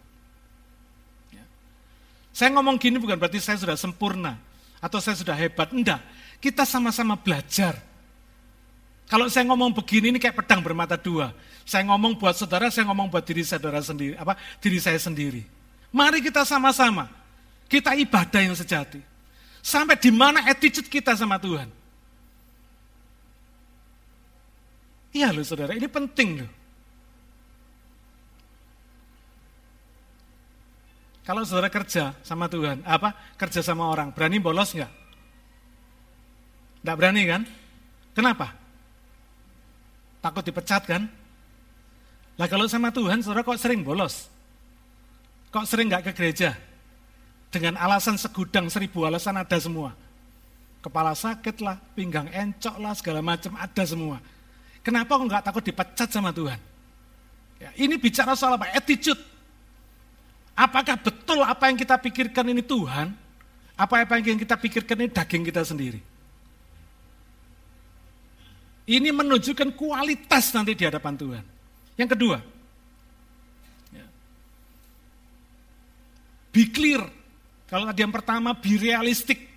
Ya. 2.32 2.36
Saya 2.36 2.48
ngomong 2.56 2.80
gini 2.80 2.96
bukan 2.96 3.20
berarti 3.20 3.38
saya 3.38 3.60
sudah 3.60 3.76
sempurna 3.76 4.40
atau 4.80 4.98
saya 4.98 5.14
sudah 5.14 5.36
hebat, 5.36 5.68
enggak. 5.70 6.00
Kita 6.40 6.64
sama-sama 6.64 7.14
belajar. 7.14 7.78
Kalau 9.06 9.28
saya 9.28 9.44
ngomong 9.44 9.76
begini 9.76 10.08
ini 10.08 10.18
kayak 10.18 10.40
pedang 10.40 10.64
bermata 10.64 10.96
dua. 10.96 11.36
Saya 11.68 11.84
ngomong 11.86 12.16
buat 12.16 12.34
saudara, 12.34 12.72
saya 12.72 12.88
ngomong 12.88 13.12
buat 13.12 13.22
diri 13.22 13.44
saudara 13.44 13.78
sendiri, 13.78 14.16
apa 14.16 14.34
diri 14.58 14.80
saya 14.80 14.98
sendiri. 14.98 15.44
Mari 15.92 16.24
kita 16.24 16.42
sama-sama 16.48 17.06
kita 17.68 17.92
ibadah 17.96 18.40
yang 18.40 18.56
sejati. 18.56 18.98
Sampai 19.62 19.94
di 20.00 20.10
mana 20.10 20.42
attitude 20.48 20.88
kita 20.88 21.14
sama 21.14 21.38
Tuhan. 21.38 21.70
Iya 25.12 25.28
loh 25.30 25.44
saudara, 25.44 25.76
ini 25.76 25.86
penting 25.86 26.42
loh. 26.42 26.61
Kalau 31.22 31.46
saudara 31.46 31.70
kerja 31.70 32.18
sama 32.26 32.50
Tuhan, 32.50 32.82
apa 32.82 33.14
kerja 33.38 33.62
sama 33.62 33.86
orang, 33.86 34.10
berani 34.10 34.42
bolos 34.42 34.74
nggak? 34.74 34.92
Nggak 36.82 36.96
berani 36.98 37.22
kan? 37.30 37.42
Kenapa? 38.10 38.46
Takut 40.18 40.42
dipecat 40.42 40.82
kan? 40.82 41.06
Lah 42.34 42.50
kalau 42.50 42.66
sama 42.66 42.90
Tuhan, 42.90 43.22
saudara 43.22 43.46
kok 43.46 43.54
sering 43.54 43.86
bolos? 43.86 44.26
Kok 45.54 45.62
sering 45.62 45.86
nggak 45.86 46.10
ke 46.10 46.12
gereja? 46.18 46.58
Dengan 47.54 47.78
alasan 47.78 48.18
segudang 48.18 48.66
seribu 48.66 49.06
alasan 49.06 49.38
ada 49.38 49.58
semua. 49.62 49.94
Kepala 50.82 51.14
sakit 51.14 51.62
lah, 51.62 51.78
pinggang 51.94 52.26
encok 52.34 52.76
lah, 52.82 52.98
segala 52.98 53.22
macam 53.22 53.54
ada 53.54 53.84
semua. 53.86 54.18
Kenapa 54.82 55.14
kok 55.14 55.26
nggak 55.30 55.44
takut 55.46 55.62
dipecat 55.62 56.10
sama 56.10 56.34
Tuhan? 56.34 56.58
Ya, 57.62 57.70
ini 57.78 57.94
bicara 57.94 58.34
soal 58.34 58.58
apa? 58.58 58.66
Attitude. 58.74 59.31
Apakah 60.52 61.00
betul 61.00 61.40
apa 61.40 61.72
yang 61.72 61.80
kita 61.80 61.96
pikirkan 61.96 62.44
ini 62.52 62.60
Tuhan? 62.60 63.12
Apa 63.72 64.04
apa 64.04 64.20
yang 64.20 64.36
kita 64.36 64.54
pikirkan 64.60 64.96
ini 65.00 65.08
daging 65.08 65.42
kita 65.48 65.64
sendiri? 65.64 66.00
Ini 68.84 69.08
menunjukkan 69.14 69.72
kualitas 69.78 70.52
nanti 70.52 70.76
di 70.76 70.84
hadapan 70.84 71.14
Tuhan. 71.16 71.44
Yang 71.96 72.08
kedua, 72.18 72.38
ya. 73.94 74.06
be 76.50 76.62
clear. 76.68 77.02
Kalau 77.70 77.88
tadi 77.88 78.00
yang 78.04 78.12
pertama, 78.12 78.52
be 78.52 78.76
realistic. 78.76 79.48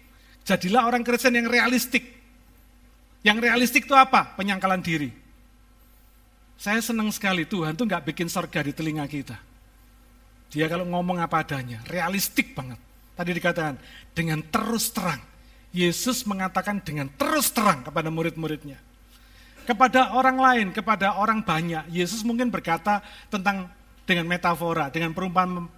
Jadilah 0.45 0.87
orang 0.87 1.03
Kristen 1.03 1.35
yang 1.35 1.49
realistik. 1.49 2.05
Yang 3.25 3.37
realistik 3.49 3.89
itu 3.89 3.97
apa? 3.97 4.37
Penyangkalan 4.37 4.79
diri. 4.79 5.09
Saya 6.55 6.79
senang 6.79 7.11
sekali 7.11 7.43
Tuhan 7.43 7.75
tuh 7.75 7.83
nggak 7.83 8.13
bikin 8.13 8.31
sorga 8.31 8.63
di 8.63 8.71
telinga 8.71 9.03
kita. 9.09 9.35
Dia 10.53 10.69
kalau 10.71 10.85
ngomong 10.87 11.19
apa 11.19 11.41
adanya, 11.43 11.81
realistik 11.89 12.55
banget. 12.55 12.79
Tadi 13.15 13.31
dikatakan, 13.31 13.75
dengan 14.11 14.43
terus 14.47 14.91
terang. 14.91 15.23
Yesus 15.75 16.23
mengatakan 16.23 16.79
dengan 16.79 17.11
terus 17.19 17.51
terang 17.51 17.83
kepada 17.83 18.07
murid-muridnya. 18.07 18.79
Kepada 19.67 20.15
orang 20.15 20.37
lain, 20.39 20.67
kepada 20.71 21.19
orang 21.19 21.43
banyak, 21.43 21.91
Yesus 21.91 22.23
mungkin 22.23 22.47
berkata 22.47 23.03
tentang 23.27 23.67
dengan 24.05 24.29
metafora, 24.29 24.87
dengan 24.93 25.11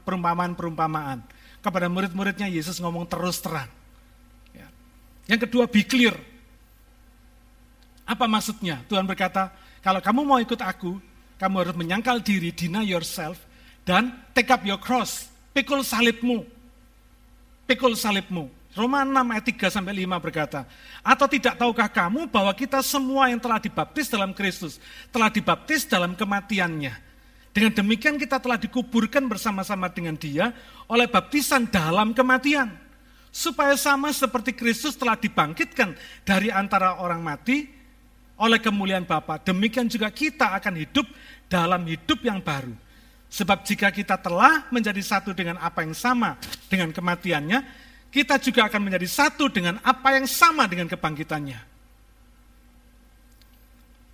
perumpamaan-perumpamaan. 0.04 1.24
Kepada 1.64 1.90
murid-muridnya 1.90 2.46
Yesus 2.52 2.78
ngomong 2.78 3.10
terus 3.10 3.42
terang. 3.42 3.72
Ya. 4.54 4.70
Yang 5.26 5.50
kedua, 5.50 5.66
be 5.66 5.82
clear. 5.82 6.14
Apa 8.06 8.30
maksudnya? 8.30 8.86
Tuhan 8.86 9.08
berkata, 9.08 9.50
kalau 9.82 10.04
kamu 10.04 10.22
mau 10.28 10.38
ikut 10.38 10.62
aku, 10.62 11.00
kamu 11.42 11.56
harus 11.64 11.76
menyangkal 11.80 12.22
diri, 12.22 12.52
deny 12.54 12.86
yourself, 12.86 13.40
dan 13.88 14.12
take 14.36 14.52
up 14.52 14.60
your 14.68 14.76
cross. 14.76 15.32
Pikul 15.56 15.80
salibmu. 15.88 16.44
Pikul 17.64 17.96
salibmu. 17.96 18.52
Roma 18.76 19.02
6 19.02 19.34
ayat 19.34 19.46
3 19.58 19.74
sampai 19.74 20.06
5 20.06 20.22
berkata, 20.22 20.70
atau 21.02 21.26
tidak 21.26 21.58
tahukah 21.58 21.90
kamu 21.90 22.30
bahwa 22.30 22.54
kita 22.54 22.78
semua 22.86 23.26
yang 23.32 23.42
telah 23.42 23.58
dibaptis 23.58 24.06
dalam 24.06 24.38
Kristus, 24.38 24.78
telah 25.10 25.34
dibaptis 25.34 25.82
dalam 25.90 26.14
kematiannya. 26.14 26.94
Dengan 27.50 27.74
demikian 27.74 28.22
kita 28.22 28.38
telah 28.38 28.54
dikuburkan 28.54 29.26
bersama-sama 29.26 29.90
dengan 29.90 30.14
dia 30.14 30.54
oleh 30.86 31.10
baptisan 31.10 31.66
dalam 31.66 32.14
kematian. 32.14 32.70
Supaya 33.34 33.74
sama 33.74 34.14
seperti 34.14 34.54
Kristus 34.54 34.94
telah 34.94 35.18
dibangkitkan 35.18 35.98
dari 36.22 36.54
antara 36.54 37.02
orang 37.02 37.26
mati 37.26 37.66
oleh 38.38 38.62
kemuliaan 38.62 39.10
Bapa, 39.10 39.42
demikian 39.42 39.90
juga 39.90 40.14
kita 40.14 40.54
akan 40.54 40.78
hidup 40.78 41.10
dalam 41.50 41.82
hidup 41.90 42.22
yang 42.22 42.38
baru. 42.38 42.87
Sebab 43.28 43.68
jika 43.68 43.92
kita 43.92 44.16
telah 44.16 44.66
menjadi 44.72 45.04
satu 45.04 45.36
dengan 45.36 45.60
apa 45.60 45.84
yang 45.84 45.92
sama 45.92 46.40
dengan 46.72 46.96
kematiannya, 46.96 47.60
kita 48.08 48.40
juga 48.40 48.72
akan 48.72 48.82
menjadi 48.88 49.08
satu 49.08 49.52
dengan 49.52 49.84
apa 49.84 50.16
yang 50.16 50.24
sama 50.26 50.64
dengan 50.66 50.88
kebangkitannya. 50.88 51.60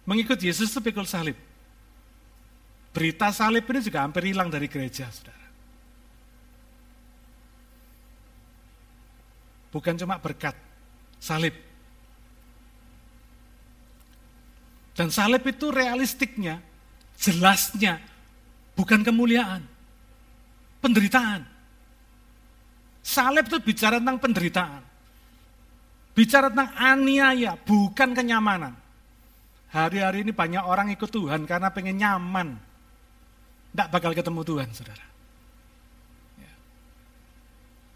Mengikut 0.03 0.39
Yesus 0.41 0.74
itu 0.74 0.82
pikul 0.84 1.07
salib. 1.07 1.38
Berita 2.91 3.30
salib 3.32 3.64
ini 3.70 3.80
juga 3.82 4.03
hampir 4.03 4.34
hilang 4.34 4.49
dari 4.51 4.68
gereja, 4.68 5.07
saudara. 5.09 5.47
Bukan 9.74 9.97
cuma 9.97 10.22
berkat, 10.22 10.53
salib. 11.18 11.55
Dan 14.93 15.09
salib 15.09 15.41
itu 15.49 15.74
realistiknya, 15.74 16.61
jelasnya, 17.18 17.97
bukan 18.74 19.01
kemuliaan, 19.05 19.61
penderitaan. 20.82 21.41
Salib 23.03 23.51
itu 23.51 23.59
bicara 23.59 23.99
tentang 23.99 24.17
penderitaan. 24.19 24.82
Bicara 26.13 26.47
tentang 26.47 26.71
aniaya, 26.78 27.57
bukan 27.57 28.13
kenyamanan. 28.13 28.74
Hari-hari 29.74 30.21
ini 30.21 30.32
banyak 30.32 30.61
orang 30.61 30.93
ikut 30.93 31.09
Tuhan 31.09 31.49
karena 31.49 31.74
pengen 31.74 31.97
nyaman. 31.97 32.53
Tidak 33.74 33.89
bakal 33.89 34.13
ketemu 34.13 34.45
Tuhan, 34.45 34.69
saudara. 34.69 35.05
Ya. 36.38 36.53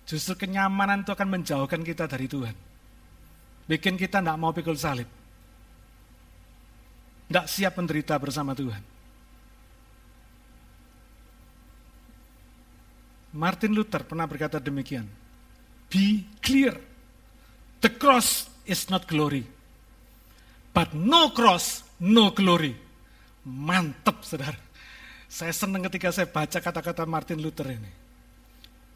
Justru 0.09 0.33
kenyamanan 0.33 1.05
itu 1.05 1.13
akan 1.13 1.29
menjauhkan 1.37 1.85
kita 1.85 2.09
dari 2.09 2.25
Tuhan. 2.25 2.57
Bikin 3.69 3.93
kita 3.93 4.25
tidak 4.25 4.37
mau 4.41 4.49
pikul 4.49 4.73
salib. 4.73 5.05
Tidak 7.29 7.45
siap 7.45 7.77
menderita 7.77 8.17
bersama 8.17 8.57
Tuhan. 8.57 8.96
Martin 13.35 13.75
Luther 13.75 14.03
pernah 14.07 14.23
berkata 14.23 14.57
demikian. 14.59 15.07
Be 15.87 16.23
clear. 16.43 16.75
The 17.79 17.91
cross 17.93 18.49
is 18.67 18.87
not 18.91 19.07
glory. 19.07 19.45
But 20.75 20.93
no 20.93 21.31
cross, 21.33 21.83
no 21.97 22.29
glory. 22.33 22.75
Mantap, 23.47 24.21
saudara. 24.27 24.59
Saya 25.27 25.51
senang 25.51 25.83
ketika 25.91 26.11
saya 26.11 26.27
baca 26.27 26.59
kata-kata 26.59 27.03
Martin 27.07 27.39
Luther 27.39 27.71
ini. 27.71 27.91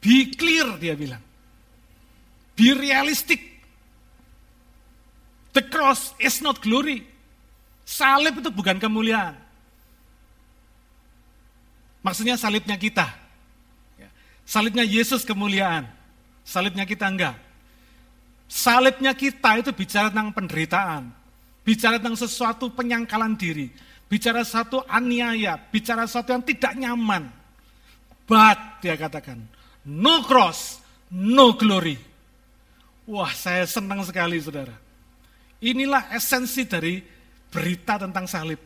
Be 0.01 0.33
clear, 0.33 0.79
dia 0.81 0.97
bilang. 0.97 1.21
Be 2.57 2.73
realistic. 2.73 3.39
The 5.51 5.63
cross 5.67 6.15
is 6.17 6.39
not 6.39 6.63
glory. 6.63 7.03
Salib 7.83 8.39
itu 8.39 8.49
bukan 8.49 8.79
kemuliaan. 8.79 9.35
Maksudnya 12.01 12.39
salibnya 12.39 12.79
kita. 12.79 13.20
Salibnya 14.51 14.83
Yesus 14.83 15.23
kemuliaan. 15.23 15.87
Salibnya 16.43 16.83
kita 16.83 17.07
enggak. 17.07 17.39
Salibnya 18.51 19.15
kita 19.15 19.63
itu 19.63 19.71
bicara 19.71 20.11
tentang 20.11 20.35
penderitaan. 20.35 21.07
Bicara 21.63 21.95
tentang 21.95 22.19
sesuatu 22.19 22.67
penyangkalan 22.67 23.39
diri. 23.39 23.71
Bicara 24.11 24.43
satu 24.43 24.83
aniaya. 24.91 25.55
Bicara 25.55 26.03
sesuatu 26.03 26.35
yang 26.35 26.43
tidak 26.43 26.75
nyaman. 26.75 27.31
But, 28.27 28.83
dia 28.83 28.99
katakan, 28.99 29.39
no 29.87 30.19
cross, 30.27 30.83
no 31.15 31.55
glory. 31.55 31.95
Wah, 33.07 33.31
saya 33.31 33.63
senang 33.63 34.03
sekali, 34.03 34.35
saudara. 34.43 34.75
Inilah 35.63 36.11
esensi 36.11 36.67
dari 36.67 36.99
berita 37.47 37.95
tentang 37.95 38.27
salib. 38.27 38.59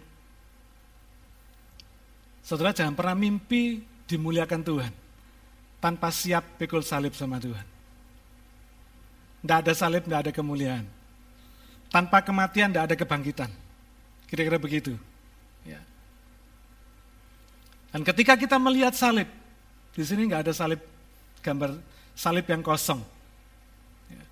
Saudara 2.42 2.74
jangan 2.74 2.98
pernah 2.98 3.14
mimpi 3.14 3.86
dimuliakan 4.10 4.62
Tuhan 4.66 5.05
tanpa 5.86 6.10
siap 6.10 6.58
pikul 6.58 6.82
salib 6.82 7.14
sama 7.14 7.38
Tuhan. 7.38 7.62
Tidak 9.46 9.58
ada 9.62 9.74
salib, 9.78 10.02
tidak 10.10 10.20
ada 10.26 10.32
kemuliaan. 10.34 10.82
Tanpa 11.94 12.26
kematian, 12.26 12.74
tidak 12.74 12.90
ada 12.90 12.96
kebangkitan. 12.98 13.54
Kira-kira 14.26 14.58
begitu. 14.58 14.98
Ya. 15.62 15.78
Dan 17.94 18.02
ketika 18.02 18.34
kita 18.34 18.58
melihat 18.58 18.98
salib, 18.98 19.30
di 19.94 20.02
sini 20.02 20.26
nggak 20.26 20.50
ada 20.50 20.54
salib 20.58 20.82
gambar 21.46 21.78
salib 22.18 22.50
yang 22.50 22.66
kosong. 22.66 23.06
Ya. 24.10 24.26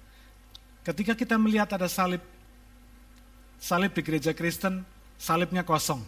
Ketika 0.89 1.13
kita 1.13 1.37
melihat 1.37 1.69
ada 1.69 1.85
salib, 1.85 2.25
salib 3.61 3.93
di 3.93 4.01
gereja 4.01 4.33
Kristen, 4.33 4.81
salibnya 5.21 5.61
kosong. 5.61 6.01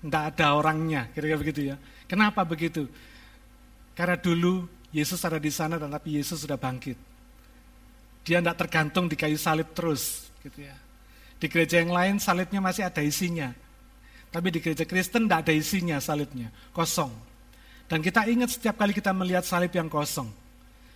Tidak 0.00 0.24
ada 0.32 0.56
orangnya, 0.56 1.12
kira-kira 1.12 1.36
begitu 1.36 1.60
ya. 1.68 1.76
Kenapa 2.08 2.40
begitu? 2.48 2.88
Karena 3.94 4.18
dulu 4.18 4.66
Yesus 4.90 5.22
ada 5.22 5.38
di 5.38 5.50
sana 5.50 5.78
dan 5.78 5.90
tapi 5.90 6.18
Yesus 6.18 6.42
sudah 6.42 6.58
bangkit. 6.58 6.98
Dia 8.26 8.42
tidak 8.42 8.58
tergantung 8.66 9.06
di 9.06 9.14
kayu 9.14 9.38
salib 9.38 9.70
terus. 9.74 10.30
gitu 10.42 10.66
ya. 10.66 10.76
Di 11.38 11.46
gereja 11.50 11.80
yang 11.80 11.94
lain 11.94 12.16
salibnya 12.18 12.60
masih 12.62 12.86
ada 12.86 13.00
isinya. 13.00 13.54
Tapi 14.34 14.50
di 14.50 14.58
gereja 14.58 14.82
Kristen 14.82 15.30
tidak 15.30 15.46
ada 15.46 15.54
isinya 15.54 15.96
salibnya, 16.02 16.50
kosong. 16.74 17.14
Dan 17.86 18.02
kita 18.02 18.26
ingat 18.26 18.58
setiap 18.58 18.80
kali 18.80 18.90
kita 18.90 19.14
melihat 19.14 19.46
salib 19.46 19.70
yang 19.70 19.86
kosong, 19.86 20.26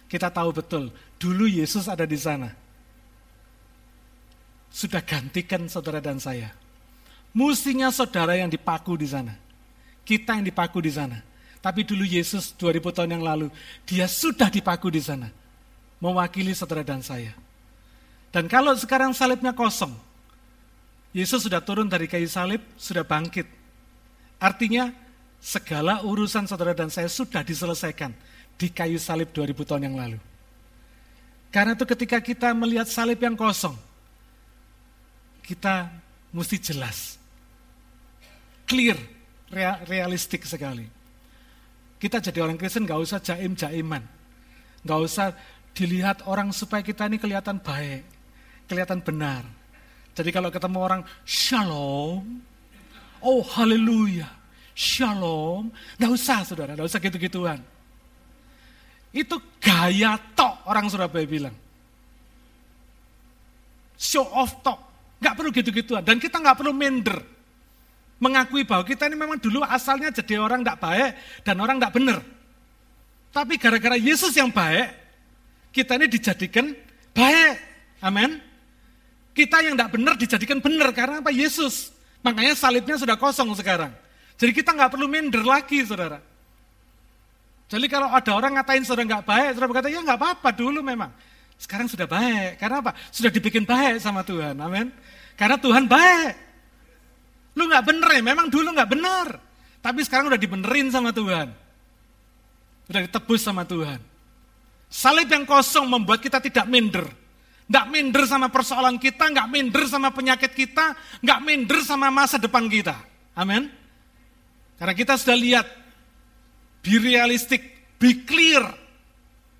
kita 0.09 0.33
tahu 0.33 0.57
betul, 0.57 0.89
dulu 1.21 1.45
Yesus 1.45 1.87
ada 1.87 2.09
di 2.09 2.17
sana. 2.17 2.49
Sudah 4.73 5.05
gantikan 5.05 5.69
saudara 5.69 6.01
dan 6.01 6.17
saya. 6.17 6.49
Mustinya 7.37 7.93
saudara 7.93 8.41
yang 8.41 8.49
dipaku 8.49 8.97
di 8.97 9.05
sana. 9.05 9.37
Kita 10.03 10.41
yang 10.41 10.49
dipaku 10.49 10.81
di 10.81 10.93
sana. 10.93 11.28
Tapi 11.69 11.85
dulu 11.85 12.01
Yesus 12.01 12.57
2000 12.57 12.97
tahun 12.97 13.21
yang 13.21 13.25
lalu, 13.29 13.53
dia 13.85 14.09
sudah 14.09 14.49
dipaku 14.49 14.89
di 14.89 15.05
sana. 15.05 15.29
Mewakili 16.01 16.57
saudara 16.57 16.81
dan 16.81 17.05
saya. 17.05 17.37
Dan 18.33 18.49
kalau 18.49 18.73
sekarang 18.73 19.13
salibnya 19.13 19.53
kosong, 19.53 19.93
Yesus 21.13 21.45
sudah 21.45 21.61
turun 21.61 21.85
dari 21.85 22.09
kayu 22.09 22.25
salib, 22.25 22.65
sudah 22.81 23.05
bangkit. 23.05 23.45
Artinya 24.41 24.97
segala 25.45 26.01
urusan 26.09 26.49
saudara 26.49 26.73
dan 26.73 26.89
saya 26.89 27.13
sudah 27.13 27.45
diselesaikan 27.45 28.17
di 28.57 28.73
kayu 28.73 28.97
salib 28.97 29.29
2000 29.37 29.69
tahun 29.69 29.93
yang 29.93 29.97
lalu. 30.01 30.19
Karena 31.53 31.77
itu 31.77 31.85
ketika 31.85 32.17
kita 32.25 32.49
melihat 32.57 32.89
salib 32.89 33.21
yang 33.21 33.37
kosong, 33.37 33.77
kita 35.45 35.93
mesti 36.33 36.57
jelas, 36.57 37.21
clear, 38.65 38.97
realistik 39.85 40.49
sekali. 40.49 40.97
Kita 41.99 42.23
jadi 42.23 42.39
orang 42.47 42.55
Kristen 42.55 42.87
gak 42.87 43.03
usah 43.03 43.19
jaim-jaiman. 43.19 44.03
Gak 44.87 45.01
usah 45.03 45.35
dilihat 45.75 46.23
orang 46.31 46.55
supaya 46.55 46.83
kita 46.83 47.11
ini 47.11 47.19
kelihatan 47.19 47.59
baik, 47.59 48.07
kelihatan 48.71 49.03
benar. 49.03 49.43
Jadi 50.15 50.31
kalau 50.31 50.51
ketemu 50.51 50.79
orang, 50.79 51.03
shalom, 51.27 52.43
oh 53.23 53.43
haleluya, 53.55 54.27
shalom. 54.75 55.71
Gak 55.99 56.11
usah 56.11 56.47
saudara, 56.47 56.79
gak 56.79 56.87
usah 56.87 57.03
gitu-gituan. 57.03 57.59
Itu 59.11 59.43
gaya 59.59 60.19
tok 60.39 60.67
orang 60.71 60.87
Surabaya 60.87 61.27
bilang. 61.27 61.55
Show 63.99 64.27
off 64.31 64.63
tok. 64.63 64.79
Gak 65.19 65.35
perlu 65.35 65.51
gitu-gituan. 65.51 66.07
Dan 66.07 66.23
kita 66.23 66.39
gak 66.39 66.63
perlu 66.63 66.71
minder 66.71 67.38
mengakui 68.19 68.67
bahwa 68.67 68.83
kita 68.83 69.07
ini 69.07 69.15
memang 69.15 69.39
dulu 69.39 69.63
asalnya 69.63 70.11
jadi 70.11 70.43
orang 70.43 70.67
tidak 70.67 70.79
baik 70.83 71.11
dan 71.47 71.57
orang 71.63 71.79
tidak 71.79 71.95
benar. 71.95 72.19
Tapi 73.31 73.55
gara-gara 73.57 73.95
Yesus 73.95 74.35
yang 74.35 74.51
baik, 74.51 74.91
kita 75.71 75.95
ini 75.95 76.07
dijadikan 76.11 76.75
baik. 77.15 77.55
Amin. 78.03 78.43
Kita 79.35 79.63
yang 79.63 79.79
tidak 79.79 79.95
benar 79.95 80.15
dijadikan 80.19 80.59
benar 80.59 80.91
karena 80.91 81.23
apa? 81.23 81.31
Yesus. 81.31 81.95
Makanya 82.27 82.59
salibnya 82.59 82.99
sudah 82.99 83.15
kosong 83.15 83.55
sekarang. 83.55 83.95
Jadi 84.35 84.51
kita 84.51 84.75
nggak 84.75 84.91
perlu 84.91 85.07
minder 85.07 85.47
lagi, 85.47 85.87
saudara. 85.87 86.19
Jadi 87.69 87.87
kalau 87.87 88.11
ada 88.11 88.31
orang 88.35 88.59
ngatain 88.59 88.83
saudara 88.83 89.07
nggak 89.07 89.25
baik, 89.29 89.49
saudara 89.55 89.69
berkata 89.71 89.89
ya 89.93 90.01
nggak 90.03 90.19
apa-apa 90.19 90.51
dulu 90.57 90.83
memang. 90.83 91.15
Sekarang 91.59 91.87
sudah 91.91 92.07
baik. 92.07 92.59
Karena 92.59 92.83
apa? 92.83 92.95
Sudah 93.11 93.31
dibikin 93.31 93.67
baik 93.67 93.99
sama 94.03 94.23
Tuhan. 94.23 94.59
Amin. 94.59 94.91
Karena 95.35 95.59
Tuhan 95.59 95.87
baik. 95.87 96.48
Lu 97.59 97.67
nggak 97.67 97.85
bener 97.91 98.09
ya, 98.15 98.23
memang 98.23 98.47
dulu 98.47 98.71
nggak 98.71 98.91
bener. 98.95 99.27
Tapi 99.83 100.01
sekarang 100.07 100.31
udah 100.31 100.39
dibenerin 100.39 100.95
sama 100.95 101.11
Tuhan. 101.11 101.51
Udah 102.87 103.01
ditebus 103.03 103.43
sama 103.43 103.67
Tuhan. 103.67 103.99
Salib 104.87 105.27
yang 105.27 105.43
kosong 105.43 105.91
membuat 105.91 106.23
kita 106.23 106.39
tidak 106.39 106.71
minder. 106.71 107.05
Nggak 107.69 107.87
minder 107.93 108.25
sama 108.25 108.49
persoalan 108.49 108.97
kita, 108.97 109.29
nggak 109.29 109.49
minder 109.51 109.85
sama 109.85 110.09
penyakit 110.15 110.55
kita, 110.57 110.97
nggak 111.21 111.41
minder 111.45 111.79
sama 111.85 112.09
masa 112.09 112.41
depan 112.41 112.65
kita. 112.71 112.97
Amin. 113.37 113.69
Karena 114.81 114.95
kita 114.97 115.19
sudah 115.21 115.37
lihat, 115.37 115.67
be 116.81 116.97
realistic, 116.97 117.61
be 118.01 118.25
clear. 118.25 118.65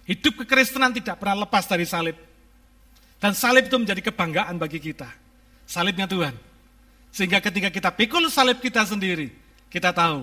Hidup 0.09 0.41
kekristenan 0.41 0.97
tidak 0.97 1.21
pernah 1.21 1.45
lepas 1.45 1.69
dari 1.69 1.85
salib. 1.85 2.17
Dan 3.21 3.37
salib 3.37 3.69
itu 3.69 3.77
menjadi 3.77 4.09
kebanggaan 4.09 4.57
bagi 4.57 4.81
kita. 4.81 5.11
Salibnya 5.69 6.09
Tuhan. 6.09 6.48
Sehingga 7.19 7.43
ketika 7.43 7.67
kita 7.67 7.91
pikul 7.91 8.31
salib 8.31 8.63
kita 8.63 8.87
sendiri, 8.87 9.35
kita 9.67 9.91
tahu 9.91 10.23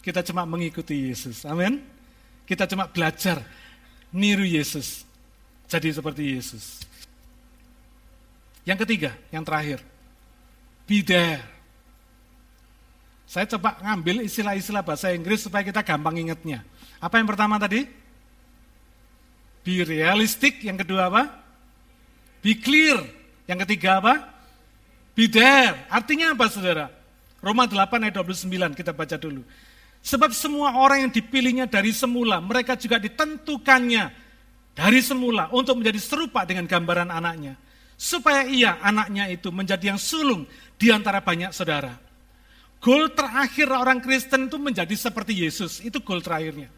kita 0.00 0.24
cuma 0.24 0.48
mengikuti 0.48 1.12
Yesus. 1.12 1.44
Amin. 1.44 1.84
Kita 2.48 2.64
cuma 2.64 2.88
belajar 2.88 3.44
niru 4.08 4.48
Yesus. 4.48 5.04
Jadi 5.68 5.92
seperti 5.92 6.40
Yesus. 6.40 6.80
Yang 8.64 8.88
ketiga, 8.88 9.12
yang 9.28 9.44
terakhir. 9.44 9.84
Be 10.88 11.04
there. 11.04 11.44
Saya 13.28 13.44
coba 13.44 13.76
ngambil 13.76 14.24
istilah-istilah 14.24 14.80
bahasa 14.80 15.12
Inggris 15.12 15.44
supaya 15.44 15.60
kita 15.60 15.84
gampang 15.84 16.24
ingatnya. 16.24 16.64
Apa 17.04 17.20
yang 17.20 17.28
pertama 17.28 17.60
tadi? 17.60 17.84
Be 19.60 19.84
realistic. 19.84 20.64
Yang 20.64 20.88
kedua 20.88 21.12
apa? 21.12 21.36
Be 22.40 22.56
clear. 22.56 22.96
Yang 23.44 23.68
ketiga 23.68 24.00
apa? 24.00 24.39
Be. 25.26 25.52
Artinya 25.90 26.32
apa 26.32 26.46
saudara? 26.48 26.88
Roma 27.42 27.66
8 27.66 28.08
ayat 28.08 28.14
29 28.20 28.78
kita 28.78 28.92
baca 28.94 29.16
dulu. 29.16 29.42
Sebab 30.00 30.32
semua 30.32 30.80
orang 30.80 31.08
yang 31.08 31.12
dipilihnya 31.12 31.68
dari 31.68 31.92
semula, 31.92 32.40
mereka 32.40 32.72
juga 32.76 32.96
ditentukannya 32.96 34.08
dari 34.72 35.00
semula 35.04 35.52
untuk 35.52 35.76
menjadi 35.76 36.00
serupa 36.00 36.48
dengan 36.48 36.64
gambaran 36.64 37.12
anaknya. 37.12 37.56
Supaya 38.00 38.48
ia, 38.48 38.80
anaknya 38.80 39.28
itu 39.28 39.52
menjadi 39.52 39.92
yang 39.92 40.00
sulung 40.00 40.48
di 40.80 40.88
antara 40.88 41.20
banyak 41.20 41.52
saudara. 41.52 42.00
Goal 42.80 43.12
terakhir 43.12 43.68
orang 43.68 44.00
Kristen 44.00 44.48
itu 44.48 44.56
menjadi 44.56 44.96
seperti 44.96 45.44
Yesus. 45.44 45.84
Itu 45.84 46.00
goal 46.00 46.24
terakhirnya. 46.24 46.72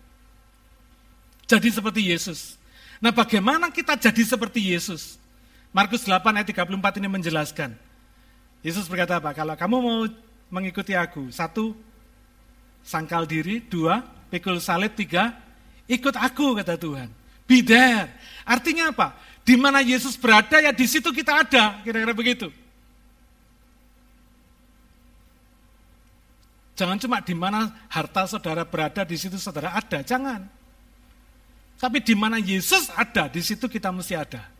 Jadi 1.46 1.68
seperti 1.70 2.10
Yesus. 2.10 2.58
Nah 2.98 3.14
bagaimana 3.14 3.70
kita 3.70 3.94
jadi 3.94 4.22
seperti 4.26 4.74
Yesus? 4.74 5.14
Markus 5.70 6.02
8 6.02 6.26
ayat 6.34 6.48
34 6.50 6.98
ini 6.98 7.06
menjelaskan. 7.06 7.70
Yesus 8.62 8.86
berkata 8.86 9.18
apa? 9.18 9.34
Kalau 9.34 9.58
kamu 9.58 9.76
mau 9.82 10.06
mengikuti 10.46 10.94
aku, 10.94 11.34
satu, 11.34 11.74
sangkal 12.86 13.26
diri, 13.26 13.58
dua, 13.66 14.06
pikul 14.30 14.62
salib, 14.62 14.94
tiga, 14.94 15.34
ikut 15.90 16.14
aku, 16.14 16.62
kata 16.62 16.78
Tuhan. 16.78 17.10
Be 17.42 17.58
there. 17.58 18.06
Artinya 18.46 18.94
apa? 18.94 19.18
Di 19.42 19.58
mana 19.58 19.82
Yesus 19.82 20.14
berada, 20.14 20.62
ya 20.62 20.70
di 20.70 20.86
situ 20.86 21.10
kita 21.10 21.42
ada, 21.42 21.82
kira-kira 21.82 22.14
begitu. 22.14 22.48
Jangan 26.78 26.98
cuma 27.02 27.18
di 27.18 27.34
mana 27.34 27.74
harta 27.90 28.30
saudara 28.30 28.62
berada, 28.62 29.02
di 29.02 29.18
situ 29.18 29.36
saudara 29.42 29.74
ada. 29.74 30.06
Jangan. 30.06 30.46
Tapi 31.82 31.98
di 31.98 32.14
mana 32.14 32.38
Yesus 32.38 32.94
ada, 32.94 33.26
di 33.26 33.42
situ 33.42 33.66
kita 33.66 33.90
mesti 33.90 34.14
ada. 34.14 34.51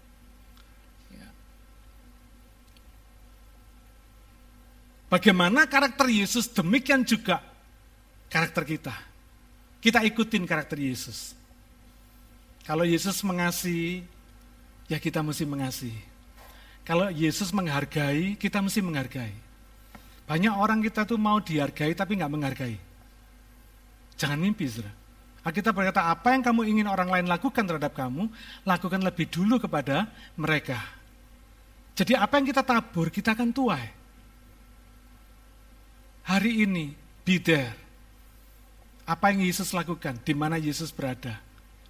Bagaimana 5.12 5.68
karakter 5.68 6.08
Yesus, 6.08 6.48
demikian 6.48 7.04
juga 7.04 7.44
karakter 8.32 8.64
kita. 8.64 8.96
Kita 9.76 10.00
ikutin 10.08 10.48
karakter 10.48 10.80
Yesus. 10.80 11.36
Kalau 12.64 12.88
Yesus 12.88 13.20
mengasihi, 13.20 14.08
ya 14.88 14.96
kita 14.96 15.20
mesti 15.20 15.44
mengasihi. 15.44 16.00
Kalau 16.88 17.12
Yesus 17.12 17.52
menghargai, 17.52 18.40
kita 18.40 18.64
mesti 18.64 18.80
menghargai. 18.80 19.36
Banyak 20.24 20.54
orang 20.56 20.80
kita 20.80 21.04
tuh 21.04 21.20
mau 21.20 21.44
dihargai 21.44 21.92
tapi 21.92 22.16
nggak 22.16 22.32
menghargai. 22.32 22.80
Jangan 24.16 24.40
mimpi, 24.40 24.64
saudara. 24.64 24.96
Kita 25.52 25.76
berkata, 25.76 26.08
apa 26.08 26.32
yang 26.32 26.40
kamu 26.40 26.72
ingin 26.72 26.88
orang 26.88 27.12
lain 27.12 27.28
lakukan 27.28 27.68
terhadap 27.68 27.92
kamu, 27.92 28.32
lakukan 28.64 29.04
lebih 29.04 29.28
dulu 29.28 29.60
kepada 29.60 30.08
mereka. 30.40 30.80
Jadi 32.00 32.16
apa 32.16 32.40
yang 32.40 32.48
kita 32.48 32.64
tabur, 32.64 33.12
kita 33.12 33.36
akan 33.36 33.52
tuai 33.52 34.01
hari 36.26 36.66
ini, 36.66 36.94
be 37.26 37.38
there. 37.42 37.74
Apa 39.02 39.34
yang 39.34 39.42
Yesus 39.42 39.74
lakukan, 39.74 40.22
di 40.22 40.32
mana 40.32 40.56
Yesus 40.56 40.94
berada, 40.94 41.42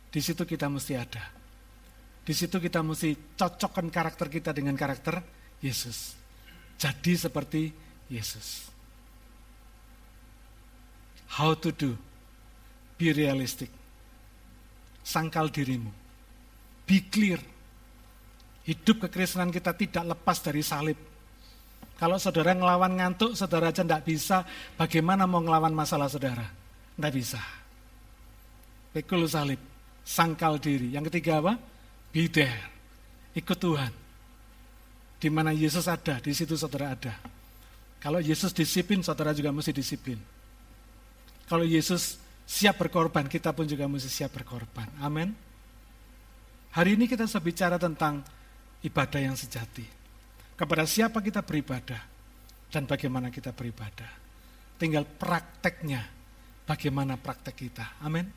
di 0.09 0.21
situ 0.21 0.45
kita 0.49 0.69
mesti 0.69 0.97
ada. 0.97 1.25
Di 2.23 2.33
situ 2.33 2.63
kita 2.63 2.81
mesti 2.81 3.37
cocokkan 3.37 3.91
karakter 3.91 4.31
kita 4.31 4.55
dengan 4.55 4.79
karakter 4.79 5.21
Yesus. 5.59 6.15
Jadi 6.79 7.13
seperti 7.19 7.63
Yesus. 8.09 8.71
How 11.35 11.57
to 11.59 11.73
do? 11.75 11.97
Be 13.01 13.11
realistic. 13.11 13.73
Sangkal 15.03 15.51
dirimu. 15.51 15.91
Be 16.87 17.03
clear. 17.11 17.41
Hidup 18.63 19.09
kekristenan 19.09 19.51
kita 19.51 19.75
tidak 19.75 20.15
lepas 20.15 20.39
dari 20.39 20.63
salib 20.63 21.12
kalau 22.03 22.19
saudara 22.19 22.51
ngelawan 22.51 22.99
ngantuk, 22.99 23.39
saudara 23.39 23.71
aja 23.71 23.87
tidak 23.87 24.03
bisa, 24.03 24.43
bagaimana 24.75 25.23
mau 25.23 25.39
ngelawan 25.39 25.71
masalah 25.71 26.11
saudara? 26.11 26.43
Tidak 26.99 27.13
bisa. 27.15 27.39
Pikul 28.91 29.23
salib, 29.31 29.63
sangkal 30.03 30.59
diri. 30.59 30.91
Yang 30.99 31.15
ketiga 31.15 31.39
apa? 31.39 31.55
Be. 32.11 32.27
Ikut 33.39 33.55
Tuhan. 33.55 33.95
Di 35.23 35.31
mana 35.31 35.55
Yesus 35.55 35.87
ada, 35.87 36.19
di 36.19 36.35
situ 36.35 36.59
saudara 36.59 36.99
ada. 36.99 37.15
Kalau 38.03 38.19
Yesus 38.19 38.51
disiplin, 38.51 38.99
saudara 39.07 39.31
juga 39.31 39.55
mesti 39.55 39.71
disiplin. 39.71 40.19
Kalau 41.47 41.63
Yesus 41.63 42.19
siap 42.43 42.83
berkorban, 42.83 43.31
kita 43.31 43.55
pun 43.55 43.71
juga 43.71 43.87
mesti 43.87 44.11
siap 44.11 44.35
berkorban. 44.35 44.91
Amin. 44.99 45.31
Hari 46.75 46.99
ini 46.99 47.07
kita 47.07 47.31
sedang 47.31 47.47
bicara 47.47 47.79
tentang 47.79 48.27
ibadah 48.83 49.23
yang 49.23 49.39
sejati 49.39 50.02
kepada 50.63 50.87
siapa 50.87 51.19
kita 51.19 51.43
beribadah 51.43 51.99
dan 52.71 52.87
bagaimana 52.87 53.35
kita 53.35 53.51
beribadah. 53.51 54.23
Tinggal 54.79 55.03
prakteknya, 55.03 56.07
bagaimana 56.63 57.19
praktek 57.19 57.67
kita. 57.67 57.99
Amin. 57.99 58.31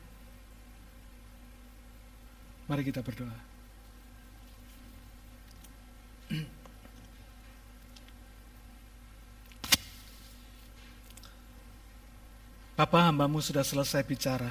Mari 2.66 2.82
kita 2.82 2.98
berdoa. 2.98 3.38
Bapak 12.74 13.02
hambamu 13.06 13.38
sudah 13.38 13.62
selesai 13.62 14.02
bicara. 14.02 14.50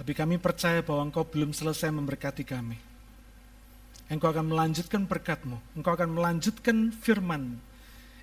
Tapi 0.00 0.12
kami 0.16 0.40
percaya 0.40 0.80
bahwa 0.80 1.12
Engkau 1.12 1.28
belum 1.28 1.52
selesai 1.52 1.92
memberkati 1.92 2.40
kami. 2.48 2.85
Engkau 4.06 4.30
akan 4.30 4.54
melanjutkan 4.54 5.02
berkatmu, 5.02 5.58
Engkau 5.74 5.98
akan 5.98 6.10
melanjutkan 6.14 6.94
firman, 6.94 7.58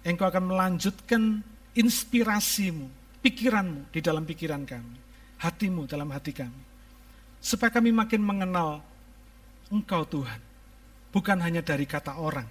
Engkau 0.07 0.31
akan 0.31 0.55
melanjutkan 0.55 1.43
inspirasimu, 1.75 2.87
pikiranmu 3.19 3.91
di 3.91 3.99
dalam 3.99 4.23
pikiran 4.23 4.63
kami, 4.63 4.97
hatimu 5.43 5.83
dalam 5.83 6.07
hati 6.15 6.31
kami. 6.31 6.63
Supaya 7.43 7.67
kami 7.67 7.91
makin 7.91 8.23
mengenal 8.23 8.79
Engkau 9.67 10.07
Tuhan, 10.07 10.39
bukan 11.11 11.37
hanya 11.43 11.59
dari 11.59 11.83
kata 11.83 12.15
orang, 12.15 12.47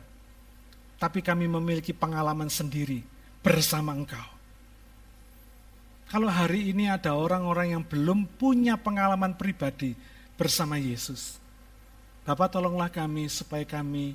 tapi 1.00 1.24
kami 1.24 1.48
memiliki 1.48 1.96
pengalaman 1.96 2.52
sendiri 2.52 3.00
bersama 3.40 3.96
Engkau. 3.96 4.28
Kalau 6.12 6.28
hari 6.28 6.68
ini 6.68 6.92
ada 6.92 7.16
orang-orang 7.16 7.72
yang 7.72 7.82
belum 7.88 8.28
punya 8.36 8.76
pengalaman 8.76 9.32
pribadi 9.32 9.96
bersama 10.36 10.76
Yesus, 10.76 11.41
Bapak 12.22 12.54
tolonglah 12.54 12.86
kami 12.86 13.26
supaya 13.26 13.66
kami 13.66 14.14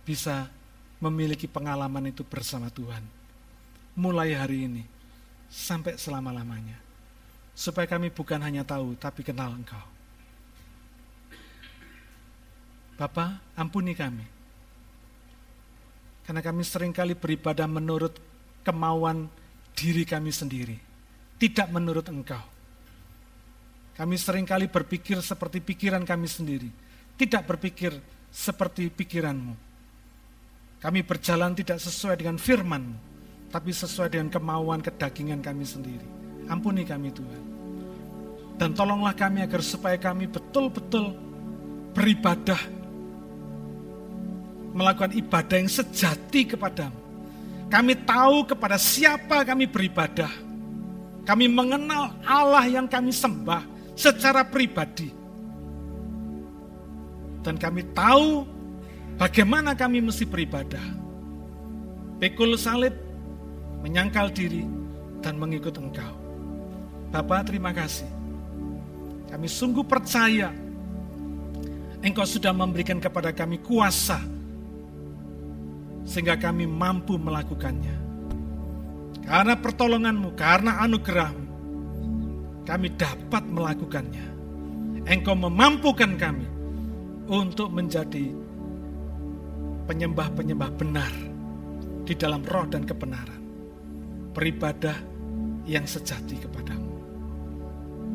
bisa 0.00 0.48
memiliki 0.96 1.44
pengalaman 1.44 2.08
itu 2.08 2.24
bersama 2.24 2.72
Tuhan. 2.72 3.04
Mulai 4.00 4.32
hari 4.32 4.64
ini 4.64 4.82
sampai 5.52 6.00
selama-lamanya. 6.00 6.80
Supaya 7.52 7.84
kami 7.84 8.08
bukan 8.08 8.40
hanya 8.40 8.64
tahu 8.64 8.96
tapi 8.96 9.20
kenal 9.20 9.52
Engkau. 9.52 9.80
Bapak, 12.96 13.44
ampuni 13.60 13.92
kami. 13.92 14.24
Karena 16.24 16.40
kami 16.40 16.64
sering 16.64 16.96
kali 16.96 17.12
beribadah 17.12 17.68
menurut 17.68 18.16
kemauan 18.64 19.28
diri 19.76 20.08
kami 20.08 20.32
sendiri. 20.32 20.80
Tidak 21.36 21.68
menurut 21.68 22.08
Engkau. 22.08 22.40
Kami 24.00 24.16
sering 24.16 24.48
kali 24.48 24.64
berpikir 24.64 25.20
seperti 25.20 25.60
pikiran 25.60 26.04
kami 26.08 26.24
sendiri 26.24 26.85
tidak 27.16 27.48
berpikir 27.48 27.96
seperti 28.28 28.92
pikiranmu. 28.92 29.56
Kami 30.76 31.00
berjalan 31.02 31.56
tidak 31.56 31.80
sesuai 31.80 32.20
dengan 32.20 32.36
firman, 32.36 32.92
tapi 33.48 33.72
sesuai 33.72 34.12
dengan 34.12 34.28
kemauan 34.28 34.84
kedagingan 34.84 35.40
kami 35.40 35.64
sendiri. 35.64 36.04
Ampuni 36.46 36.84
kami 36.84 37.10
Tuhan. 37.10 37.42
Dan 38.60 38.76
tolonglah 38.76 39.16
kami 39.16 39.42
agar 39.44 39.64
supaya 39.64 39.96
kami 39.96 40.28
betul-betul 40.28 41.16
beribadah, 41.96 42.60
melakukan 44.76 45.16
ibadah 45.16 45.56
yang 45.56 45.72
sejati 45.72 46.52
kepadamu. 46.52 47.00
Kami 47.66 47.92
tahu 48.06 48.46
kepada 48.46 48.76
siapa 48.78 49.42
kami 49.42 49.66
beribadah. 49.66 50.30
Kami 51.26 51.50
mengenal 51.50 52.14
Allah 52.22 52.62
yang 52.70 52.86
kami 52.86 53.10
sembah 53.10 53.66
secara 53.98 54.46
pribadi 54.46 55.25
dan 57.46 57.54
kami 57.62 57.86
tahu 57.94 58.42
bagaimana 59.22 59.78
kami 59.78 60.02
mesti 60.02 60.26
beribadah. 60.26 60.82
Pikul 62.18 62.58
salib, 62.58 62.90
menyangkal 63.86 64.34
diri, 64.34 64.66
dan 65.22 65.38
mengikut 65.38 65.78
engkau. 65.78 66.10
Bapak 67.14 67.46
terima 67.46 67.70
kasih. 67.70 68.10
Kami 69.30 69.46
sungguh 69.46 69.86
percaya 69.86 70.50
engkau 72.02 72.26
sudah 72.26 72.50
memberikan 72.50 72.98
kepada 72.98 73.30
kami 73.30 73.62
kuasa 73.62 74.18
sehingga 76.02 76.34
kami 76.34 76.66
mampu 76.66 77.14
melakukannya. 77.14 77.94
Karena 79.26 79.58
pertolonganmu, 79.58 80.38
karena 80.38 80.82
anugerahmu, 80.82 81.46
kami 82.66 82.90
dapat 82.94 83.42
melakukannya. 83.46 84.26
Engkau 85.06 85.34
memampukan 85.38 86.14
kami 86.18 86.55
untuk 87.26 87.74
menjadi 87.74 88.30
penyembah-penyembah 89.86 90.70
benar 90.78 91.12
di 92.06 92.14
dalam 92.14 92.42
roh 92.46 92.66
dan 92.70 92.86
kebenaran. 92.86 93.42
Beribadah 94.34 94.94
yang 95.66 95.82
sejati 95.88 96.38
kepadamu. 96.38 96.92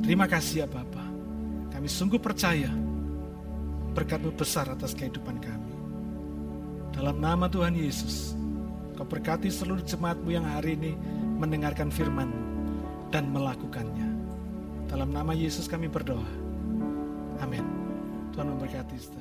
Terima 0.01 0.25
kasih 0.25 0.65
ya 0.65 0.67
Bapa. 0.67 1.03
Kami 1.71 1.87
sungguh 1.87 2.19
percaya 2.21 2.71
berkatmu 3.91 4.31
besar 4.35 4.71
atas 4.71 4.95
kehidupan 4.95 5.37
kami. 5.43 5.73
Dalam 6.95 7.19
nama 7.19 7.47
Tuhan 7.51 7.75
Yesus, 7.75 8.35
kau 8.95 9.07
berkati 9.07 9.51
seluruh 9.51 9.83
jemaatmu 9.83 10.29
yang 10.31 10.47
hari 10.47 10.75
ini 10.79 10.91
mendengarkan 11.39 11.91
firman 11.91 12.31
dan 13.11 13.27
melakukannya. 13.31 14.07
Dalam 14.87 15.11
nama 15.11 15.31
Yesus 15.31 15.67
kami 15.71 15.87
berdoa. 15.87 16.27
Amin. 17.39 17.80
Tuhan 18.31 18.47
memberkati 18.47 18.95
saudara. 18.95 19.20